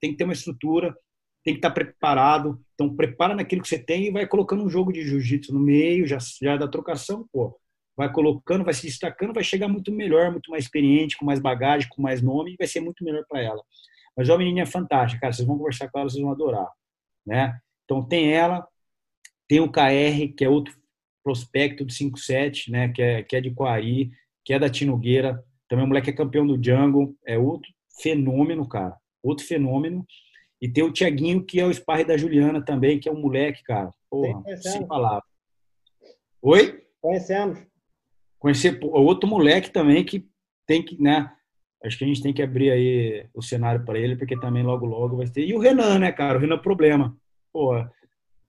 Tem 0.00 0.10
que 0.10 0.16
ter 0.16 0.24
uma 0.24 0.32
estrutura, 0.32 0.96
tem 1.44 1.54
que 1.54 1.58
estar 1.58 1.70
preparado. 1.70 2.60
Então, 2.74 2.94
prepara 2.94 3.34
naquilo 3.34 3.62
que 3.62 3.68
você 3.68 3.78
tem 3.78 4.06
e 4.06 4.10
vai 4.10 4.26
colocando 4.26 4.64
um 4.64 4.70
jogo 4.70 4.92
de 4.92 5.02
jiu-jitsu 5.02 5.52
no 5.52 5.60
meio, 5.60 6.06
já, 6.06 6.18
já 6.40 6.56
da 6.56 6.66
trocação, 6.68 7.28
pô. 7.32 7.56
Vai 7.96 8.10
colocando, 8.10 8.64
vai 8.64 8.72
se 8.72 8.86
destacando, 8.86 9.34
vai 9.34 9.44
chegar 9.44 9.68
muito 9.68 9.92
melhor, 9.92 10.30
muito 10.30 10.50
mais 10.50 10.64
experiente, 10.64 11.16
com 11.16 11.26
mais 11.26 11.38
bagagem, 11.38 11.88
com 11.90 12.00
mais 12.00 12.22
nome, 12.22 12.54
e 12.54 12.56
vai 12.56 12.66
ser 12.66 12.80
muito 12.80 13.04
melhor 13.04 13.24
para 13.28 13.42
ela. 13.42 13.62
Mas 14.16 14.28
ó, 14.28 14.34
a 14.34 14.38
menininha 14.38 14.64
é 14.64 14.66
fantástica, 14.66 15.20
cara. 15.20 15.32
Vocês 15.32 15.46
vão 15.46 15.58
conversar 15.58 15.88
com 15.90 15.98
ela, 15.98 16.08
vocês 16.08 16.22
vão 16.22 16.32
adorar, 16.32 16.70
né? 17.26 17.58
Então 17.84 18.02
tem 18.02 18.32
ela, 18.32 18.66
tem 19.48 19.60
o 19.60 19.70
KR, 19.70 20.34
que 20.36 20.44
é 20.44 20.48
outro 20.48 20.74
prospecto 21.22 21.84
do 21.84 21.92
57, 21.92 22.70
né? 22.70 22.88
Que 22.88 23.02
é, 23.02 23.22
que 23.22 23.36
é 23.36 23.40
de 23.40 23.50
Coari, 23.50 24.10
que 24.44 24.52
é 24.52 24.58
da 24.58 24.70
Tinogueira. 24.70 25.42
Também 25.68 25.84
o 25.84 25.88
moleque 25.88 26.10
é 26.10 26.12
campeão 26.12 26.46
do 26.46 26.62
Jungle, 26.62 27.16
é 27.26 27.38
outro 27.38 27.70
fenômeno, 28.00 28.68
cara. 28.68 28.96
Outro 29.22 29.46
fenômeno. 29.46 30.04
E 30.60 30.68
tem 30.68 30.84
o 30.84 30.92
Tiaguinho, 30.92 31.44
que 31.44 31.58
é 31.58 31.66
o 31.66 31.72
sparring 31.72 32.06
da 32.06 32.16
Juliana 32.16 32.64
também, 32.64 32.98
que 32.98 33.08
é 33.08 33.12
um 33.12 33.20
moleque, 33.20 33.62
cara. 33.62 33.90
Porra, 34.08 34.42
sem 34.58 34.86
palavras. 34.86 35.24
Oi? 36.40 36.84
Conhecemos. 37.00 37.58
conhecer 38.38 38.78
outro 38.82 39.28
moleque 39.28 39.70
também 39.70 40.04
que 40.04 40.28
tem 40.66 40.84
que, 40.84 41.00
né? 41.02 41.32
Acho 41.84 41.98
que 41.98 42.04
a 42.04 42.06
gente 42.06 42.22
tem 42.22 42.32
que 42.32 42.42
abrir 42.42 42.70
aí 42.70 43.26
o 43.34 43.42
cenário 43.42 43.84
para 43.84 43.98
ele, 43.98 44.16
porque 44.16 44.38
também 44.38 44.62
logo 44.62 44.86
logo 44.86 45.16
vai 45.16 45.26
ter. 45.26 45.44
E 45.44 45.54
o 45.54 45.58
Renan, 45.58 45.98
né, 45.98 46.12
cara? 46.12 46.38
O 46.38 46.40
Renan 46.40 46.54
é 46.54 46.58
problema. 46.58 47.16
Pô, 47.52 47.74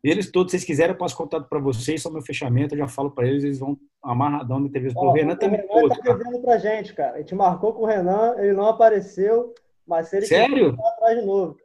eles 0.04 0.30
todos, 0.30 0.52
se 0.52 0.58
vocês 0.58 0.65
quiserem, 0.65 0.93
eu 0.93 0.98
passo 0.98 1.15
contato 1.17 1.48
para 1.50 1.60
vocês, 1.60 2.02
são 2.02 2.12
meu 2.12 2.22
fechamento, 2.22 2.74
eu 2.76 2.80
já 2.80 2.88
falo 2.88 3.10
para 3.10 3.28
eles, 3.28 3.43
eles 3.43 3.60
vão 3.60 3.78
amarradão 4.04 4.62
de 4.62 4.67
entrevista. 4.67 5.00
Ó, 5.00 5.10
o 5.10 5.13
Renan 5.13 5.36
também 5.36 5.60
é 5.60 5.63
Renan 5.63 5.74
outro, 5.82 6.00
tá 6.02 6.13
devendo 6.13 6.41
pra 6.41 6.58
gente, 6.58 6.93
cara. 6.93 7.15
A 7.15 7.19
gente 7.19 7.34
marcou 7.34 7.74
com 7.74 7.84
o 7.84 7.88
Renan, 7.88 8.36
ele 8.38 8.54
não 8.54 8.67
apareceu, 8.67 9.54
mas 9.88 10.10
se 10.10 10.17
ele 10.17 10.24
quiser, 10.24 10.48
Sério? 10.48 10.67
ele 10.67 10.76
vai 10.78 10.88
atrás 10.91 11.19
de 11.19 11.26
novo. 11.26 11.58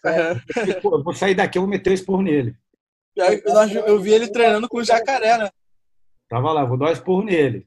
Sério. 0.00 0.80
Pô, 0.80 0.96
eu 0.96 1.02
vou 1.02 1.12
sair 1.12 1.34
daqui, 1.34 1.58
eu 1.58 1.62
vou 1.62 1.70
meter 1.70 1.90
o 1.90 1.94
esporro 1.94 2.22
nele. 2.22 2.54
E 3.14 3.20
aí, 3.20 3.42
nós- 3.46 3.74
eu 3.74 4.00
vi 4.00 4.12
ele 4.12 4.28
treinando 4.28 4.68
com 4.68 4.78
o 4.78 4.84
jacaré, 4.84 5.36
né? 5.36 5.50
Tava 6.28 6.52
lá, 6.52 6.64
vou 6.64 6.78
dar 6.78 6.88
o 6.88 6.92
esporro 6.92 7.22
nele. 7.22 7.66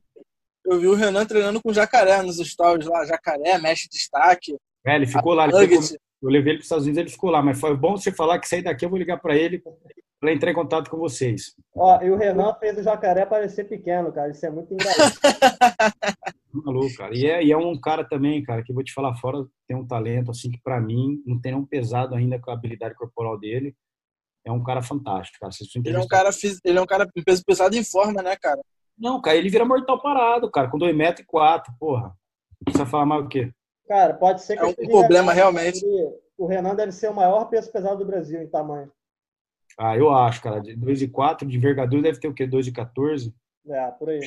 Eu 0.65 0.79
vi 0.79 0.87
o 0.87 0.95
Renan 0.95 1.25
treinando 1.25 1.61
com 1.61 1.69
o 1.69 1.73
jacaré 1.73 2.21
nos 2.21 2.37
stories 2.37 2.87
lá. 2.87 3.05
Jacaré, 3.05 3.57
mestre 3.59 3.89
destaque, 3.89 4.55
É, 4.85 4.95
ele 4.95 5.07
ficou 5.07 5.33
lá, 5.33 5.47
ele 5.47 5.79
ficou, 5.79 5.97
eu 6.23 6.29
levei 6.29 6.53
ele 6.53 6.57
para 6.57 6.61
os 6.61 6.65
Estados 6.65 6.85
Unidos, 6.85 6.99
ele 6.99 7.09
ficou 7.09 7.29
lá, 7.29 7.41
mas 7.41 7.59
foi 7.59 7.75
bom 7.75 7.97
você 7.97 8.11
falar 8.11 8.39
que 8.39 8.47
sair 8.47 8.63
daqui, 8.63 8.85
eu 8.85 8.89
vou 8.89 8.97
ligar 8.97 9.19
para 9.19 9.35
ele 9.35 9.61
para 10.19 10.33
entrar 10.33 10.49
em 10.49 10.55
contato 10.55 10.89
com 10.89 10.97
vocês. 10.97 11.53
Ó, 11.75 12.01
e 12.01 12.09
o 12.09 12.17
Renan 12.17 12.55
fez 12.59 12.77
o 12.79 12.83
jacaré 12.83 13.25
parecer 13.25 13.65
pequeno, 13.65 14.11
cara. 14.11 14.31
Isso 14.31 14.45
é 14.45 14.49
muito 14.49 14.73
engraçado. 14.73 15.13
Maluco, 16.51 16.95
cara. 16.95 17.15
E 17.15 17.27
é, 17.27 17.43
e 17.43 17.51
é 17.51 17.57
um 17.57 17.79
cara 17.79 18.03
também, 18.03 18.41
cara, 18.41 18.63
que 18.63 18.71
eu 18.71 18.73
vou 18.73 18.83
te 18.83 18.93
falar 18.93 19.13
fora, 19.15 19.45
tem 19.67 19.77
um 19.77 19.85
talento, 19.85 20.31
assim, 20.31 20.49
que 20.49 20.59
pra 20.63 20.79
mim 20.81 21.21
não 21.25 21.39
tem 21.39 21.51
nenhum 21.51 21.65
pesado 21.65 22.15
ainda 22.15 22.39
com 22.39 22.49
a 22.49 22.53
habilidade 22.53 22.95
corporal 22.95 23.37
dele. 23.37 23.75
É 24.43 24.51
um 24.51 24.63
cara 24.63 24.81
fantástico, 24.81 25.37
cara. 25.39 25.51
Vocês 25.51 25.69
Ele 25.75 25.95
é 25.95 25.99
um 25.99 26.07
cara, 26.07 26.29
ele 26.63 26.77
é 26.77 26.81
um 26.81 26.85
cara 26.85 27.07
peso 27.25 27.43
pesado 27.45 27.75
em 27.75 27.83
forma, 27.83 28.21
né, 28.23 28.35
cara? 28.35 28.61
Não, 28.97 29.21
cara, 29.21 29.37
ele 29.37 29.49
vira 29.49 29.65
mortal 29.65 30.01
parado, 30.01 30.49
cara, 30.49 30.69
com 30.69 30.77
2 30.77 30.95
metros 30.95 31.23
e 31.23 31.27
4, 31.27 31.73
porra. 31.79 32.15
Precisa 32.63 32.85
falar 32.85 33.05
mais 33.05 33.25
o 33.25 33.27
quê? 33.27 33.51
Cara, 33.87 34.13
pode 34.13 34.41
ser 34.41 34.57
que 34.57 34.63
É 34.63 34.65
um 34.65 34.73
problema, 34.73 35.33
realmente. 35.33 35.85
O 36.37 36.47
Renan 36.47 36.75
deve 36.75 36.91
ser 36.91 37.09
o 37.09 37.13
maior 37.13 37.45
peso 37.45 37.71
pesado 37.71 37.97
do 37.97 38.05
Brasil 38.05 38.41
em 38.41 38.47
tamanho. 38.47 38.91
Ah, 39.77 39.97
eu 39.97 40.09
acho, 40.13 40.41
cara. 40.41 40.61
De 40.61 40.75
2 40.75 41.01
e 41.03 41.07
4, 41.07 41.47
de 41.47 41.57
envergadura 41.57 42.01
deve 42.01 42.19
ter 42.19 42.27
o 42.27 42.33
quê? 42.33 42.47
2 42.47 42.67
e 42.67 42.71
14? 42.71 43.33
É, 43.67 43.91
por 43.91 44.09
aí. 44.09 44.19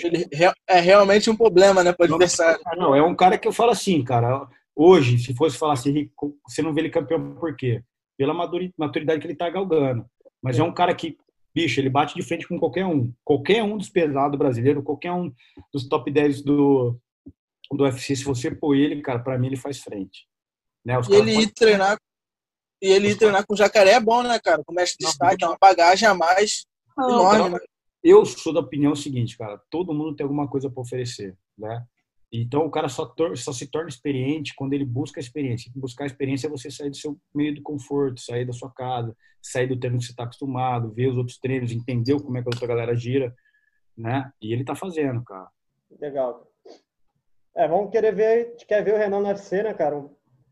É 0.68 0.81
realmente 0.81 1.31
um 1.31 1.37
problema, 1.37 1.83
né, 1.83 1.92
pro 1.92 2.07
adversário. 2.07 2.61
Ah, 2.66 2.76
Não, 2.76 2.94
é 2.94 3.02
um 3.02 3.14
cara 3.14 3.38
que 3.38 3.48
eu 3.48 3.52
falo 3.52 3.70
assim, 3.70 4.02
cara. 4.04 4.46
Hoje, 4.76 5.18
se 5.18 5.35
fosse 5.35 5.57
falar 5.59 5.72
assim, 5.72 6.11
você 6.46 6.62
não 6.62 6.72
vê 6.72 6.83
ele 6.83 6.90
campeão 6.90 7.35
por 7.35 7.57
quê? 7.57 7.83
Pela 8.16 8.35
maturidade 8.35 9.20
que 9.20 9.26
ele 9.26 9.35
tá 9.37 9.48
galgando. 9.48 10.04
Mas 10.42 10.59
é 10.59 10.62
um 10.62 10.72
cara 10.72 10.94
que, 10.94 11.16
bicho, 11.62 11.80
ele 11.80 11.90
bate 11.90 12.14
de 12.14 12.22
frente 12.22 12.46
com 12.46 12.58
qualquer 12.58 12.86
um. 12.86 13.12
Qualquer 13.24 13.62
um 13.62 13.76
dos 13.76 13.88
pesados 13.88 14.38
brasileiros, 14.38 14.84
qualquer 14.84 15.12
um 15.12 15.32
dos 15.72 15.88
top 15.88 16.10
10 16.10 16.42
do, 16.42 16.96
do 17.72 17.82
UFC, 17.84 18.14
se 18.16 18.24
você 18.24 18.54
pôr 18.54 18.76
ele, 18.76 19.02
cara, 19.02 19.18
pra 19.18 19.36
mim 19.38 19.48
ele 19.48 19.56
faz 19.56 19.78
frente. 19.80 20.26
Né? 20.84 20.98
Os 20.98 21.08
E 21.08 21.12
ele 21.14 21.32
podem- 21.32 21.40
ir 21.42 21.52
treinar 21.52 21.98
e 22.80 22.86
ele 22.92 23.08
ir 23.08 23.16
treinar 23.18 23.44
com 23.44 23.54
o 23.54 23.56
jacaré 23.56 23.90
é 23.92 24.00
bom, 24.00 24.22
né, 24.22 24.38
cara? 24.38 24.62
Com 24.64 24.72
o 24.72 24.74
mestre 24.76 24.98
de 25.00 25.06
destaque, 25.06 25.42
é 25.44 25.48
uma 25.48 25.58
bagagem 25.60 26.06
a 26.08 26.14
mais 26.14 26.64
Não, 26.96 27.08
enorme, 27.10 27.38
cara, 27.38 27.50
né? 27.50 27.58
eu 28.04 28.24
sou 28.24 28.52
da 28.52 28.60
opinião 28.60 28.94
seguinte, 28.94 29.36
cara, 29.36 29.60
todo 29.68 29.92
mundo 29.92 30.14
tem 30.14 30.22
alguma 30.24 30.46
coisa 30.48 30.70
para 30.70 30.80
oferecer, 30.80 31.36
né? 31.58 31.84
Então 32.32 32.66
o 32.66 32.70
cara 32.70 32.88
só, 32.88 33.10
só 33.36 33.52
se 33.52 33.66
torna 33.66 33.88
experiente 33.88 34.54
quando 34.54 34.74
ele 34.74 34.84
busca 34.84 35.18
a 35.18 35.22
experiência. 35.22 35.72
Buscar 35.74 36.04
a 36.04 36.06
experiência 36.06 36.46
é 36.46 36.50
você 36.50 36.70
sair 36.70 36.90
do 36.90 36.96
seu 36.96 37.18
meio 37.34 37.54
do 37.54 37.62
conforto, 37.62 38.20
sair 38.20 38.44
da 38.44 38.52
sua 38.52 38.70
casa, 38.70 39.16
sair 39.40 39.66
do 39.66 39.78
treino 39.78 39.98
que 39.98 40.04
você 40.04 40.12
está 40.12 40.24
acostumado, 40.24 40.92
ver 40.92 41.08
os 41.08 41.16
outros 41.16 41.38
treinos, 41.38 41.72
entender 41.72 42.20
como 42.20 42.36
é 42.36 42.42
que 42.42 42.48
a 42.48 42.52
outra 42.52 42.66
galera 42.66 42.94
gira, 42.94 43.34
né? 43.96 44.30
E 44.42 44.52
ele 44.52 44.64
tá 44.64 44.74
fazendo, 44.74 45.22
cara. 45.24 45.48
Legal. 45.98 46.46
É, 47.56 47.66
vamos 47.66 47.90
querer 47.90 48.14
ver, 48.14 48.56
quer 48.68 48.84
ver 48.84 48.94
o 48.94 48.98
Renan 48.98 49.20
no 49.20 49.28
UFC, 49.28 49.62
né, 49.62 49.72
cara? 49.72 50.04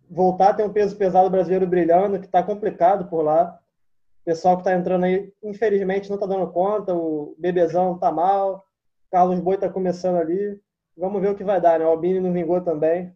Voltar 0.08 0.50
a 0.50 0.54
ter 0.54 0.64
um 0.64 0.72
peso 0.72 0.96
pesado 0.96 1.28
brasileiro 1.28 1.66
brilhando, 1.66 2.18
que 2.18 2.28
tá 2.28 2.42
complicado 2.42 3.08
por 3.08 3.22
lá. 3.22 3.60
O 4.22 4.24
pessoal 4.24 4.56
que 4.56 4.64
tá 4.64 4.74
entrando 4.74 5.04
aí, 5.04 5.32
infelizmente, 5.42 6.10
não 6.10 6.18
tá 6.18 6.26
dando 6.26 6.50
conta. 6.50 6.94
O 6.94 7.36
Bebezão 7.38 7.98
tá 7.98 8.10
mal. 8.10 8.64
Carlos 9.10 9.38
Boi 9.38 9.56
tá 9.56 9.68
começando 9.68 10.16
ali. 10.16 10.60
Vamos 10.96 11.20
ver 11.20 11.30
o 11.30 11.35
que 11.35 11.44
vai 11.44 11.61
dar, 11.61 11.78
né? 11.78 11.85
O 11.85 11.88
Albini 11.88 12.20
não 12.20 12.32
vingou 12.32 12.61
também. 12.61 13.14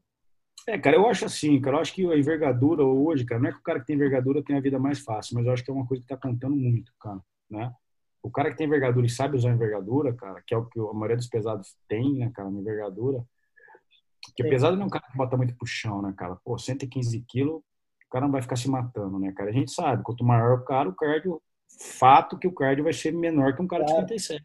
É, 0.68 0.78
cara, 0.78 0.96
eu 0.96 1.08
acho 1.08 1.24
assim, 1.24 1.60
cara, 1.60 1.76
eu 1.76 1.80
acho 1.80 1.94
que 1.94 2.06
a 2.06 2.16
envergadura 2.16 2.84
hoje, 2.84 3.24
cara, 3.24 3.40
não 3.40 3.48
é 3.48 3.52
que 3.52 3.58
o 3.58 3.62
cara 3.62 3.80
que 3.80 3.86
tem 3.86 3.96
envergadura 3.96 4.42
tem 4.42 4.56
a 4.56 4.60
vida 4.60 4.78
mais 4.78 5.00
fácil, 5.00 5.34
mas 5.36 5.46
eu 5.46 5.52
acho 5.52 5.64
que 5.64 5.70
é 5.70 5.74
uma 5.74 5.86
coisa 5.86 6.02
que 6.02 6.08
tá 6.08 6.16
contando 6.16 6.54
muito, 6.54 6.92
cara, 7.00 7.20
né? 7.50 7.72
O 8.22 8.30
cara 8.30 8.50
que 8.50 8.56
tem 8.56 8.66
envergadura 8.66 9.06
e 9.06 9.10
sabe 9.10 9.36
usar 9.36 9.50
envergadura, 9.50 10.12
cara, 10.14 10.42
que 10.46 10.54
é 10.54 10.58
o 10.58 10.66
que 10.66 10.78
a 10.78 10.92
maioria 10.92 11.16
dos 11.16 11.28
pesados 11.28 11.74
tem, 11.88 12.18
né, 12.18 12.30
cara, 12.34 12.48
uma 12.48 12.60
envergadura. 12.60 13.24
Porque 14.22 14.42
Sim. 14.42 14.50
pesado 14.50 14.76
não 14.76 14.82
é 14.82 14.86
um 14.86 14.90
cara 14.90 15.06
que 15.10 15.16
bota 15.16 15.36
muito 15.38 15.56
pro 15.56 15.66
chão, 15.66 16.02
né, 16.02 16.12
cara? 16.16 16.36
Pô, 16.44 16.58
115 16.58 17.24
quilos, 17.26 17.56
o 17.56 18.10
cara 18.10 18.26
não 18.26 18.32
vai 18.32 18.42
ficar 18.42 18.56
se 18.56 18.68
matando, 18.68 19.18
né, 19.18 19.32
cara? 19.32 19.48
A 19.48 19.52
gente 19.52 19.72
sabe, 19.72 20.02
quanto 20.02 20.22
maior 20.22 20.58
o 20.58 20.64
cara, 20.64 20.90
o 20.90 20.94
cardio 20.94 21.40
fato 21.78 22.38
que 22.38 22.48
o 22.48 22.52
cardio 22.52 22.84
vai 22.84 22.92
ser 22.92 23.12
menor 23.12 23.54
que 23.54 23.62
um 23.62 23.66
cara 23.66 23.84
de 23.84 23.90
57. 23.90 24.44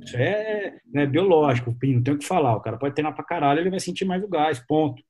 Isso 0.00 0.16
é, 0.16 0.78
é 0.94 1.06
biológico, 1.06 1.74
não 1.82 2.02
tem 2.02 2.14
o 2.14 2.18
que 2.18 2.26
falar. 2.26 2.56
O 2.56 2.60
cara 2.60 2.76
pode 2.76 2.94
treinar 2.94 3.14
pra 3.14 3.24
caralho, 3.24 3.60
ele 3.60 3.70
vai 3.70 3.80
sentir 3.80 4.04
mais 4.04 4.22
o 4.22 4.28
gás, 4.28 4.58
ponto. 4.58 5.02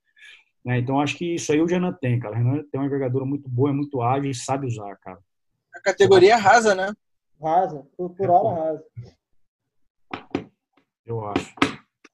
Né? 0.65 0.79
Então, 0.79 1.01
acho 1.01 1.17
que 1.17 1.35
isso 1.35 1.53
aí 1.53 1.61
o 1.61 1.67
Renan 1.67 1.93
tem, 1.93 2.19
cara. 2.19 2.35
O 2.35 2.39
Renan 2.39 2.63
tem 2.71 2.81
uma 2.81 2.87
envergadura 2.87 3.25
muito 3.25 3.49
boa, 3.49 3.71
é 3.71 3.73
muito 3.73 4.01
ágil 4.03 4.31
e 4.31 4.35
sabe 4.35 4.67
usar, 4.67 4.97
cara. 4.97 5.19
A 5.75 5.81
categoria 5.81 6.35
é 6.35 6.37
rasa, 6.37 6.75
né? 6.75 6.93
Rasa, 7.41 7.87
por, 7.97 8.11
por 8.11 8.31
hora 8.31 8.61
rasa. 8.61 8.85
Eu 11.07 11.25
acho. 11.27 11.55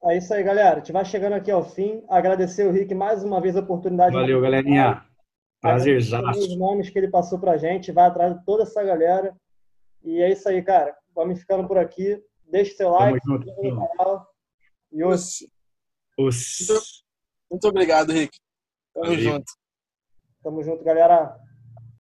É 0.04 0.18
isso 0.18 0.32
aí, 0.34 0.42
galera. 0.42 0.76
A 0.76 0.78
gente 0.78 0.92
vai 0.92 1.04
chegando 1.04 1.32
aqui 1.32 1.50
ao 1.50 1.64
fim. 1.64 2.04
Agradecer 2.08 2.66
o 2.66 2.70
Rick 2.70 2.94
mais 2.94 3.24
uma 3.24 3.40
vez 3.40 3.56
a 3.56 3.60
oportunidade. 3.60 4.14
Valeu, 4.14 4.40
galerinha. 4.40 5.02
Prazerzaço. 5.64 6.40
Os 6.40 6.56
nomes 6.58 6.90
que 6.90 6.98
ele 6.98 7.08
passou 7.08 7.38
pra 7.38 7.56
gente, 7.56 7.90
vai 7.90 8.06
atrás 8.06 8.36
de 8.38 8.44
toda 8.44 8.64
essa 8.64 8.84
galera. 8.84 9.34
E 10.02 10.20
é 10.20 10.30
isso 10.30 10.46
aí, 10.46 10.62
cara. 10.62 10.94
Vamos 11.14 11.40
ficando 11.40 11.66
por 11.66 11.78
aqui. 11.78 12.22
Deixe 12.44 12.74
seu 12.74 12.90
like, 12.90 13.18
junto, 13.24 13.46
no 13.46 13.88
canal. 13.88 14.28
E 14.92 15.02
os... 15.02 15.38
Os... 16.18 17.02
Muito 17.50 17.66
obrigado, 17.66 18.12
Rick. 18.12 18.38
Tamo 18.92 19.06
Valeu. 19.06 19.20
junto. 19.20 19.52
Tamo 20.42 20.62
junto, 20.62 20.84
galera. 20.84 21.34